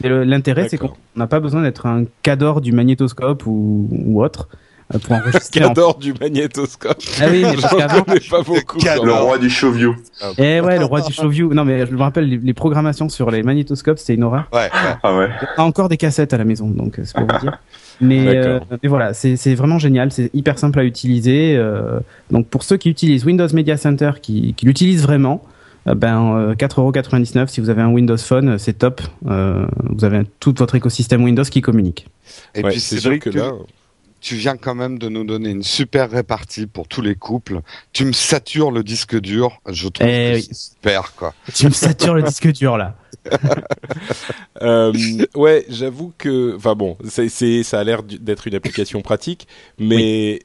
L'intérêt, 0.03 0.67
c'est 0.67 0.77
qu'on 0.77 0.93
n'a 1.15 1.27
pas 1.27 1.39
besoin 1.39 1.61
d'être 1.61 1.85
un 1.85 2.05
cador 2.23 2.61
du 2.61 2.71
magnétoscope 2.71 3.45
ou, 3.45 3.87
ou 3.91 4.23
autre 4.23 4.49
pour 4.99 5.15
enregistrer. 5.15 5.61
Cador 5.61 5.97
du 5.97 6.13
magnétoscope. 6.19 6.97
Ah 7.21 7.25
oui, 7.29 7.43
mais 7.43 7.55
parce 7.61 7.75
qu'avant. 7.75 8.03
pas 8.31 8.41
beaucoup. 8.43 8.79
Le 8.79 9.11
roi 9.11 9.37
du 9.37 9.49
showview. 9.49 9.95
Eh 10.37 10.61
ouais, 10.61 10.79
le 10.79 10.85
roi 10.85 11.01
du 11.01 11.13
showview. 11.13 11.53
Non, 11.53 11.65
mais 11.65 11.85
je 11.85 11.91
me 11.91 12.01
rappelle, 12.01 12.27
les, 12.27 12.53
programmations 12.53 13.09
sur 13.09 13.31
les 13.31 13.43
magnétoscopes, 13.43 13.99
c'était 13.99 14.15
une 14.15 14.23
horreur. 14.23 14.47
Ouais. 14.53 14.69
Ah 14.71 15.17
ouais. 15.17 15.29
On 15.57 15.63
a 15.63 15.65
encore 15.65 15.89
des 15.89 15.97
cassettes 15.97 16.33
à 16.33 16.37
la 16.37 16.45
maison, 16.45 16.67
donc 16.67 16.99
c'est 17.03 17.15
pour 17.15 17.27
vous 17.27 17.39
dire. 17.39 17.57
Mais, 18.01 18.35
euh, 18.35 18.59
mais 18.81 18.89
voilà, 18.89 19.13
c'est 19.13 19.53
vraiment 19.53 19.77
génial, 19.77 20.11
c'est 20.11 20.31
hyper 20.33 20.57
simple 20.57 20.79
à 20.79 20.83
utiliser. 20.83 21.55
Euh, 21.55 21.99
donc 22.31 22.47
pour 22.47 22.63
ceux 22.63 22.77
qui 22.77 22.89
utilisent 22.89 23.25
Windows 23.25 23.47
Media 23.53 23.77
Center, 23.77 24.13
qui, 24.19 24.55
qui 24.55 24.65
l'utilisent 24.65 25.03
vraiment, 25.03 25.43
euh, 25.87 25.93
ben 25.93 26.53
4,99€ 26.53 27.47
si 27.47 27.61
vous 27.61 27.69
avez 27.69 27.83
un 27.83 27.91
Windows 27.91 28.17
Phone, 28.17 28.57
c'est 28.57 28.73
top. 28.73 29.01
vous 29.21 30.03
avez 30.05 30.23
tout 30.39 30.53
votre 30.57 30.73
écosystème 30.73 31.23
Windows 31.23 31.43
qui 31.43 31.61
communique. 31.61 32.07
Et 32.55 32.63
puis 32.63 32.79
c'est 32.79 32.99
vrai 33.03 33.19
que 33.19 33.29
là 33.29 33.51
tu 34.21 34.35
viens 34.35 34.55
quand 34.55 34.75
même 34.75 34.99
de 34.99 35.09
nous 35.09 35.23
donner 35.23 35.49
une 35.49 35.63
super 35.63 36.09
répartie 36.09 36.67
pour 36.67 36.87
tous 36.87 37.01
les 37.01 37.15
couples. 37.15 37.61
Tu 37.91 38.05
me 38.05 38.13
satures 38.13 38.71
le 38.71 38.83
disque 38.83 39.19
dur, 39.19 39.59
je 39.67 39.87
trouve 39.87 40.07
eh 40.07 40.41
super 40.51 41.13
quoi. 41.15 41.33
Tu 41.53 41.65
me 41.65 41.71
satures 41.71 42.13
le 42.13 42.23
disque 42.23 42.51
dur 42.51 42.77
là. 42.77 42.95
euh, 44.61 44.93
ouais, 45.35 45.65
j'avoue 45.69 46.13
que, 46.17 46.55
enfin 46.55 46.75
bon, 46.75 46.97
c'est, 47.07 47.63
ça 47.63 47.79
a 47.79 47.83
l'air 47.83 48.03
d'être 48.03 48.47
une 48.47 48.55
application 48.55 49.01
pratique, 49.01 49.47
mais 49.77 50.39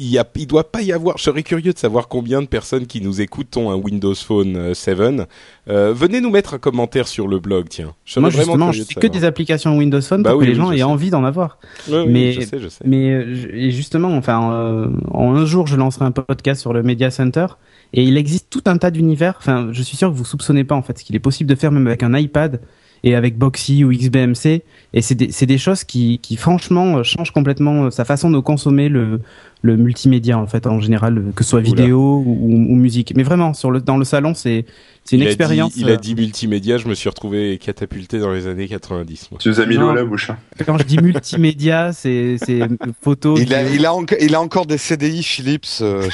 il 0.00 0.08
y 0.08 0.18
a, 0.18 0.26
il 0.34 0.46
doit 0.46 0.72
pas 0.72 0.80
y 0.80 0.92
avoir. 0.92 1.18
Je 1.18 1.24
serais 1.24 1.42
curieux 1.42 1.74
de 1.74 1.78
savoir 1.78 2.08
combien 2.08 2.40
de 2.40 2.46
personnes 2.46 2.86
qui 2.86 3.02
nous 3.02 3.20
écoutent 3.20 3.54
ont 3.58 3.70
un 3.70 3.74
Windows 3.74 4.14
Phone 4.14 4.74
7. 4.74 4.98
Euh, 4.98 5.24
euh, 5.68 5.92
venez 5.92 6.22
nous 6.22 6.30
mettre 6.30 6.54
un 6.54 6.58
commentaire 6.58 7.06
sur 7.06 7.28
le 7.28 7.38
blog, 7.38 7.66
tiens. 7.68 7.94
Je 8.06 8.18
Moi 8.18 8.30
justement, 8.30 8.72
je 8.72 8.82
fais 8.82 8.94
que 8.94 9.06
des 9.06 9.24
applications 9.24 9.76
Windows 9.76 10.00
Phone 10.00 10.22
bah 10.22 10.30
pour 10.30 10.40
que 10.40 10.46
les 10.46 10.54
gens 10.54 10.72
aient 10.72 10.82
envie 10.82 11.10
d'en 11.10 11.22
avoir. 11.22 11.58
mais 11.88 12.32
je 12.32 12.40
sais, 12.40 12.58
je 12.58 12.68
sais. 12.68 12.82
mais 12.86 13.10
euh, 13.10 13.70
justement, 13.70 14.16
enfin, 14.16 14.52
euh, 14.52 14.88
en 15.10 15.36
un 15.36 15.44
jour, 15.44 15.66
je 15.66 15.76
lancerai 15.76 16.06
un 16.06 16.12
podcast 16.12 16.62
sur 16.62 16.72
le 16.72 16.82
Media 16.82 17.10
Center 17.10 17.46
et 17.92 18.02
il 18.02 18.16
existe 18.16 18.48
tout 18.48 18.62
un 18.66 18.78
tas 18.78 18.90
d'univers. 18.90 19.34
Enfin, 19.38 19.68
je 19.70 19.82
suis 19.82 19.98
sûr 19.98 20.10
que 20.10 20.16
vous 20.16 20.24
soupçonnez 20.24 20.64
pas 20.64 20.74
en 20.74 20.82
fait 20.82 20.98
ce 20.98 21.04
qu'il 21.04 21.14
est 21.14 21.20
possible 21.20 21.50
de 21.50 21.54
faire 21.54 21.72
même 21.72 21.86
avec 21.86 22.02
un 22.02 22.16
iPad 22.16 22.60
et 23.02 23.14
avec 23.14 23.36
Boxy 23.36 23.84
ou 23.84 23.92
XBMC. 23.92 24.62
Et 24.92 25.02
c'est 25.02 25.14
des, 25.14 25.28
des, 25.28 25.58
choses 25.58 25.84
qui, 25.84 26.18
qui, 26.18 26.36
franchement, 26.36 27.02
changent 27.02 27.30
complètement 27.30 27.90
sa 27.90 28.04
façon 28.04 28.30
de 28.30 28.38
consommer 28.38 28.88
le, 28.88 29.20
le 29.62 29.76
multimédia 29.76 30.38
en 30.38 30.46
fait 30.46 30.66
en 30.66 30.80
général, 30.80 31.32
que 31.34 31.44
ce 31.44 31.50
soit 31.50 31.60
vidéo 31.60 32.22
ou, 32.24 32.48
ou, 32.50 32.74
musique. 32.76 33.12
Mais 33.16 33.22
vraiment, 33.22 33.52
sur 33.52 33.70
le, 33.70 33.80
dans 33.80 33.96
le 33.96 34.04
salon, 34.04 34.34
c'est 34.34 34.64
c'est 35.04 35.16
une 35.16 35.22
expérience. 35.22 35.76
il 35.76 35.90
a 35.90 35.96
dit 35.96 36.14
multimédia, 36.14 36.76
je 36.76 36.86
me 36.86 36.94
suis 36.94 37.08
retrouvé 37.08 37.58
catapulté 37.58 38.18
dans 38.18 38.30
les 38.32 38.46
années 38.46 38.68
90. 38.68 39.30
Tu 39.38 39.48
nous 39.48 39.60
as 39.60 39.66
mis 39.66 39.76
l'eau 39.76 39.88
à 39.88 39.94
la 39.94 40.04
bouche. 40.04 40.30
Hein. 40.30 40.38
Quand 40.64 40.78
je 40.78 40.84
dis 40.84 40.98
multimédia, 40.98 41.92
c'est 41.92 42.36
c'est 42.38 42.60
photo. 43.02 43.36
Il 43.36 43.52
a, 43.54 43.62
il 43.62 43.84
a, 43.86 43.92
il 44.20 44.34
a 44.34 44.40
encore 44.40 44.66
des 44.66 44.78
CDI 44.78 45.22
Philips. 45.22 45.80
Euh, 45.80 46.08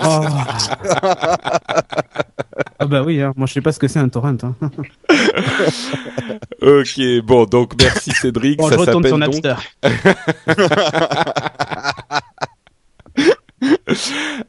oh. 0.00 0.24
ah 2.78 2.86
bah 2.86 3.02
oui, 3.04 3.20
hein. 3.22 3.32
moi 3.36 3.46
je 3.46 3.54
sais 3.54 3.60
pas 3.60 3.72
ce 3.72 3.78
que 3.78 3.88
c'est 3.88 3.98
un 3.98 4.08
torrent. 4.08 4.36
Hein. 4.42 4.56
ok, 6.62 7.00
bon 7.24 7.44
donc 7.44 7.72
merci 7.80 8.10
Cédric. 8.10 8.58
Bon, 8.58 8.68
ça 8.68 8.74
je 8.74 8.80
retourne 8.80 9.06
sur 9.06 9.18
Napster. 9.18 9.54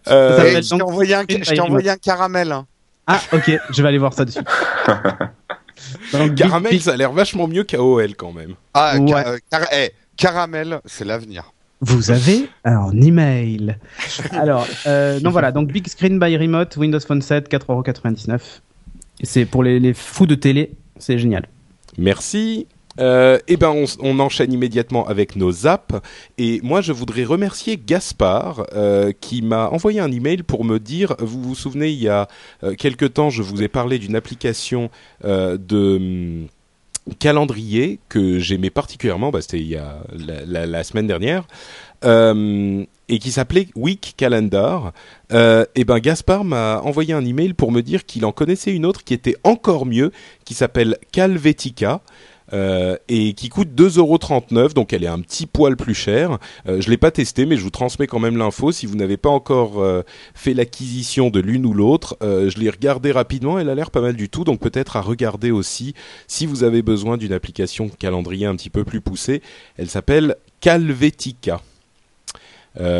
euh, 0.07 0.61
je 0.61 0.75
t'ai 0.75 0.81
envoyé, 0.81 1.15
un, 1.15 1.25
envoyé 1.59 1.89
un 1.89 1.97
caramel. 1.97 2.51
Hein. 2.51 2.65
Ah, 3.07 3.19
ok, 3.33 3.51
je 3.69 3.81
vais 3.81 3.87
aller 3.87 3.97
voir 3.97 4.13
ça 4.13 4.25
dessus. 4.25 4.39
Donc, 6.13 6.35
caramel, 6.35 6.79
ça 6.81 6.91
a 6.93 6.97
l'air 6.97 7.11
vachement 7.11 7.47
mieux 7.47 7.63
qu'AOL 7.63 8.15
quand 8.15 8.31
même. 8.31 8.55
Ah, 8.73 8.97
ouais. 8.97 9.39
Eh, 9.73 9.91
caramel, 10.17 10.81
c'est 10.85 11.05
l'avenir. 11.05 11.51
Vous 11.81 12.11
avez 12.11 12.49
un 12.65 12.91
email. 13.01 13.77
Alors, 14.31 14.67
euh, 14.85 15.19
donc 15.21 15.31
voilà, 15.31 15.53
donc 15.53 15.71
Big 15.71 15.87
Screen 15.87 16.19
by 16.19 16.35
Remote, 16.35 16.75
Windows 16.75 16.99
Phone 16.99 17.21
7, 17.21 17.49
4,99€. 17.49 18.39
C'est 19.23 19.45
pour 19.45 19.63
les, 19.63 19.79
les 19.79 19.93
fous 19.93 20.25
de 20.25 20.35
télé, 20.35 20.73
c'est 20.97 21.17
génial. 21.17 21.45
Merci. 21.97 22.67
Euh, 22.99 23.39
eh 23.47 23.57
ben, 23.57 23.73
on, 24.01 24.19
enchaîne 24.19 24.51
immédiatement 24.51 25.07
avec 25.07 25.35
nos 25.35 25.67
apps. 25.67 25.95
Et 26.37 26.59
moi, 26.63 26.81
je 26.81 26.91
voudrais 26.91 27.23
remercier 27.23 27.77
Gaspard 27.77 28.65
euh, 28.73 29.11
qui 29.19 29.41
m'a 29.41 29.69
envoyé 29.69 29.99
un 29.99 30.11
email 30.11 30.43
pour 30.43 30.65
me 30.65 30.79
dire. 30.79 31.15
Vous 31.19 31.41
vous 31.41 31.55
souvenez, 31.55 31.89
il 31.89 32.01
y 32.01 32.09
a 32.09 32.27
euh, 32.63 32.75
quelque 32.75 33.05
temps, 33.05 33.29
je 33.29 33.41
vous 33.41 33.63
ai 33.63 33.67
parlé 33.67 33.99
d'une 33.99 34.15
application 34.15 34.89
de 35.23 36.45
calendrier 37.19 37.99
que 38.09 38.39
j'aimais 38.39 38.69
particulièrement, 38.69 39.31
bah, 39.31 39.41
c'était 39.41 39.59
il 39.59 39.67
y 39.67 39.77
a 39.77 40.01
la, 40.13 40.83
semaine 40.83 41.07
dernière, 41.07 41.47
et 42.03 43.19
qui 43.19 43.31
s'appelait 43.31 43.67
Week 43.75 44.13
Calendar. 44.17 44.93
Et 45.31 45.83
ben 45.85 45.99
Gaspard 45.99 46.43
m'a 46.43 46.81
envoyé 46.81 47.13
un 47.13 47.25
email 47.25 47.53
pour 47.53 47.71
me 47.71 47.81
dire 47.81 48.05
qu'il 48.05 48.25
en 48.25 48.31
connaissait 48.31 48.73
une 48.73 48.85
autre 48.85 49.03
qui 49.03 49.13
était 49.13 49.37
encore 49.43 49.85
mieux, 49.85 50.11
qui 50.45 50.53
s'appelle 50.53 50.97
Calvetica. 51.11 52.01
Euh, 52.53 52.97
et 53.07 53.33
qui 53.33 53.49
coûte 53.49 53.69
2,39€, 53.75 54.73
donc 54.73 54.93
elle 54.93 55.03
est 55.03 55.07
un 55.07 55.19
petit 55.19 55.45
poil 55.45 55.75
plus 55.75 55.93
chère. 55.93 56.39
Euh, 56.67 56.81
je 56.81 56.89
l'ai 56.89 56.97
pas 56.97 57.11
testé, 57.11 57.45
mais 57.45 57.57
je 57.57 57.63
vous 57.63 57.69
transmets 57.69 58.07
quand 58.07 58.19
même 58.19 58.37
l'info. 58.37 58.71
Si 58.71 58.85
vous 58.85 58.95
n'avez 58.95 59.17
pas 59.17 59.29
encore 59.29 59.81
euh, 59.81 60.01
fait 60.33 60.53
l'acquisition 60.53 61.29
de 61.29 61.39
l'une 61.39 61.65
ou 61.65 61.73
l'autre, 61.73 62.17
euh, 62.23 62.49
je 62.49 62.59
l'ai 62.59 62.69
regardé 62.69 63.11
rapidement, 63.11 63.59
elle 63.59 63.69
a 63.69 63.75
l'air 63.75 63.91
pas 63.91 64.01
mal 64.01 64.15
du 64.15 64.29
tout, 64.29 64.43
donc 64.43 64.59
peut-être 64.59 64.95
à 64.95 65.01
regarder 65.01 65.51
aussi 65.51 65.93
si 66.27 66.45
vous 66.45 66.63
avez 66.63 66.81
besoin 66.81 67.17
d'une 67.17 67.33
application 67.33 67.89
calendrier 67.89 68.45
un 68.45 68.55
petit 68.55 68.69
peu 68.69 68.83
plus 68.83 69.01
poussée. 69.01 69.41
Elle 69.77 69.89
s'appelle 69.89 70.35
Calvetica. 70.61 71.61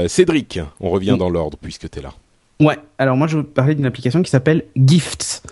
Cédric, 0.08 0.60
on 0.82 0.90
revient 0.90 1.16
dans 1.18 1.30
l'ordre 1.30 1.58
puisque 1.58 1.90
tu 1.90 2.00
es 2.00 2.02
là. 2.02 2.14
Ouais, 2.62 2.78
alors 2.98 3.16
moi 3.16 3.28
je 3.28 3.38
veux 3.38 3.44
parler 3.44 3.74
d'une 3.74 3.86
application 3.86 4.22
qui 4.22 4.30
s'appelle 4.30 4.66
Gifts. 4.76 5.44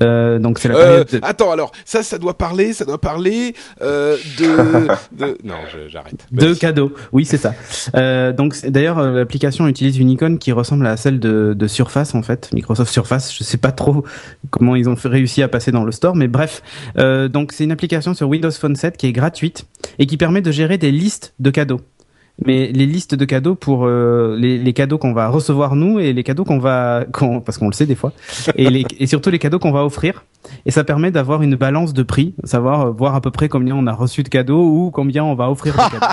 Euh, 0.00 0.38
donc 0.38 0.60
c'est 0.60 0.68
la 0.68 0.76
Euh, 0.76 1.04
période 1.04 1.08
de- 1.10 1.20
Attends, 1.22 1.50
alors 1.50 1.72
ça, 1.84 2.04
ça 2.04 2.18
doit 2.18 2.38
parler, 2.38 2.72
ça 2.72 2.84
doit 2.84 3.00
parler 3.00 3.54
euh, 3.82 4.16
de, 4.38 4.44
de... 5.18 5.38
Non, 5.42 5.56
j'arrête. 5.88 6.24
de 6.30 6.54
cadeaux. 6.54 6.92
Oui, 7.10 7.24
c'est 7.24 7.36
ça. 7.36 7.52
Donc 8.32 8.56
d'ailleurs 8.64 9.02
l'application 9.02 9.66
utilise 9.66 9.98
une 9.98 10.10
icône 10.10 10.38
qui 10.38 10.52
ressemble 10.52 10.86
à 10.86 10.96
celle 10.96 11.18
de, 11.18 11.52
de 11.52 11.66
Surface 11.66 12.14
en 12.14 12.22
fait, 12.22 12.48
Microsoft 12.54 12.92
Surface. 12.92 13.34
Je 13.36 13.42
sais 13.42 13.58
pas 13.58 13.72
trop 13.72 14.04
comment 14.50 14.76
ils 14.76 14.88
ont 14.88 14.94
réussi 15.04 15.42
à 15.42 15.48
passer 15.48 15.72
dans 15.72 15.82
le 15.84 15.90
store, 15.90 16.14
mais 16.14 16.28
bref. 16.28 16.62
Donc 16.96 17.52
c'est 17.52 17.64
une 17.64 17.72
application 17.72 18.14
sur 18.14 18.28
Windows 18.28 18.52
Phone 18.52 18.76
7 18.76 18.96
qui 18.96 19.08
est 19.08 19.12
gratuite 19.12 19.66
et 19.98 20.06
qui 20.06 20.16
permet 20.16 20.42
de 20.42 20.52
gérer 20.52 20.78
des 20.78 20.92
listes 20.92 21.34
de 21.40 21.50
cadeaux. 21.50 21.80
Mais 22.46 22.70
les 22.72 22.86
listes 22.86 23.14
de 23.14 23.24
cadeaux 23.24 23.54
pour 23.54 23.84
euh, 23.86 24.36
les, 24.38 24.58
les 24.58 24.72
cadeaux 24.72 24.98
qu'on 24.98 25.12
va 25.12 25.28
recevoir 25.28 25.76
nous 25.76 25.98
et 26.00 26.12
les 26.12 26.22
cadeaux 26.22 26.44
qu'on 26.44 26.58
va 26.58 27.04
qu'on, 27.12 27.40
parce 27.40 27.58
qu'on 27.58 27.68
le 27.68 27.72
sait 27.72 27.86
des 27.86 27.94
fois 27.94 28.12
et, 28.56 28.70
les, 28.70 28.84
et 28.98 29.06
surtout 29.06 29.30
les 29.30 29.38
cadeaux 29.38 29.58
qu'on 29.58 29.72
va 29.72 29.84
offrir 29.84 30.24
et 30.66 30.70
ça 30.72 30.82
permet 30.82 31.10
d'avoir 31.12 31.42
une 31.42 31.54
balance 31.54 31.92
de 31.92 32.02
prix, 32.02 32.34
savoir 32.44 32.86
euh, 32.86 32.90
voir 32.90 33.14
à 33.14 33.20
peu 33.20 33.30
près 33.30 33.48
combien 33.48 33.76
on 33.76 33.86
a 33.86 33.92
reçu 33.92 34.22
de 34.24 34.28
cadeaux 34.28 34.62
ou 34.64 34.90
combien 34.90 35.22
on 35.24 35.34
va 35.34 35.48
offrir 35.50 35.74
de 35.74 35.78
cadeaux. 35.78 36.06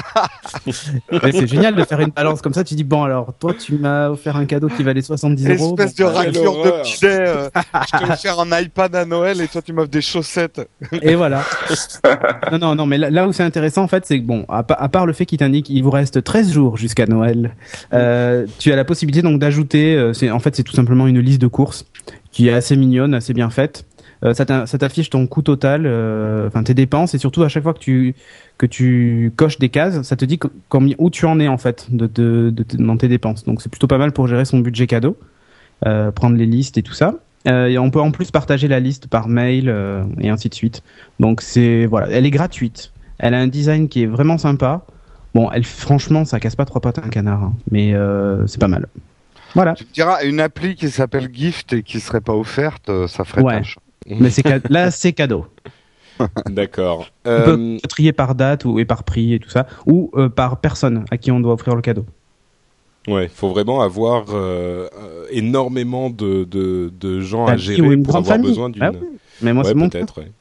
Mais 1.23 1.31
c'est 1.31 1.47
génial 1.47 1.75
de 1.75 1.83
faire 1.83 1.99
une 1.99 2.09
balance 2.11 2.41
comme 2.41 2.53
ça. 2.53 2.63
Tu 2.63 2.75
dis 2.75 2.83
bon 2.83 3.03
alors 3.03 3.33
toi 3.39 3.53
tu 3.53 3.77
m'as 3.77 4.09
offert 4.09 4.35
un 4.35 4.45
cadeau 4.45 4.67
qui 4.67 4.83
valait 4.83 5.01
70 5.01 5.49
euros. 5.49 5.75
Espèce 5.79 5.95
de 5.95 6.03
bon, 6.03 6.09
bah, 6.11 6.17
raclure 6.19 6.41
de 6.43 6.47
horreur. 6.47 6.83
bidet. 6.83 7.27
euh, 7.27 7.49
je 7.93 7.97
t'ai 7.97 8.11
offert 8.11 8.39
un 8.39 8.59
iPad 8.61 8.95
à 8.95 9.05
Noël 9.05 9.41
et 9.41 9.47
toi 9.47 9.61
tu 9.61 9.73
m'offres 9.73 9.89
des 9.89 10.01
chaussettes. 10.01 10.61
Et 11.01 11.15
voilà. 11.15 11.43
non 12.51 12.57
non 12.59 12.75
non 12.75 12.85
mais 12.85 12.97
là, 12.97 13.09
là 13.09 13.27
où 13.27 13.33
c'est 13.33 13.43
intéressant 13.43 13.83
en 13.83 13.87
fait 13.87 14.05
c'est 14.05 14.19
que 14.19 14.25
bon 14.25 14.45
à, 14.49 14.59
à 14.67 14.89
part 14.89 15.05
le 15.05 15.13
fait 15.13 15.25
qu'il 15.25 15.39
t'indique 15.39 15.69
il 15.69 15.81
vous 15.83 15.89
reste 15.91 16.18
13 16.19 16.51
jours 16.51 16.77
jusqu'à 16.77 17.05
Noël, 17.05 17.55
euh, 17.93 18.45
tu 18.59 18.71
as 18.71 18.75
la 18.75 18.85
possibilité 18.85 19.21
donc 19.21 19.39
d'ajouter. 19.39 19.95
euh, 19.95 20.13
c'est 20.13 20.29
en 20.31 20.39
fait 20.39 20.55
c'est 20.55 20.63
tout 20.63 20.73
simplement 20.75 21.07
une 21.07 21.19
liste 21.19 21.41
de 21.41 21.47
courses 21.47 21.85
qui 22.31 22.47
est 22.47 22.53
assez 22.53 22.75
mignonne, 22.75 23.13
assez 23.13 23.33
bien 23.33 23.49
faite. 23.49 23.85
Euh, 24.25 24.33
ça 24.33 24.45
t'affiche 24.45 25.09
ton 25.09 25.27
coût 25.27 25.41
total, 25.41 25.87
enfin 26.47 26.61
tes 26.63 26.73
dépenses 26.73 27.13
et 27.15 27.17
surtout 27.17 27.41
à 27.43 27.47
chaque 27.47 27.63
fois 27.63 27.73
que 27.73 27.79
tu 27.79 28.15
que 28.57 28.65
tu 28.65 29.31
coches 29.37 29.59
des 29.59 29.69
cases, 29.69 30.01
ça 30.01 30.17
te 30.17 30.25
dit 30.25 30.37
co- 30.37 30.49
combien 30.67 30.95
où 30.97 31.09
tu 31.09 31.25
en 31.25 31.39
es 31.39 31.47
en 31.47 31.57
fait 31.57 31.87
de, 31.89 32.05
de, 32.07 32.49
de- 32.49 32.83
dans 32.83 32.97
tes 32.97 33.07
dépenses. 33.07 33.45
Donc 33.45 33.61
c'est 33.61 33.69
plutôt 33.69 33.87
pas 33.87 33.97
mal 33.97 34.11
pour 34.11 34.27
gérer 34.27 34.43
son 34.43 34.59
budget 34.59 34.87
cadeau, 34.87 35.15
prendre 35.81 36.35
les 36.35 36.45
listes 36.45 36.77
et 36.77 36.83
tout 36.83 36.93
ça. 36.93 37.15
Et 37.45 37.77
on 37.79 37.89
peut 37.89 38.01
en 38.01 38.11
plus 38.11 38.31
partager 38.31 38.67
la 38.67 38.81
liste 38.81 39.07
par 39.07 39.29
mail 39.29 39.73
et 40.19 40.29
ainsi 40.29 40.49
de 40.49 40.53
suite. 40.53 40.83
Donc 41.21 41.41
c'est 41.41 41.85
voilà, 41.85 42.07
elle 42.11 42.25
est 42.25 42.29
gratuite. 42.31 42.91
Elle 43.17 43.33
a 43.33 43.39
un 43.39 43.47
design 43.47 43.87
qui 43.87 44.03
est 44.03 44.07
vraiment 44.07 44.37
sympa. 44.37 44.85
Bon, 45.35 45.49
elle 45.51 45.63
franchement, 45.63 46.25
ça 46.25 46.39
casse 46.39 46.55
pas 46.55 46.65
trois 46.65 46.81
pattes 46.81 46.99
à 46.99 47.05
un 47.05 47.09
canard, 47.09 47.43
hein, 47.43 47.53
mais 47.71 47.93
euh, 47.93 48.45
c'est 48.47 48.59
pas 48.59 48.67
mal. 48.67 48.87
Voilà. 49.55 49.73
Tu 49.73 49.83
me 49.85 49.91
diras, 49.93 50.23
une 50.23 50.39
appli 50.39 50.75
qui 50.75 50.89
s'appelle 50.89 51.29
Gift 51.33 51.73
et 51.73 51.83
qui 51.83 51.99
serait 51.99 52.21
pas 52.21 52.33
offerte, 52.33 52.89
euh, 52.89 53.07
ça 53.07 53.23
ferait 53.23 53.41
Ouais. 53.41 53.57
tâche. 53.59 53.77
Mais 54.07 54.29
là, 54.69 54.91
c'est 54.91 55.13
cadeau. 55.13 55.45
D'accord. 56.49 57.11
On 57.25 57.29
Euh, 57.29 57.45
peut 57.77 57.87
trier 57.87 58.11
par 58.11 58.35
date 58.35 58.65
ou 58.65 58.79
et 58.79 58.85
par 58.85 59.03
prix 59.03 59.33
et 59.35 59.39
tout 59.39 59.49
ça, 59.49 59.67
ou 59.85 60.11
euh, 60.15 60.29
par 60.29 60.57
personne 60.57 61.05
à 61.11 61.17
qui 61.17 61.31
on 61.31 61.39
doit 61.39 61.53
offrir 61.53 61.75
le 61.75 61.81
cadeau. 61.81 62.05
ouais, 63.07 63.27
faut 63.27 63.49
vraiment 63.49 63.81
avoir 63.81 64.25
euh, 64.29 64.87
euh, 64.99 65.25
énormément 65.31 66.09
de, 66.09 66.43
de, 66.43 66.91
de 66.99 67.19
gens 67.21 67.45
à 67.45 67.49
Famille 67.51 67.63
gérer 67.63 67.97
pour 67.97 68.15
avoir 68.15 68.35
famille. 68.35 68.49
besoin 68.49 68.69
d'une. 68.69 68.83
Ah 68.83 68.91
oui, 68.91 68.99
Mais 69.41 69.53
moi, 69.53 69.63
ouais, 69.63 69.69
c'est 69.69 69.75
mon 69.75 69.89
peut-être. 69.89 70.19
ouais. 70.21 70.31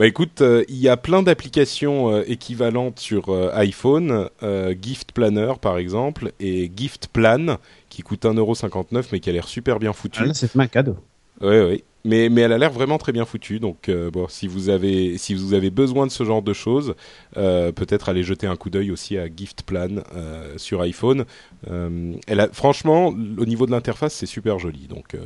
Bah 0.00 0.06
écoute, 0.06 0.40
euh, 0.40 0.64
il 0.70 0.78
y 0.78 0.88
a 0.88 0.96
plein 0.96 1.22
d'applications 1.22 2.10
euh, 2.10 2.22
équivalentes 2.26 2.98
sur 2.98 3.28
euh, 3.28 3.50
iPhone, 3.52 4.30
euh, 4.42 4.74
Gift 4.80 5.12
Planner 5.12 5.52
par 5.60 5.76
exemple, 5.76 6.32
et 6.40 6.72
Gift 6.74 7.08
Plan 7.08 7.58
qui 7.90 8.00
coûte 8.00 8.24
1,59€ 8.24 9.08
mais 9.12 9.20
qui 9.20 9.28
a 9.28 9.34
l'air 9.34 9.46
super 9.46 9.78
bien 9.78 9.92
foutu. 9.92 10.22
Ah, 10.26 10.32
c'est 10.32 10.56
un 10.56 10.66
cadeau. 10.68 10.96
Ouais, 11.42 11.62
ouais. 11.62 11.84
Mais, 12.06 12.30
mais 12.30 12.40
elle 12.40 12.54
a 12.54 12.56
l'air 12.56 12.72
vraiment 12.72 12.96
très 12.96 13.12
bien 13.12 13.26
foutue. 13.26 13.60
Donc, 13.60 13.90
euh, 13.90 14.10
bon, 14.10 14.26
si 14.26 14.46
vous 14.46 14.70
avez, 14.70 15.18
si 15.18 15.34
vous 15.34 15.52
avez 15.52 15.68
besoin 15.68 16.06
de 16.06 16.10
ce 16.10 16.24
genre 16.24 16.40
de 16.40 16.54
choses, 16.54 16.94
euh, 17.36 17.70
peut-être 17.70 18.08
aller 18.08 18.22
jeter 18.22 18.46
un 18.46 18.56
coup 18.56 18.70
d'œil 18.70 18.90
aussi 18.90 19.18
à 19.18 19.26
Gift 19.26 19.64
Plan 19.64 19.96
euh, 20.16 20.54
sur 20.56 20.80
iPhone. 20.80 21.26
Euh, 21.70 22.14
elle 22.26 22.40
a, 22.40 22.48
franchement, 22.48 23.08
au 23.08 23.44
niveau 23.44 23.66
de 23.66 23.70
l'interface, 23.70 24.14
c'est 24.14 24.24
super 24.24 24.58
joli. 24.58 24.86
Donc, 24.86 25.14
euh, 25.14 25.18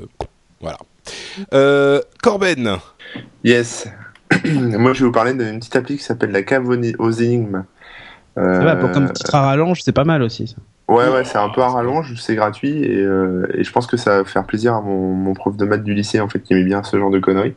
voilà. 0.60 0.78
Euh, 1.52 2.00
Corben. 2.20 2.78
Yes. 3.44 3.86
Moi, 4.78 4.92
je 4.92 5.00
vais 5.00 5.06
vous 5.06 5.12
parler 5.12 5.34
d'une 5.34 5.58
petite 5.58 5.76
appli 5.76 5.96
qui 5.96 6.02
s'appelle 6.02 6.30
la 6.30 6.42
cave 6.42 6.68
aux- 6.68 7.10
énigmes. 7.10 7.64
Euh, 8.36 8.58
Ça 8.58 8.64
va, 8.64 8.76
pour 8.76 8.90
comme 8.90 9.08
petit 9.08 9.22
rallonge, 9.30 9.80
c'est 9.82 9.92
pas 9.92 10.04
mal 10.04 10.22
aussi. 10.22 10.48
Ça. 10.48 10.56
Ouais, 10.86 11.08
ouais, 11.08 11.24
c'est 11.24 11.38
un 11.38 11.48
peu 11.48 11.62
à 11.62 11.68
rallonge, 11.68 12.14
c'est 12.20 12.34
gratuit 12.34 12.84
et, 12.84 13.00
euh, 13.00 13.46
et 13.54 13.64
je 13.64 13.72
pense 13.72 13.86
que 13.86 13.96
ça 13.96 14.18
va 14.18 14.24
faire 14.26 14.44
plaisir 14.44 14.74
à 14.74 14.82
mon, 14.82 15.14
mon 15.14 15.32
prof 15.32 15.56
de 15.56 15.64
maths 15.64 15.82
du 15.82 15.94
lycée 15.94 16.20
en 16.20 16.28
fait 16.28 16.40
qui 16.40 16.52
aimait 16.52 16.62
bien 16.64 16.82
ce 16.82 16.98
genre 16.98 17.10
de 17.10 17.18
conneries. 17.20 17.54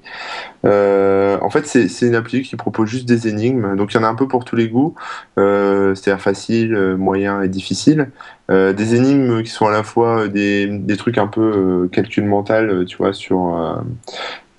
Euh, 0.65 1.37
en 1.41 1.49
fait, 1.49 1.65
c'est 1.67 2.07
une 2.07 2.15
appli 2.15 2.41
qui 2.43 2.55
propose 2.55 2.87
juste 2.87 3.05
des 3.05 3.27
énigmes, 3.27 3.75
donc 3.75 3.93
il 3.93 3.97
y 3.97 3.99
en 3.99 4.03
a 4.03 4.07
un 4.07 4.15
peu 4.15 4.29
pour 4.29 4.45
tous 4.45 4.55
les 4.55 4.69
goûts, 4.69 4.95
euh, 5.37 5.93
c'est-à-dire 5.93 6.21
facile, 6.21 6.73
euh, 6.73 6.95
moyen 6.95 7.41
et 7.41 7.49
difficile. 7.49 8.11
Euh, 8.49 8.71
des 8.71 8.95
énigmes 8.95 9.43
qui 9.43 9.49
sont 9.49 9.67
à 9.67 9.71
la 9.71 9.83
fois 9.83 10.29
des, 10.29 10.67
des 10.67 10.95
trucs 10.95 11.17
un 11.17 11.27
peu 11.27 11.41
euh, 11.41 11.87
calcul 11.89 12.23
mental, 12.23 12.69
euh, 12.69 12.85
tu 12.85 12.95
vois, 12.95 13.11
sur 13.11 13.53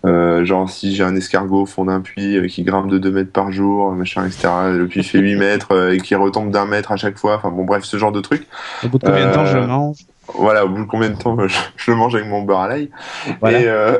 euh, 0.05 0.40
euh, 0.40 0.44
genre 0.44 0.70
si 0.70 0.94
j'ai 0.94 1.03
un 1.05 1.16
escargot 1.16 1.62
au 1.62 1.66
fond 1.66 1.84
d'un 1.86 2.01
puits 2.01 2.36
euh, 2.36 2.46
qui 2.46 2.62
grimpe 2.62 2.88
de 2.88 2.99
2 2.99 3.11
mètres 3.11 3.32
par 3.32 3.51
jour, 3.53 3.92
machin, 3.92 4.26
etc. 4.26 4.49
Le 4.76 4.86
puits 4.86 5.03
fait 5.05 5.18
8 5.18 5.36
mètres 5.36 5.72
euh, 5.72 5.94
et 5.94 6.01
qui 6.01 6.14
retombe 6.14 6.51
d'un 6.51 6.66
mètre 6.66 6.92
à 6.92 6.96
chaque 6.96 7.18
fois. 7.18 7.36
Enfin 7.36 7.51
bon 7.51 7.64
bref, 7.64 7.84
ce 7.84 7.96
genre 7.96 8.12
de 8.12 8.20
trucs. 8.20 8.46
Au 8.82 8.88
bout 8.88 8.99
de 8.99 9.05
combien 9.05 9.26
de 9.26 9.32
temps 9.32 9.44
je 9.44 9.59
Euh, 9.59 9.66
mange? 9.66 9.99
Voilà, 10.35 10.64
au 10.64 10.68
bout 10.68 10.83
de 10.83 10.89
combien 10.89 11.11
de 11.11 11.16
temps 11.16 11.39
euh, 11.39 11.49
je, 11.49 11.59
je 11.76 11.91
le 11.91 11.97
mange 11.97 12.14
avec 12.14 12.26
mon 12.29 12.43
beurre 12.43 12.61
à 12.61 12.68
l'ail. 12.68 12.91
Voilà. 13.41 13.61
Et, 13.61 13.64
euh, 13.66 13.99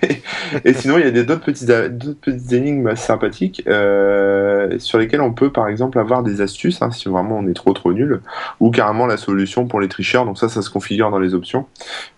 et 0.64 0.72
sinon, 0.72 0.98
il 0.98 1.04
y 1.04 1.08
a 1.08 1.10
des 1.10 1.24
d'autres 1.24 1.44
petites 1.44 1.68
petites 2.20 2.52
énigmes 2.52 2.96
sympathiques 2.96 3.62
euh, 3.66 4.78
sur 4.78 4.98
lesquelles 4.98 5.20
on 5.20 5.32
peut, 5.32 5.50
par 5.50 5.68
exemple, 5.68 5.98
avoir 5.98 6.22
des 6.22 6.40
astuces 6.40 6.82
hein, 6.82 6.90
si 6.90 7.08
vraiment 7.08 7.38
on 7.38 7.46
est 7.46 7.54
trop 7.54 7.72
trop 7.72 7.92
nul, 7.92 8.20
ou 8.60 8.70
carrément 8.70 9.06
la 9.06 9.16
solution 9.16 9.66
pour 9.66 9.80
les 9.80 9.88
tricheurs. 9.88 10.24
Donc 10.24 10.38
ça, 10.38 10.48
ça 10.48 10.62
se 10.62 10.70
configure 10.70 11.10
dans 11.10 11.18
les 11.18 11.34
options. 11.34 11.66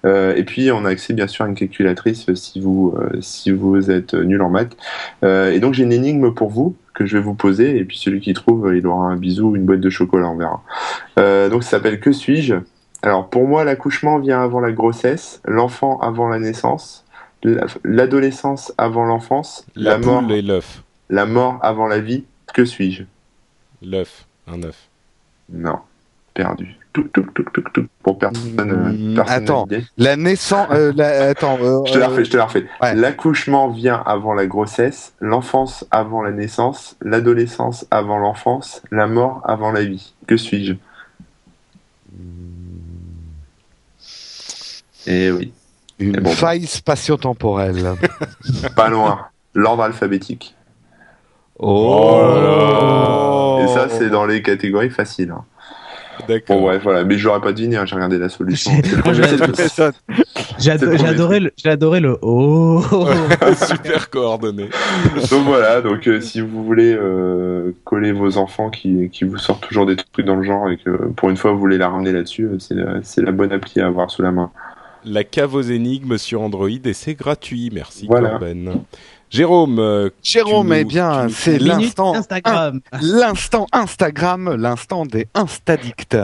Euh, 0.05 0.35
et 0.37 0.45
puis, 0.45 0.71
on 0.71 0.85
a 0.85 0.91
accès 0.91 1.13
bien 1.15 1.27
sûr 1.27 1.45
à 1.45 1.49
une 1.49 1.55
calculatrice 1.55 2.29
euh, 2.29 2.35
si 2.35 2.61
vous 2.61 2.95
euh, 2.97 3.19
si 3.21 3.51
vous 3.51 3.91
êtes 3.91 4.15
nul 4.15 4.43
en 4.43 4.51
maths. 4.51 4.77
Euh, 5.25 5.51
et 5.53 5.61
donc, 5.61 5.75
j'ai 5.75 5.85
une 5.85 5.93
énigme 5.93 6.33
pour 6.35 6.51
vous 6.51 6.77
que 6.95 7.07
je 7.07 7.17
vais 7.17 7.23
vous 7.23 7.35
poser. 7.35 7.77
Et 7.79 7.85
puis, 7.85 7.99
celui 7.99 8.21
qui 8.21 8.33
trouve, 8.35 8.67
euh, 8.67 8.77
il 8.77 8.87
aura 8.87 9.07
un 9.07 9.17
bisou 9.17 9.51
ou 9.51 9.57
une 9.57 9.65
boîte 9.65 9.81
de 9.81 9.91
chocolat, 9.91 10.29
on 10.29 10.37
verra. 10.37 10.63
Euh, 11.19 11.49
donc, 11.49 11.65
ça 11.65 11.71
s'appelle 11.71 12.01
Que 12.01 12.13
suis-je? 12.13 12.57
Alors 13.03 13.29
pour 13.29 13.47
moi, 13.47 13.65
l'accouchement 13.65 14.19
vient 14.19 14.43
avant 14.43 14.61
la 14.61 14.73
grossesse, 14.73 15.41
l'enfant 15.47 15.99
avant 16.01 16.29
la 16.29 16.39
naissance, 16.39 17.05
la- 17.43 17.67
l'adolescence 17.85 18.73
avant 18.79 19.05
l'enfance, 19.05 19.65
La, 19.75 19.93
la, 19.93 19.99
mort, 19.99 20.21
poule 20.23 20.33
et 20.33 20.43
l'œuf. 20.43 20.83
la 21.09 21.27
mort 21.27 21.59
avant 21.63 21.87
la 21.87 22.01
vie. 22.01 22.25
Que 22.53 22.65
suis-je? 22.65 23.05
L'œuf. 23.83 24.27
Un 24.47 24.63
œuf. 24.65 24.89
Non, 25.51 25.79
perdu. 26.35 26.77
Tout, 26.93 27.05
tout, 27.13 27.23
tout, 27.35 27.45
tout, 27.53 27.63
tout. 27.73 27.87
Pour 28.03 28.19
personne, 28.19 28.59
euh, 28.59 28.91
Hmm, 28.91 29.15
personne 29.15 29.43
attends. 29.45 29.69
La 29.97 30.17
naissance, 30.17 30.67
euh, 30.73 30.93
la- 30.97 31.29
attends, 31.29 31.57
euh, 31.63 31.85
Je 31.87 31.93
te 31.93 31.99
la 31.99 32.07
euh, 32.07 32.09
refais, 32.09 32.25
je 32.25 32.31
te 32.33 32.37
la 32.37 32.47
refais. 32.47 32.67
Ouais. 32.83 32.95
L'accouchement 32.97 33.69
vient 33.69 34.03
avant 34.05 34.35
la 34.35 34.47
grossesse, 34.47 35.15
l'enfance 35.21 35.87
avant 35.93 36.21
la 36.23 36.33
naissance, 36.33 36.97
l'adolescence 37.01 37.87
avant 37.93 38.19
l'enfance, 38.19 38.83
la 38.91 39.07
mort 39.07 39.41
avant 39.45 39.71
la 39.71 39.85
vie. 39.85 40.13
Que 40.27 40.37
suis-je? 40.37 40.75
Eh 45.07 45.31
oui, 45.31 45.53
une 45.99 46.13
bon, 46.17 46.31
bah. 46.31 46.31
faille 46.31 46.67
spatio-temporelle. 46.67 47.95
pas 48.77 48.89
loin. 48.89 49.27
L'ordre 49.55 49.83
alphabétique. 49.83 50.55
Oh 51.59 52.19
là 52.23 52.41
là. 52.41 53.65
Et 53.65 53.69
ça, 53.69 53.89
c'est 53.89 54.09
dans 54.11 54.25
les 54.25 54.43
catégories 54.43 54.91
faciles. 54.91 55.31
hein. 55.31 55.45
D'accord. 56.29 56.61
Bon, 56.61 56.69
ouais, 56.69 56.79
voilà. 56.79 57.05
Mais 57.05 57.19
je 57.19 57.27
l'aurais 57.27 57.41
pas 57.41 57.53
deviné, 57.53 57.77
hein, 57.77 57.87
j'ai 57.87 57.95
regardé 57.95 58.19
la 58.19 58.29
solution. 58.29 58.73
J'ai- 59.13 59.23
C'est 60.59 60.77
le 60.87 61.53
adoré 61.71 62.01
le 62.01 62.19
oh. 62.23 62.83
Super 63.67 64.11
coordonné. 64.11 64.69
donc 65.31 65.45
voilà, 65.47 65.81
donc 65.81 66.07
euh, 66.07 66.21
si 66.21 66.41
vous 66.43 66.63
voulez 66.65 66.95
euh, 66.95 67.73
coller 67.85 68.13
vos 68.13 68.37
enfants 68.37 68.69
qui, 68.71 69.09
qui 69.11 69.25
vous 69.25 69.39
sortent 69.39 69.67
toujours 69.67 69.87
des 69.87 69.97
trucs 69.97 70.27
dans 70.27 70.37
le 70.37 70.43
genre 70.43 70.69
et 70.69 70.77
que 70.77 70.91
pour 71.17 71.31
une 71.31 71.37
fois 71.39 71.53
vous 71.53 71.59
voulez 71.59 71.79
la 71.79 71.89
ramener 71.89 72.13
là-dessus, 72.13 72.45
euh, 72.45 72.59
c'est 72.59 72.75
la, 72.75 73.03
c'est 73.03 73.23
la 73.23 73.33
bonne 73.33 73.53
appli 73.53 73.81
à 73.81 73.87
avoir 73.87 74.11
sous 74.11 74.21
la 74.23 74.33
main. 74.33 74.51
La 75.05 75.25
cave 75.25 75.55
aux 75.55 75.63
énigmes 75.63 76.19
sur 76.19 76.41
Android 76.43 76.69
et 76.69 76.93
c'est 76.93 77.15
gratuit. 77.15 77.71
Merci 77.73 78.07
Voilà. 78.07 78.31
Corben. 78.31 78.81
Jérôme, 79.31 79.79
euh, 79.79 80.11
Jérôme, 80.25 80.67
nous- 80.71 80.75
eh 80.75 80.85
bien, 80.85 81.29
c'est 81.29 81.61
l'instant 81.61 82.17
Instagram. 82.17 82.81
L'instant 83.01 83.67
Instagram, 83.71 84.57
l'instant 84.57 85.07
des 85.07 85.29
Instadicts. 85.35 86.17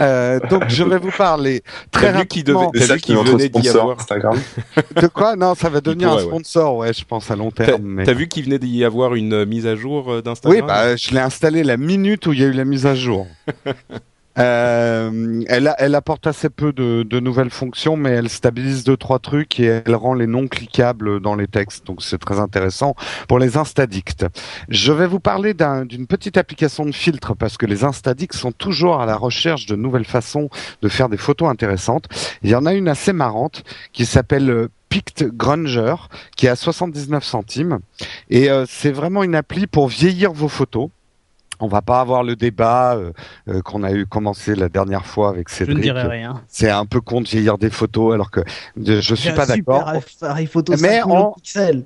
Euh, 0.00 0.40
donc 0.48 0.62
je 0.68 0.82
vais 0.82 0.96
vous 0.98 1.10
parler 1.10 1.62
très 1.90 2.12
rapidement 2.12 2.70
devait- 2.70 2.86
T'as 2.86 2.94
vu 2.94 3.00
qui 3.02 3.14
venait 3.14 3.50
d'y 3.50 3.68
avoir- 3.68 4.00
Instagram. 4.00 4.38
de 5.02 5.06
quoi? 5.08 5.36
Non, 5.36 5.54
ça 5.54 5.68
va 5.68 5.82
devenir 5.82 6.08
pourrait, 6.08 6.22
un 6.22 6.26
sponsor, 6.28 6.76
ouais, 6.78 6.94
je 6.94 7.04
pense 7.04 7.30
à 7.30 7.36
long 7.36 7.50
t'as 7.50 7.66
terme. 7.66 7.82
mais- 7.84 8.04
t'as 8.04 8.14
vu 8.14 8.26
qu'il 8.26 8.44
venait 8.46 8.58
d'y 8.58 8.84
avoir 8.86 9.14
une 9.14 9.34
euh, 9.34 9.44
mise 9.44 9.66
à 9.66 9.76
jour 9.76 10.10
euh, 10.10 10.22
d'Instagram? 10.22 10.58
Oui, 10.62 10.66
bah, 10.66 10.96
je 10.96 11.10
l'ai 11.10 11.20
installé 11.20 11.62
la 11.62 11.76
minute 11.76 12.26
où 12.26 12.32
il 12.32 12.40
y 12.40 12.42
a 12.44 12.46
eu 12.46 12.52
la 12.52 12.64
mise 12.64 12.86
à 12.86 12.94
jour. 12.94 13.26
Euh, 14.38 15.42
elle, 15.48 15.74
elle 15.78 15.94
apporte 15.94 16.26
assez 16.26 16.50
peu 16.50 16.72
de, 16.72 17.02
de 17.02 17.20
nouvelles 17.20 17.50
fonctions, 17.50 17.96
mais 17.96 18.10
elle 18.10 18.28
stabilise 18.28 18.84
deux 18.84 18.96
trois 18.96 19.18
trucs 19.18 19.58
et 19.60 19.82
elle 19.84 19.94
rend 19.94 20.14
les 20.14 20.26
non 20.26 20.46
cliquables 20.46 21.20
dans 21.20 21.34
les 21.34 21.46
textes. 21.46 21.86
Donc 21.86 22.02
c'est 22.02 22.18
très 22.18 22.38
intéressant 22.38 22.94
pour 23.28 23.38
les 23.38 23.56
instadicts. 23.56 24.24
Je 24.68 24.92
vais 24.92 25.06
vous 25.06 25.20
parler 25.20 25.54
d'un- 25.54 25.84
d'une 25.84 26.06
petite 26.06 26.36
application 26.36 26.84
de 26.84 26.92
filtre 26.92 27.34
parce 27.34 27.56
que 27.56 27.66
les 27.66 27.84
instadicts 27.84 28.34
sont 28.34 28.52
toujours 28.52 29.00
à 29.00 29.06
la 29.06 29.16
recherche 29.16 29.66
de 29.66 29.76
nouvelles 29.76 30.04
façons 30.04 30.48
de 30.82 30.88
faire 30.88 31.08
des 31.08 31.16
photos 31.16 31.48
intéressantes. 31.48 32.06
Il 32.42 32.50
y 32.50 32.54
en 32.54 32.66
a 32.66 32.74
une 32.74 32.88
assez 32.88 33.12
marrante 33.12 33.62
qui 33.92 34.04
s'appelle 34.06 34.50
euh, 34.50 34.68
Pict 34.88 35.24
Granger, 35.24 35.94
qui 36.36 36.46
est 36.46 36.50
à 36.50 36.56
79 36.56 37.24
centimes. 37.24 37.78
Et 38.30 38.50
euh, 38.50 38.64
c'est 38.68 38.92
vraiment 38.92 39.22
une 39.24 39.34
appli 39.34 39.66
pour 39.66 39.88
vieillir 39.88 40.32
vos 40.32 40.48
photos. 40.48 40.88
On 41.60 41.68
va 41.68 41.82
pas 41.82 42.00
avoir 42.00 42.22
le 42.22 42.36
débat 42.36 42.94
euh, 42.96 43.12
euh, 43.48 43.60
qu'on 43.62 43.82
a 43.82 43.92
eu 43.92 44.06
commencé 44.06 44.54
la 44.54 44.68
dernière 44.68 45.06
fois 45.06 45.28
avec 45.30 45.48
Je 45.48 45.54
ne 45.64 45.66
Cédric. 45.68 45.82
dirai 45.82 46.02
rien. 46.02 46.42
C'est 46.48 46.70
un 46.70 46.86
peu 46.86 47.00
con 47.00 47.20
de 47.20 47.28
vieillir 47.28 47.58
des 47.58 47.70
photos 47.70 48.14
alors 48.14 48.30
que 48.30 48.40
je 48.76 49.14
suis 49.14 49.32
pas 49.32 49.46
d'accord. 49.46 49.88
appareil 49.88 50.46
photo 50.46 50.72
Mais 50.72 50.98
5 51.00 51.06
millions 51.06 51.16
en- 51.16 51.30
de 51.30 51.34
pixels. 51.36 51.84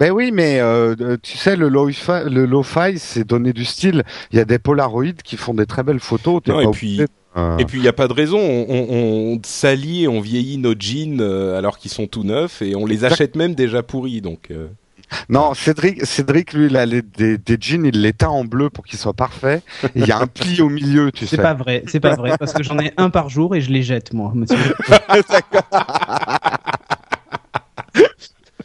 Ben 0.00 0.10
oui, 0.10 0.30
mais 0.32 0.60
euh, 0.60 0.94
euh, 1.00 1.16
tu 1.22 1.36
sais 1.36 1.56
le 1.56 1.68
lo-fi, 1.68 2.24
le 2.28 2.44
lo-fi, 2.46 2.98
c'est 2.98 3.24
donner 3.24 3.52
du 3.52 3.64
style. 3.64 4.02
Il 4.32 4.38
y 4.38 4.40
a 4.40 4.44
des 4.44 4.58
Polaroids 4.58 5.12
qui 5.24 5.36
font 5.36 5.54
des 5.54 5.66
très 5.66 5.82
belles 5.82 6.00
photos. 6.00 6.40
Non, 6.46 6.54
pas 6.54 6.62
et 6.62 6.70
puis- 6.70 6.96
de- 6.98 7.06
euh, 7.36 7.56
Et 7.58 7.64
puis 7.64 7.78
il 7.78 7.84
y 7.84 7.88
a 7.88 7.94
pas 7.94 8.08
de 8.08 8.12
raison, 8.12 8.38
on, 8.38 8.66
on, 8.68 8.86
on 9.36 9.40
salit 9.44 10.02
et 10.04 10.08
on 10.08 10.20
vieillit 10.20 10.58
nos 10.58 10.74
jeans 10.78 11.18
euh, 11.20 11.56
alors 11.56 11.78
qu'ils 11.78 11.90
sont 11.90 12.06
tout 12.06 12.24
neufs 12.24 12.60
et 12.60 12.74
on 12.76 12.84
les 12.84 13.04
achète 13.06 13.36
même 13.36 13.54
déjà 13.54 13.82
pourris 13.82 14.20
donc. 14.20 14.50
Euh, 15.12 15.16
Non, 15.28 15.54
Cédric, 15.54 16.04
Cédric, 16.06 16.52
lui, 16.52 16.66
il 16.66 16.76
a 16.76 16.86
les- 16.86 17.02
des, 17.02 17.38
des 17.38 17.56
jeans, 17.60 17.84
il 17.84 18.00
les 18.00 18.12
teint 18.12 18.28
en 18.28 18.44
bleu 18.44 18.70
pour 18.70 18.84
qu'ils 18.84 18.98
soient 18.98 19.12
parfaits. 19.14 19.62
Il 19.94 20.06
y 20.06 20.12
a 20.12 20.18
un 20.18 20.26
pli 20.28 20.60
au 20.62 20.68
milieu, 20.68 21.12
tu 21.12 21.26
sais. 21.26 21.36
C'est 21.36 21.42
pas 21.42 21.54
vrai, 21.54 21.82
c'est 21.86 22.00
pas 22.00 22.14
vrai, 22.14 22.36
parce 22.38 22.52
que 22.52 22.62
j'en 22.62 22.78
ai 22.78 22.92
un 22.96 23.10
par 23.10 23.28
jour 23.28 23.54
et 23.54 23.60
je 23.60 23.70
les 23.70 23.82
jette, 23.82 24.12
moi. 24.12 24.32
monsieur. 24.34 24.56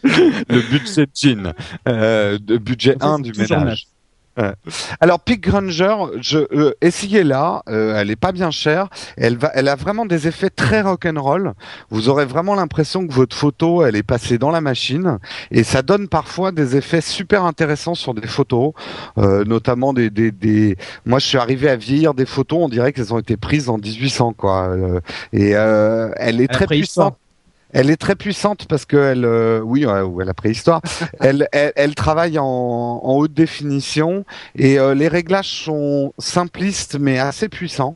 le 0.04 0.62
budget 0.70 1.08
jean, 1.14 1.54
euh, 1.88 2.38
de 2.40 2.58
budget 2.58 2.96
1 3.02 3.20
du 3.20 3.32
ménage. 3.34 3.88
Ouais. 4.38 4.54
Alors 5.00 5.20
Pick 5.20 5.42
Granger, 5.42 5.96
je 6.22 6.40
euh, 6.52 6.74
essayez-la, 6.82 7.64
euh, 7.70 7.96
elle 7.98 8.12
est 8.12 8.16
pas 8.16 8.32
bien 8.32 8.52
chère, 8.52 8.88
elle 9.18 9.36
va, 9.38 9.52
elle 9.56 9.68
a 9.68 9.76
vraiment 9.76 10.06
des 10.06 10.28
effets 10.28 10.52
très 10.52 10.82
rock'n'roll. 10.82 11.54
Vous 11.90 12.10
aurez 12.10 12.26
vraiment 12.26 12.54
l'impression 12.54 13.08
que 13.08 13.14
votre 13.14 13.36
photo, 13.36 13.84
elle 13.84 13.96
est 13.96 14.04
passée 14.04 14.38
dans 14.38 14.52
la 14.52 14.62
machine, 14.62 15.18
et 15.50 15.64
ça 15.64 15.82
donne 15.82 16.08
parfois 16.08 16.52
des 16.52 16.76
effets 16.76 17.02
super 17.02 17.46
intéressants 17.46 17.96
sur 17.96 18.14
des 18.14 18.28
photos, 18.28 18.74
euh, 19.18 19.44
notamment 19.44 19.94
des, 19.94 20.10
des, 20.10 20.32
des. 20.32 20.78
Moi, 21.06 21.20
je 21.20 21.26
suis 21.26 21.38
arrivé 21.38 21.70
à 21.70 21.76
vieillir 21.76 22.14
des 22.14 22.26
photos, 22.26 22.60
on 22.62 22.70
dirait 22.70 22.94
qu'elles 22.94 23.14
ont 23.14 23.20
été 23.20 23.38
prises 23.38 23.70
en 23.70 23.78
1800, 23.78 24.34
quoi. 24.34 24.70
Euh, 24.70 25.00
et 25.34 25.56
euh, 25.56 26.12
elle 26.18 26.42
est 26.42 26.52
À 26.52 26.54
très 26.54 26.68
puissante. 26.68 27.18
Elle 27.74 27.90
est 27.90 27.98
très 27.98 28.16
puissante 28.16 28.66
parce 28.68 28.86
que 28.86 28.98
elle, 28.98 29.26
euh, 29.26 29.60
oui, 29.62 29.86
ouais, 29.86 30.02
ou 30.02 30.22
à 30.22 30.26
la 30.26 30.34
préhistoire, 30.34 30.82
elle, 31.20 31.48
elle, 31.52 31.74
elle 31.76 31.96
travaille 31.96 32.40
en, 32.40 32.46
en 32.46 33.14
haute 33.16 33.34
définition 33.34 34.26
et 34.56 34.80
euh, 34.80 34.94
les 34.94 35.08
réglages 35.08 35.66
sont 35.66 36.14
simplistes 36.18 36.98
mais 37.00 37.20
assez 37.20 37.50
puissants. 37.50 37.96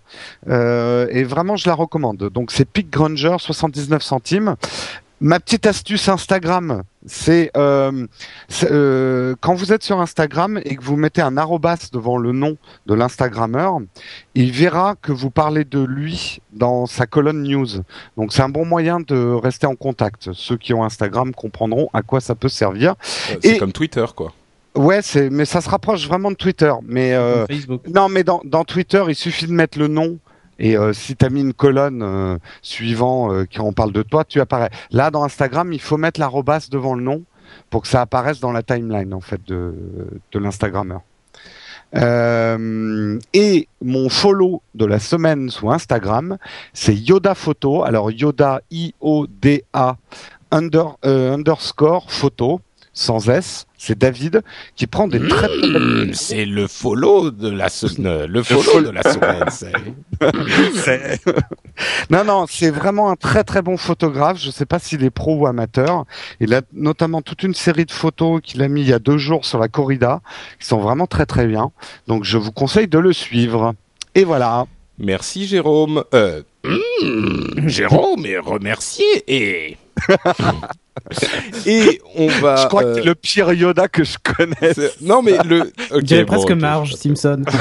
Euh, 0.50 1.08
et 1.10 1.24
vraiment, 1.24 1.56
je 1.56 1.68
la 1.70 1.76
recommande. 1.76 2.30
Donc 2.30 2.52
c'est 2.52 2.66
Pick 2.66 2.90
Granger, 2.90 3.36
79 3.40 4.02
centimes. 4.02 4.56
Ma 5.24 5.40
petite 5.40 5.68
astuce 5.68 6.10
Instagram, 6.10 6.82
c'est 7.06 7.52
euh, 7.56 8.08
euh, 8.64 9.36
quand 9.40 9.54
vous 9.54 9.72
êtes 9.72 9.84
sur 9.84 10.02
Instagram 10.02 10.60
et 10.66 10.76
que 10.76 10.84
vous 10.84 10.96
mettez 10.96 11.22
un 11.22 11.38
arrobas 11.38 11.90
devant 11.94 12.18
le 12.18 12.32
nom 12.32 12.58
de 12.88 12.96
l'Instagrammeur, 12.96 13.78
il 14.34 14.52
verra 14.52 14.96
que 15.00 15.12
vous 15.12 15.30
parlez 15.30 15.64
de 15.64 15.80
lui 15.80 16.40
dans 16.54 16.88
sa 16.88 17.06
colonne 17.06 17.44
news. 17.44 17.68
Donc 18.18 18.34
c'est 18.34 18.42
un 18.42 18.50
bon 18.50 18.66
moyen 18.66 19.00
de 19.00 19.32
rester 19.36 19.68
en 19.68 19.76
contact. 19.76 20.30
Ceux 20.34 20.58
qui 20.58 20.74
ont 20.74 20.84
Instagram 20.84 21.36
comprendront 21.36 21.90
à 21.94 22.02
quoi 22.02 22.20
ça 22.20 22.34
peut 22.34 22.50
servir. 22.50 22.96
c'est 23.04 23.46
Et- 23.46 23.58
comme 23.60 23.74
Twitter 23.74 24.06
quoi. 24.16 24.34
Ouais, 24.74 25.02
c'est 25.04 25.30
mais 25.30 25.46
ça 25.46 25.62
se 25.62 25.70
rapproche 25.70 26.08
vraiment 26.08 26.32
de 26.32 26.36
Twitter. 26.36 26.74
Mais 26.88 27.14
euh, 27.14 27.46
Facebook. 27.46 27.82
non, 27.94 28.10
mais 28.10 28.24
dans, 28.24 28.42
dans 28.46 28.64
Twitter, 28.64 29.04
il 29.08 29.16
suffit 29.16 29.46
de 29.46 29.52
mettre 29.54 29.78
le 29.78 29.88
nom. 29.88 30.18
Et 30.64 30.78
euh, 30.78 30.94
si 30.94 31.16
tu 31.16 31.26
as 31.26 31.30
mis 31.30 31.42
une 31.42 31.54
colonne 31.54 32.04
euh, 32.04 32.38
suivant 32.62 33.34
euh, 33.34 33.46
qui 33.46 33.60
en 33.60 33.74
parle 33.74 33.92
de 33.92 34.04
toi, 34.04 34.24
tu 34.24 34.40
apparais. 34.40 34.70
Là, 34.92 35.10
dans 35.10 35.24
Instagram, 35.24 35.74
il 35.74 35.82
faut 35.82 35.98
mettre 35.98 36.20
l'arrobas 36.20 36.68
devant 36.70 36.94
le 36.94 37.02
nom 37.02 37.24
pour 37.72 37.82
que 37.82 37.88
ça 37.88 38.02
apparaisse 38.02 38.40
dans 38.40 38.52
la 38.52 38.62
timeline 38.62 39.12
en 39.14 39.22
fait 39.22 39.42
de, 39.48 39.74
de 40.32 40.40
l'Instagrammeur. 40.40 41.02
Et 41.94 43.68
mon 43.82 44.08
follow 44.08 44.62
de 44.76 44.86
la 44.86 45.00
semaine 45.00 45.50
sous 45.50 45.70
Instagram, 45.72 46.38
c'est 46.74 46.96
Yoda 46.96 47.36
Photo. 47.36 47.84
Alors 47.84 48.12
Yoda 48.12 48.62
I 48.72 48.94
O 49.02 49.26
D 49.28 49.66
A 49.74 49.98
under, 50.52 50.96
underscore 51.04 52.10
photo 52.10 52.62
sans 52.94 53.28
S. 53.28 53.66
C'est 53.84 53.98
David 53.98 54.44
qui 54.76 54.86
prend 54.86 55.08
des 55.08 55.18
très 55.28 55.48
Mmh, 55.48 56.14
c'est 56.14 56.46
le 56.46 56.68
follow 56.68 57.32
de 57.32 57.50
la 57.50 57.68
semaine. 57.68 58.26
Le 58.30 58.44
follow 58.44 58.82
de 58.82 58.92
la 58.92 59.02
semaine. 59.02 59.46
c'est- 59.50 59.72
C'est- 60.76 61.20
non, 62.12 62.24
non, 62.24 62.46
c'est 62.48 62.70
vraiment 62.70 63.10
un 63.10 63.16
très 63.16 63.44
très 63.44 63.64
bon 63.64 63.78
photographe. 63.78 64.38
Je 64.40 64.52
sais 64.52 64.68
pas 64.68 64.78
s'il 64.78 65.04
est 65.04 65.10
pro 65.10 65.36
ou 65.36 65.48
amateur. 65.48 66.06
Il 66.40 66.54
a 66.54 66.62
notamment 66.74 67.24
toute 67.24 67.42
une 67.42 67.56
série 67.56 67.86
de 67.86 67.92
photos 67.92 68.40
qu'il 68.44 68.62
a 68.62 68.68
mis 68.68 68.82
il 68.82 68.88
y 68.90 68.94
a 68.94 69.00
deux 69.00 69.18
jours 69.18 69.46
sur 69.46 69.58
la 69.58 69.68
corrida, 69.68 70.22
qui 70.60 70.68
sont 70.68 70.80
vraiment 70.80 71.08
très 71.08 71.26
très 71.26 71.48
bien. 71.48 71.72
Donc 72.08 72.24
je 72.24 72.38
vous 72.38 72.52
conseille 72.52 72.88
de 72.88 73.00
le 73.00 73.14
suivre. 73.14 73.74
Et 74.14 74.26
voilà. 74.26 74.66
Merci 75.00 75.48
Jérôme. 75.48 76.04
Euh, 76.14 76.44
mmh, 76.64 77.68
Jérôme 77.68 78.28
est 78.28 78.38
remercié 78.38 79.06
et 79.28 79.78
et 81.66 82.02
on 82.16 82.28
va. 82.28 82.56
je 82.58 82.68
crois 82.68 82.84
euh, 82.84 82.96
que 82.96 83.00
c'est 83.02 83.06
le 83.08 83.16
pire 83.16 83.54
Yoda 83.54 83.88
que 83.88 84.04
je 84.04 84.18
connaisse. 84.22 84.76
c'est- 84.76 85.02
Non 85.02 85.22
mais 85.22 85.38
le. 85.46 85.62
ok, 85.62 85.72
On 85.92 86.00
dirait 86.00 86.26
bon, 86.26 86.34
presque 86.34 86.52
Marge 86.52 86.96
Simpson. 86.96 87.44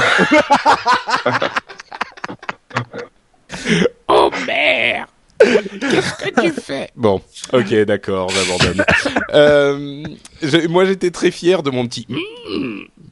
Oh 4.09 4.31
merde 4.47 5.07
Qu'est-ce 5.41 6.15
que 6.31 6.41
tu 6.43 6.53
fais? 6.53 6.91
Bon, 6.95 7.21
ok, 7.55 7.75
d'accord, 7.87 8.29
j'abandonne. 8.29 8.85
euh, 9.33 10.05
moi, 10.69 10.85
j'étais 10.85 11.11
très 11.11 11.31
fier 11.31 11.63
de 11.63 11.71
mon 11.71 11.87
petit. 11.87 12.07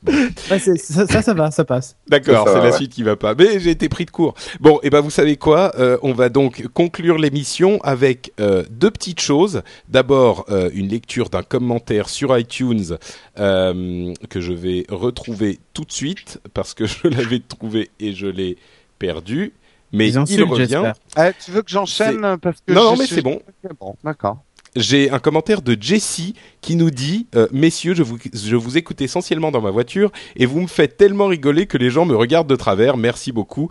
Ouais, 0.07 0.59
ça, 0.59 1.07
ça, 1.07 1.23
ça 1.23 1.35
va, 1.35 1.51
ça 1.51 1.65
passe. 1.65 1.97
D'accord, 2.09 2.49
c'est 2.49 2.55
la 2.55 2.65
ouais. 2.65 2.73
suite 2.73 2.93
qui 2.93 3.03
va 3.03 3.17
pas. 3.17 3.35
Mais 3.35 3.59
j'ai 3.61 3.71
été 3.71 3.89
pris 3.89 4.05
de 4.05 4.11
court. 4.11 4.35
Bon, 4.61 4.79
et 4.83 4.91
ben 4.91 5.01
vous 5.01 5.11
savez 5.11 5.37
quoi 5.37 5.73
Euh, 5.79 5.99
On 6.03 6.13
va 6.13 6.29
donc 6.29 6.67
conclure 6.75 7.19
l'émission 7.19 7.81
avec 7.83 8.33
euh, 8.41 8.65
deux 8.71 8.91
petites 8.91 9.21
choses. 9.21 9.63
D'abord, 9.89 10.45
euh, 10.51 10.71
une 10.73 10.89
lecture 10.89 11.29
d'un 11.31 11.43
commentaire 11.43 12.09
sur 12.09 12.37
iTunes 12.39 12.97
euh, 13.39 14.13
que 14.31 14.41
je 14.41 14.53
vais 14.53 14.85
retrouver 14.89 15.59
tout 15.75 15.85
de 15.85 15.93
suite 15.93 16.41
parce 16.55 16.75
que 16.75 16.87
je 16.87 16.97
l'avais 17.09 17.41
trouvé 17.41 17.91
et 18.01 18.13
je 18.15 18.27
l'ai 18.27 18.57
perdu. 18.99 19.53
Mais 19.93 20.09
Ils 20.11 20.23
il 20.29 20.43
revient. 20.45 20.93
Eh, 21.17 21.31
tu 21.43 21.51
veux 21.51 21.63
que 21.63 21.71
j'enchaîne 21.71 22.37
parce 22.43 22.61
que 22.61 22.73
Non, 22.73 22.83
non, 22.91 22.97
mais 22.97 23.07
suis- 23.07 23.17
c'est 23.17 23.23
bon. 23.23 23.41
Bon, 23.81 23.97
d'accord. 24.05 24.39
J'ai 24.77 25.11
un 25.11 25.19
commentaire 25.19 25.63
de 25.63 25.77
Jessie 25.81 26.35
qui 26.61 26.77
nous 26.77 26.91
dit 26.91 27.27
euh, 27.35 27.49
Messieurs, 27.53 27.95
je 27.95 28.03
vous, 28.03 28.19
je 28.33 28.57
vous 28.57 28.77
écoute 28.77 29.01
essentiellement 29.01 29.51
dans 29.51 29.63
ma 29.63 29.71
voiture 29.71 30.13
et 30.37 30.47
vous 30.47 30.61
me 30.61 30.67
faites 30.67 30.97
tellement 30.97 31.27
rigoler 31.27 31.67
que 31.67 31.79
les 31.79 31.91
gens 31.91 32.05
me 32.05 32.15
regardent 32.15 32.49
de 32.51 32.57
travers. 32.57 32.97
Merci 32.97 33.33
beaucoup. 33.33 33.69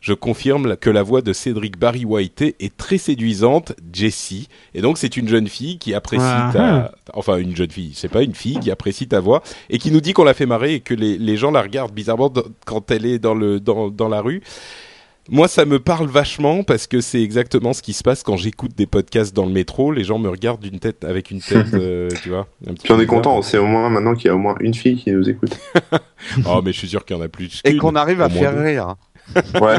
Je 0.00 0.14
confirme 0.14 0.76
que 0.76 0.88
la 0.88 1.02
voix 1.02 1.20
de 1.20 1.32
Cédric 1.34 1.78
Barry 1.78 2.06
White 2.06 2.40
est 2.58 2.76
très 2.76 2.96
séduisante, 2.96 3.74
Jessie. 3.92 4.48
Et 4.74 4.80
donc 4.80 4.96
c'est 4.96 5.16
une 5.18 5.28
jeune 5.28 5.46
fille 5.46 5.78
qui 5.78 5.92
apprécie 5.92 6.24
Ah, 6.26 6.50
ta... 6.52 6.92
Enfin 7.12 7.36
une 7.36 7.54
jeune 7.54 7.70
fille, 7.70 7.92
c'est 7.94 8.08
pas 8.08 8.22
une 8.22 8.34
fille 8.34 8.58
qui 8.60 8.70
apprécie 8.70 9.06
ta 9.08 9.20
voix 9.20 9.42
et 9.68 9.78
qui 9.78 9.90
nous 9.90 10.00
dit 10.00 10.14
qu'on 10.14 10.24
la 10.24 10.34
fait 10.34 10.46
marrer 10.46 10.74
et 10.74 10.80
que 10.80 10.94
les, 10.94 11.18
les 11.18 11.36
gens 11.36 11.50
la 11.50 11.60
regardent 11.62 11.92
bizarrement 11.92 12.32
quand 12.64 12.90
elle 12.90 13.04
est 13.04 13.18
dans, 13.18 13.34
le, 13.34 13.60
dans, 13.60 13.88
dans 13.90 14.08
la 14.08 14.20
rue. 14.22 14.42
Moi, 15.28 15.48
ça 15.48 15.64
me 15.64 15.78
parle 15.78 16.08
vachement 16.08 16.62
parce 16.62 16.86
que 16.86 17.00
c'est 17.00 17.22
exactement 17.22 17.72
ce 17.72 17.82
qui 17.82 17.92
se 17.92 18.02
passe 18.02 18.22
quand 18.22 18.36
j'écoute 18.36 18.72
des 18.76 18.86
podcasts 18.86 19.34
dans 19.34 19.46
le 19.46 19.52
métro. 19.52 19.92
Les 19.92 20.04
gens 20.04 20.18
me 20.18 20.28
regardent 20.28 20.62
d'une 20.62 20.78
tête 20.78 21.04
avec 21.04 21.30
une 21.30 21.40
tête, 21.40 21.66
euh, 21.74 22.08
tu 22.22 22.30
vois. 22.30 22.48
un 22.66 22.74
petit 22.74 22.84
Puis 22.84 22.92
on 22.92 23.00
est 23.00 23.06
content, 23.06 23.42
c'est 23.42 23.58
au 23.58 23.66
moins 23.66 23.88
maintenant 23.90 24.14
qu'il 24.14 24.26
y 24.26 24.30
a 24.30 24.34
au 24.34 24.38
moins 24.38 24.56
une 24.60 24.74
fille 24.74 24.96
qui 24.96 25.12
nous 25.12 25.28
écoute. 25.28 25.58
Oh, 26.46 26.60
mais 26.64 26.72
je 26.72 26.78
suis 26.78 26.88
sûr 26.88 27.04
qu'il 27.04 27.16
y 27.16 27.18
en 27.18 27.22
a 27.22 27.28
plus. 27.28 27.60
Et 27.64 27.76
qu'on 27.76 27.94
arrive 27.94 28.20
à 28.20 28.28
faire 28.28 28.54
deux. 28.54 28.62
rire. 28.62 28.94
Ouais. 29.60 29.78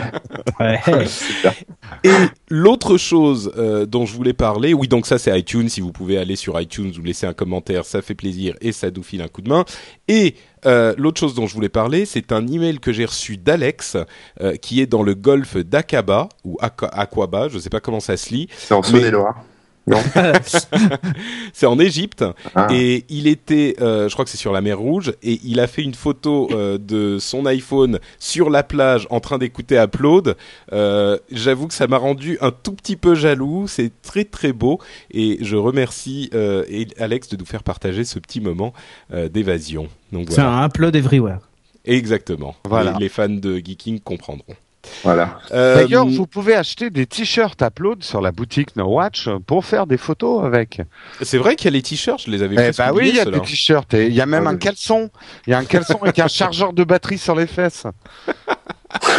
Ouais. 0.59 0.79
Et 2.03 2.11
l'autre 2.49 2.97
chose 2.97 3.51
euh, 3.57 3.85
dont 3.85 4.05
je 4.05 4.15
voulais 4.15 4.33
parler, 4.33 4.73
oui, 4.73 4.87
donc 4.87 5.05
ça 5.05 5.17
c'est 5.19 5.37
iTunes. 5.37 5.69
Si 5.69 5.81
vous 5.81 5.91
pouvez 5.91 6.17
aller 6.17 6.35
sur 6.35 6.59
iTunes 6.59 6.91
ou 6.97 7.01
laisser 7.03 7.25
un 7.27 7.33
commentaire, 7.33 7.85
ça 7.85 8.01
fait 8.01 8.15
plaisir 8.15 8.55
et 8.61 8.71
ça 8.71 8.89
nous 8.91 9.03
file 9.03 9.21
un 9.21 9.27
coup 9.27 9.41
de 9.41 9.49
main. 9.49 9.65
Et 10.07 10.35
euh, 10.65 10.93
l'autre 10.97 11.19
chose 11.19 11.33
dont 11.35 11.47
je 11.47 11.53
voulais 11.53 11.69
parler, 11.69 12.05
c'est 12.05 12.31
un 12.31 12.47
email 12.47 12.79
que 12.79 12.91
j'ai 12.93 13.05
reçu 13.05 13.37
d'Alex, 13.37 13.97
euh, 14.41 14.55
qui 14.55 14.81
est 14.81 14.85
dans 14.87 15.03
le 15.03 15.15
golfe 15.15 15.57
d'Aqaba 15.57 16.29
ou 16.43 16.57
Aqu- 16.61 16.89
Aquaba, 16.91 17.49
je 17.49 17.59
sais 17.59 17.69
pas 17.69 17.79
comment 17.79 17.99
ça 17.99 18.17
se 18.17 18.29
lit. 18.33 18.47
C'est 18.57 18.73
en 18.73 18.81
Saône-et-Loire. 18.83 19.43
C'est 21.53 21.65
en 21.65 21.79
Égypte 21.79 22.23
Ah. 22.55 22.67
et 22.71 23.05
il 23.09 23.27
était, 23.27 23.75
euh, 23.81 24.07
je 24.07 24.13
crois 24.13 24.25
que 24.25 24.31
c'est 24.31 24.37
sur 24.37 24.51
la 24.53 24.61
mer 24.61 24.77
Rouge, 24.79 25.13
et 25.23 25.39
il 25.43 25.59
a 25.59 25.67
fait 25.67 25.81
une 25.81 25.93
photo 25.93 26.49
euh, 26.51 26.77
de 26.77 27.17
son 27.19 27.45
iPhone 27.45 27.99
sur 28.19 28.49
la 28.49 28.63
plage 28.63 29.07
en 29.09 29.19
train 29.19 29.37
d'écouter 29.37 29.77
Upload. 29.81 30.35
Euh, 30.73 31.17
J'avoue 31.31 31.67
que 31.67 31.73
ça 31.73 31.87
m'a 31.87 31.97
rendu 31.97 32.37
un 32.41 32.51
tout 32.51 32.73
petit 32.73 32.95
peu 32.95 33.15
jaloux. 33.15 33.67
C'est 33.67 33.91
très 34.01 34.23
très 34.23 34.53
beau 34.53 34.79
et 35.11 35.37
je 35.41 35.55
remercie 35.55 36.29
euh, 36.33 36.63
et- 36.69 36.87
Alex 36.99 37.29
de 37.29 37.37
nous 37.37 37.45
faire 37.45 37.63
partager 37.63 38.03
ce 38.03 38.19
petit 38.19 38.41
moment 38.41 38.73
euh, 39.13 39.29
d'évasion. 39.29 39.87
C'est 40.11 40.25
voilà, 40.35 40.49
un 40.51 40.65
upload 40.67 40.95
everywhere. 40.95 41.39
exactement. 41.85 42.55
Voilà. 42.65 42.93
Les, 42.93 42.99
les 43.05 43.09
fans 43.09 43.29
de 43.29 43.57
Geeking 43.57 43.99
comprendront. 44.01 44.55
Voilà. 45.03 45.39
Euh, 45.51 45.75
D'ailleurs, 45.75 46.07
vous 46.07 46.25
pouvez 46.27 46.55
acheter 46.55 46.89
des 46.89 47.05
t-shirts 47.05 47.61
Upload 47.61 48.03
sur 48.03 48.21
la 48.21 48.31
boutique 48.31 48.75
No 48.75 48.85
Watch 48.85 49.29
pour 49.45 49.65
faire 49.65 49.85
des 49.87 49.97
photos 49.97 50.43
avec. 50.43 50.81
c'est 51.21 51.37
vrai 51.37 51.55
qu'il 51.55 51.65
y 51.65 51.67
a 51.67 51.71
les 51.71 51.81
t-shirts, 51.81 52.23
je 52.25 52.31
les 52.31 52.41
avais 52.43 52.69
Eh 52.69 52.71
bah 52.77 52.91
oui, 52.93 53.09
il 53.09 53.15
y 53.15 53.19
a 53.19 53.25
des 53.25 53.39
t-shirts 53.41 53.93
et 53.93 54.07
il 54.07 54.13
y 54.13 54.21
a 54.21 54.25
même 54.25 54.47
Ah, 54.47 54.51
un 54.51 54.53
oui. 54.53 54.59
caleçon. 54.59 55.09
Il 55.47 55.51
y 55.51 55.53
a 55.53 55.57
un 55.59 55.65
caleçon 55.65 55.99
avec 56.01 56.17
un 56.19 56.27
chargeur 56.29 56.73
de 56.73 56.83
batterie 56.83 57.17
sur 57.17 57.35
les 57.35 57.47
fesses. 57.47 57.85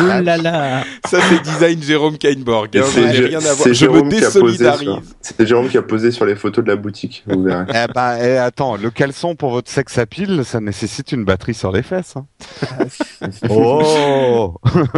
Ouh 0.01 0.07
là 0.25 0.37
là. 0.37 0.85
Ça 1.09 1.19
c'est 1.29 1.43
design 1.43 1.83
Jérôme 1.83 2.19
Kainborg. 2.19 2.77
hein, 2.77 2.83
C'est 2.87 3.09
j'ai 3.15 3.15
Jé- 3.15 3.27
rien 3.29 3.39
à 3.39 3.43
voir. 3.43 3.57
c'est 3.57 3.75
Je 3.75 3.87
me 3.87 3.93
Jérôme 3.95 4.09
qui 4.09 4.17
a 4.25 4.31
posé 4.31 4.31
sur- 4.31 4.43
désolidarise. 4.47 5.15
C'est 5.21 5.47
Jérôme 5.47 5.69
qui 5.69 5.79
a 5.79 5.83
posé 5.83 6.11
sur 6.11 6.25
les 6.27 6.35
photos 6.37 6.65
de 6.65 6.71
la 6.71 6.77
boutique, 6.77 7.23
vous 7.27 7.43
verrez. 7.45 7.65
eh 7.71 7.93
bah, 7.93 8.17
eh, 8.23 8.37
attends, 8.39 8.77
le 8.77 8.91
caleçon 8.91 9.35
pour 9.35 9.51
votre 9.51 9.71
sexe 9.71 9.99
à 9.99 10.07
pile, 10.07 10.43
ça 10.45 10.61
nécessite 10.61 11.13
une 11.13 11.25
batterie 11.25 11.55
sur 11.55 11.73
les 11.73 11.83
fesses. 11.83 12.15
hein. 12.17 12.27
oh 13.51 14.55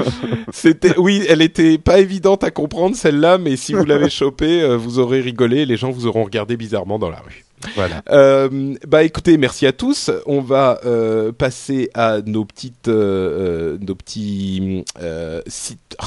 C'était, 0.53 0.97
oui, 0.99 1.25
elle 1.29 1.43
était 1.43 1.79
pas 1.79 1.99
évidente 1.99 2.45
à 2.45 2.51
comprendre 2.51 2.97
celle-là, 2.97 3.39
mais 3.39 3.57
si 3.57 3.75
vous 3.75 3.85
l'avez 3.85 4.11
chopée, 4.11 4.63
euh, 4.63 4.77
vous 4.77 4.99
aurez 4.99 5.21
rigolé, 5.21 5.59
et 5.61 5.67
les 5.67 5.77
gens 5.77 5.91
vous 5.91 6.07
auront 6.07 6.25
regardé 6.25 6.57
bizarrement 6.57 6.99
dans 6.99 7.11
la 7.11 7.19
rue. 7.19 7.44
Voilà. 7.75 8.03
Euh, 8.11 8.75
bah 8.87 9.03
écoutez, 9.03 9.37
merci 9.39 9.67
à 9.67 9.73
tous. 9.73 10.11
On 10.27 10.41
va 10.41 10.81
euh, 10.85 11.33
passer 11.33 11.91
à 11.95 12.21
nos 12.25 12.45
petites, 12.45 12.89
euh, 12.89 13.75
euh, 13.75 13.79
nos 13.81 13.95
petits 13.95 14.85
euh, 15.01 15.43
sites. 15.47 15.97
Ah, 15.99 16.07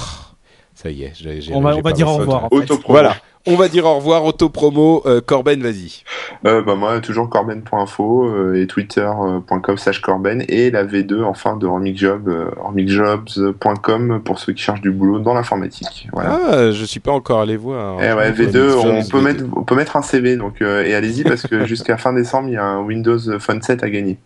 ça 0.75 0.89
y 0.89 1.03
est, 1.03 1.13
j'ai, 1.15 1.53
On 1.53 1.61
va, 1.61 1.75
on 1.75 1.81
va 1.81 1.91
dire 1.91 2.07
au 2.07 2.17
revoir. 2.17 2.45
en 2.45 2.49
fait. 2.49 2.71
Voilà. 2.87 3.15
On 3.47 3.55
va 3.55 3.67
dire 3.69 3.85
au 3.85 3.95
revoir, 3.95 4.25
autopromo. 4.25 5.01
Euh, 5.05 5.21
Corben, 5.25 5.61
vas-y. 5.63 6.03
Euh, 6.45 6.61
bah 6.61 6.75
moi, 6.75 6.99
toujours 6.99 7.29
corben.info 7.29 8.25
euh, 8.27 8.61
et 8.61 8.67
twitter.com 8.67 9.77
slash 9.77 10.01
corben 10.01 10.43
et 10.49 10.69
la 10.69 10.83
V2 10.85 11.23
enfin 11.23 11.55
de 11.55 11.65
Hormicjob, 11.65 12.27
euh, 12.27 12.51
hormicjobs.com 12.57 14.21
pour 14.23 14.39
ceux 14.39 14.53
qui 14.53 14.61
cherchent 14.63 14.81
du 14.81 14.91
boulot 14.91 15.19
dans 15.19 15.33
l'informatique. 15.33 16.07
Voilà. 16.13 16.39
Ah, 16.51 16.71
je 16.71 16.85
suis 16.85 16.99
pas 16.99 17.11
encore 17.11 17.39
allé 17.41 17.57
voir. 17.57 17.97
Eh 18.01 18.13
ouais, 18.13 18.33
Je 18.35 18.43
V2, 18.43 18.51
connais 18.81 18.99
on 19.01 19.07
peut 19.09 19.17
V2. 19.19 19.21
mettre, 19.23 19.43
on 19.55 19.63
peut 19.63 19.75
mettre 19.75 19.95
un 19.95 20.01
CV, 20.01 20.35
donc 20.37 20.61
euh, 20.61 20.83
et 20.83 20.93
allez-y 20.93 21.23
parce 21.23 21.43
que 21.43 21.65
jusqu'à 21.65 21.97
fin 21.97 22.13
décembre, 22.13 22.49
il 22.49 22.53
y 22.53 22.57
a 22.57 22.63
un 22.65 22.81
Windows 22.81 23.19
Phone 23.39 23.61
7 23.61 23.83
à 23.83 23.89
gagner. 23.89 24.17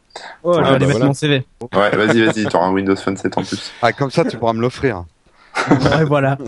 Oh, 0.44 0.54
je 0.54 0.60
Ah, 0.60 0.62
vais 0.62 0.64
bah 0.64 0.76
aller 0.76 0.86
mettre 0.88 0.92
voilà. 1.00 1.06
mon 1.08 1.14
CV. 1.14 1.46
Ouais, 1.74 1.96
vas-y, 1.96 2.26
vas-y, 2.26 2.46
t'auras 2.46 2.66
un 2.68 2.72
Windows 2.74 2.96
Phone 2.96 3.18
7 3.18 3.38
en 3.38 3.44
plus. 3.44 3.72
Ah, 3.82 3.94
comme 3.94 4.12
ça, 4.12 4.26
tu 4.26 4.38
pourras 4.38 4.54
me 4.54 4.62
l'offrir. 4.62 5.06
Ouais, 5.70 6.06
voilà. 6.06 6.38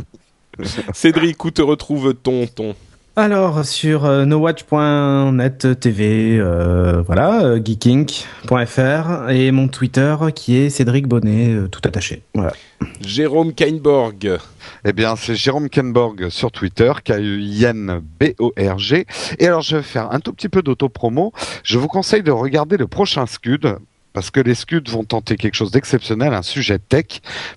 Cédric, 0.93 1.43
où 1.43 1.51
te 1.51 1.61
retrouve-t-on 1.61 2.47
ton 2.47 2.75
Alors 3.15 3.65
sur 3.65 4.05
euh, 4.05 4.25
nowatch.net 4.25 5.79
TV, 5.79 6.37
euh, 6.39 7.01
voilà, 7.05 7.43
euh, 7.43 7.59
geeking.fr 7.63 9.29
et 9.29 9.51
mon 9.51 9.67
Twitter 9.67 10.15
qui 10.35 10.57
est 10.57 10.69
Cédric 10.69 11.07
Bonnet, 11.07 11.49
euh, 11.49 11.67
tout 11.67 11.81
attaché. 11.85 12.23
Voilà. 12.33 12.53
Jérôme 13.01 13.53
Kainborg. 13.53 14.39
Eh 14.85 14.93
bien, 14.93 15.15
c'est 15.15 15.35
Jérôme 15.35 15.69
Kenborg 15.69 16.29
sur 16.29 16.51
Twitter, 16.51 16.91
K-U-I-N-B-O-R-G. 17.03 19.05
Et 19.39 19.47
alors, 19.47 19.61
je 19.61 19.77
vais 19.77 19.83
faire 19.83 20.11
un 20.11 20.19
tout 20.19 20.33
petit 20.33 20.49
peu 20.49 20.61
d'auto-promo. 20.61 21.31
Je 21.63 21.77
vous 21.77 21.87
conseille 21.87 22.23
de 22.23 22.31
regarder 22.31 22.75
le 22.75 22.87
prochain 22.87 23.25
Scud, 23.25 23.77
parce 24.13 24.31
que 24.31 24.39
les 24.39 24.55
Scuds 24.55 24.89
vont 24.89 25.03
tenter 25.03 25.35
quelque 25.35 25.55
chose 25.55 25.71
d'exceptionnel, 25.71 26.33
un 26.33 26.41
sujet 26.43 26.79
tech, 26.79 27.05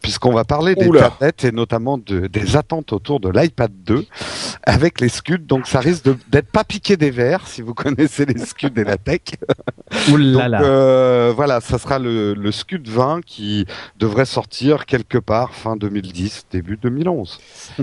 puisqu'on 0.03 0.33
va 0.33 0.45
parler 0.45 0.75
des 0.75 0.87
tablettes 1.01 1.45
et 1.45 1.53
notamment 1.53 1.99
de, 1.99 2.27
des 2.27 2.57
attentes 2.57 2.93
autour 2.93 3.21
de 3.21 3.29
l'iPad 3.29 3.71
2 3.85 4.07
avec 4.65 5.01
les 5.01 5.09
Scuds. 5.09 5.39
Donc, 5.47 5.67
ça 5.67 5.81
risque 5.81 6.05
d'être 6.31 6.51
pas 6.51 6.65
piqué 6.65 6.97
des 6.97 7.11
verres, 7.11 7.47
si 7.47 7.63
vous 7.63 7.75
connaissez 7.75 8.25
les 8.27 8.39
Scuds 8.39 8.73
et 8.77 8.85
la 8.85 8.97
tech. 8.97 9.21
Ouh 10.11 10.17
là 10.17 10.49
Donc 10.49 10.61
euh, 10.63 11.33
voilà, 11.37 11.61
ça 11.61 11.79
sera 11.79 11.99
le, 11.99 12.35
le 12.35 12.53
Scud 12.53 12.89
20 12.89 13.21
qui 13.25 13.67
devrait 13.99 14.25
sortir 14.25 14.87
quelque 14.87 15.19
part 15.19 15.55
fin 15.55 15.77
2010, 15.77 16.47
début 16.51 16.77
2011. 16.77 17.39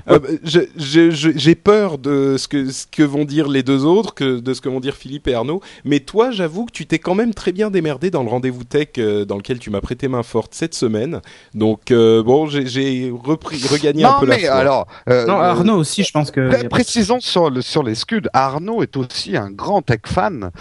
Euh, 0.10 0.20
je- 0.44 1.32
J'ai 1.36 1.56
peur 1.56 1.98
de 1.98 2.36
ce 2.38 2.48
que, 2.48 2.70
ce 2.72 2.86
que 2.88 3.04
vont 3.04 3.26
dire 3.26 3.48
les 3.48 3.64
deux 3.64 3.86
autres, 3.86 4.14
que, 4.14 4.40
de 4.40 4.54
ce 4.54 4.62
que 4.62 4.70
vont 4.70 4.80
dire 4.80 4.96
Philippe 4.96 5.28
et 5.28 5.34
Arnaud. 5.34 5.62
Mais 5.86 6.00
toi, 6.00 6.32
j'avoue 6.32 6.66
que 6.66 6.72
tu 6.72 6.86
t'es 6.86 7.00
quand 7.00 7.16
même 7.16 7.34
très 7.34 7.52
bien 7.52 7.70
démerdé 7.72 8.10
dans 8.12 8.24
le 8.24 8.30
rendez-vous 8.30 8.63
tech 8.66 8.90
euh, 8.98 9.26
dans 9.26 9.38
lequel 9.38 9.60
tu 9.60 9.70
m'as 9.70 9.82
prêté 9.82 10.08
main 10.08 10.24
forte 10.24 10.54
cette 10.54 10.74
semaine. 10.74 11.22
Donc 11.54 11.92
euh, 11.92 12.24
bon, 12.24 12.48
j'ai- 12.48 13.12
repris, 13.14 13.62
regagné 13.70 14.04
un 14.04 14.20
peu 14.20 14.26
la 14.26 14.38
foi. 14.40 14.50
alors, 14.52 14.88
euh, 15.10 15.26
Non, 15.26 15.40
Arnaud 15.40 15.76
aussi, 15.78 16.04
je 16.04 16.12
pense 16.12 16.32
que. 16.32 16.50
pré- 16.50 16.68
précisons 16.70 17.20
sur 17.20 17.50
le 17.50 17.62
sur 17.62 17.84
les 17.84 17.96
Scuds. 17.96 18.28
Arnaud 18.34 18.82
est 18.84 18.96
aussi 18.98 19.36
un 19.38 19.50
grand 19.52 19.82
tech 19.82 20.02
fan. 20.06 20.52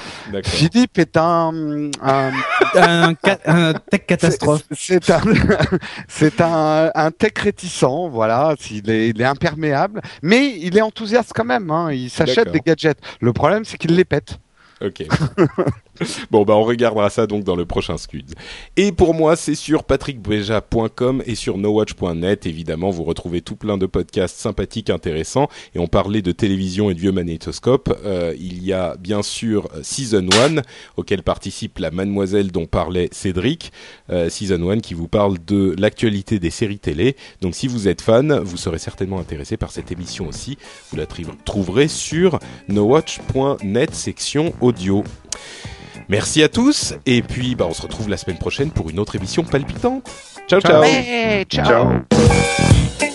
Philippe 0.45 0.99
est 0.99 1.17
un, 1.17 1.91
un 2.03 2.31
un, 2.75 3.15
ca- 3.25 3.39
un 3.47 3.73
tech 3.75 4.07
catastrophe. 4.07 4.63
C'est 4.73 5.11
un, 5.11 5.21
c'est 6.09 6.41
un, 6.41 6.91
un 6.95 7.11
tech 7.11 7.33
réticent, 7.39 8.09
voilà. 8.11 8.55
Il 8.71 8.91
est, 8.91 9.09
il 9.11 9.21
est 9.21 9.25
imperméable, 9.25 10.01
mais 10.23 10.55
il 10.61 10.77
est 10.77 10.83
enthousiaste 10.83 11.33
quand 11.35 11.45
même. 11.45 11.71
Hein, 11.71 11.93
il 11.93 12.11
s'achète 12.11 12.51
des 12.51 12.61
gadgets. 12.61 12.99
Le 13.21 13.33
problème, 13.33 13.65
c'est 13.65 13.77
qu'il 13.79 13.95
les 13.95 14.05
pète. 14.05 14.39
Ok. 14.85 15.05
bon, 16.31 16.45
bah 16.45 16.55
on 16.55 16.63
regardera 16.63 17.11
ça 17.11 17.27
donc 17.27 17.45
dans 17.45 17.57
le 17.57 17.67
prochain 17.67 17.97
Scud. 17.97 18.35
Et 18.77 18.93
pour 18.93 19.15
moi, 19.15 19.37
c'est 19.37 19.55
sur 19.55 19.85
patrickbeja.com 19.85 21.23
et 21.27 21.35
sur 21.35 21.59
nowatch.net. 21.59 22.47
Évidemment, 22.47 22.91
vous 22.91 23.05
retrouvez 23.05 23.41
tout 23.41 23.57
plein 23.57 23.79
de 23.79 23.87
podcasts 23.87 24.39
sympathiques, 24.39 24.91
intéressants. 24.91 25.49
Et 25.75 25.79
on 25.79 25.87
parlait 25.87 26.23
de 26.23 26.33
télévision 26.33 26.91
et 26.91 26.95
de 26.95 27.01
vieux 27.01 27.13
magnétoscopes. 27.13 27.97
Euh, 28.05 28.35
il 28.39 28.65
y 28.65 28.73
a 28.73 28.97
bien 28.97 29.23
sûr 29.23 29.69
Season 29.83 30.27
1, 30.57 30.63
auquel 30.97 31.23
participe 31.23 31.79
la 31.79 31.91
mademoiselle 31.91 32.51
dont 32.51 32.67
parlait 32.67 33.09
Cédric. 33.13 33.73
Euh, 34.11 34.29
Season 34.29 34.71
1 34.71 34.81
qui 34.81 34.95
vous 34.95 35.09
parle 35.09 35.39
de 35.45 35.75
l'actualité 35.79 36.39
des 36.39 36.51
séries 36.51 36.79
télé. 36.79 37.17
Donc 37.41 37.55
si 37.55 37.69
vous 37.69 37.89
êtes 37.89 38.01
fan, 38.01 38.39
vous 38.41 38.57
serez 38.57 38.79
certainement 38.79 39.19
intéressé 39.19 39.57
par 39.57 39.71
cette 39.71 39.93
émission 39.93 40.29
aussi. 40.29 40.59
Vous 40.91 40.97
la 40.97 41.07
trouverez 41.45 41.89
sur 41.89 42.39
nowatch.net 42.69 43.95
section 43.95 44.53
audio. 44.61 45.05
Merci 46.09 46.43
à 46.43 46.49
tous 46.49 46.95
et 47.07 47.23
puis 47.23 47.55
bah, 47.55 47.67
on 47.69 47.75
se 47.75 47.83
retrouve 47.83 48.09
la 48.09 48.17
semaine 48.17 48.39
prochaine 48.39 48.71
pour 48.71 48.91
une 48.91 48.99
autre 48.99 49.17
émission 49.17 49.43
palpitante. 49.45 50.11
Ciao 50.49 50.61
ciao. 50.61 50.85
Ciao. 51.49 51.65
Ciao. 51.65 53.09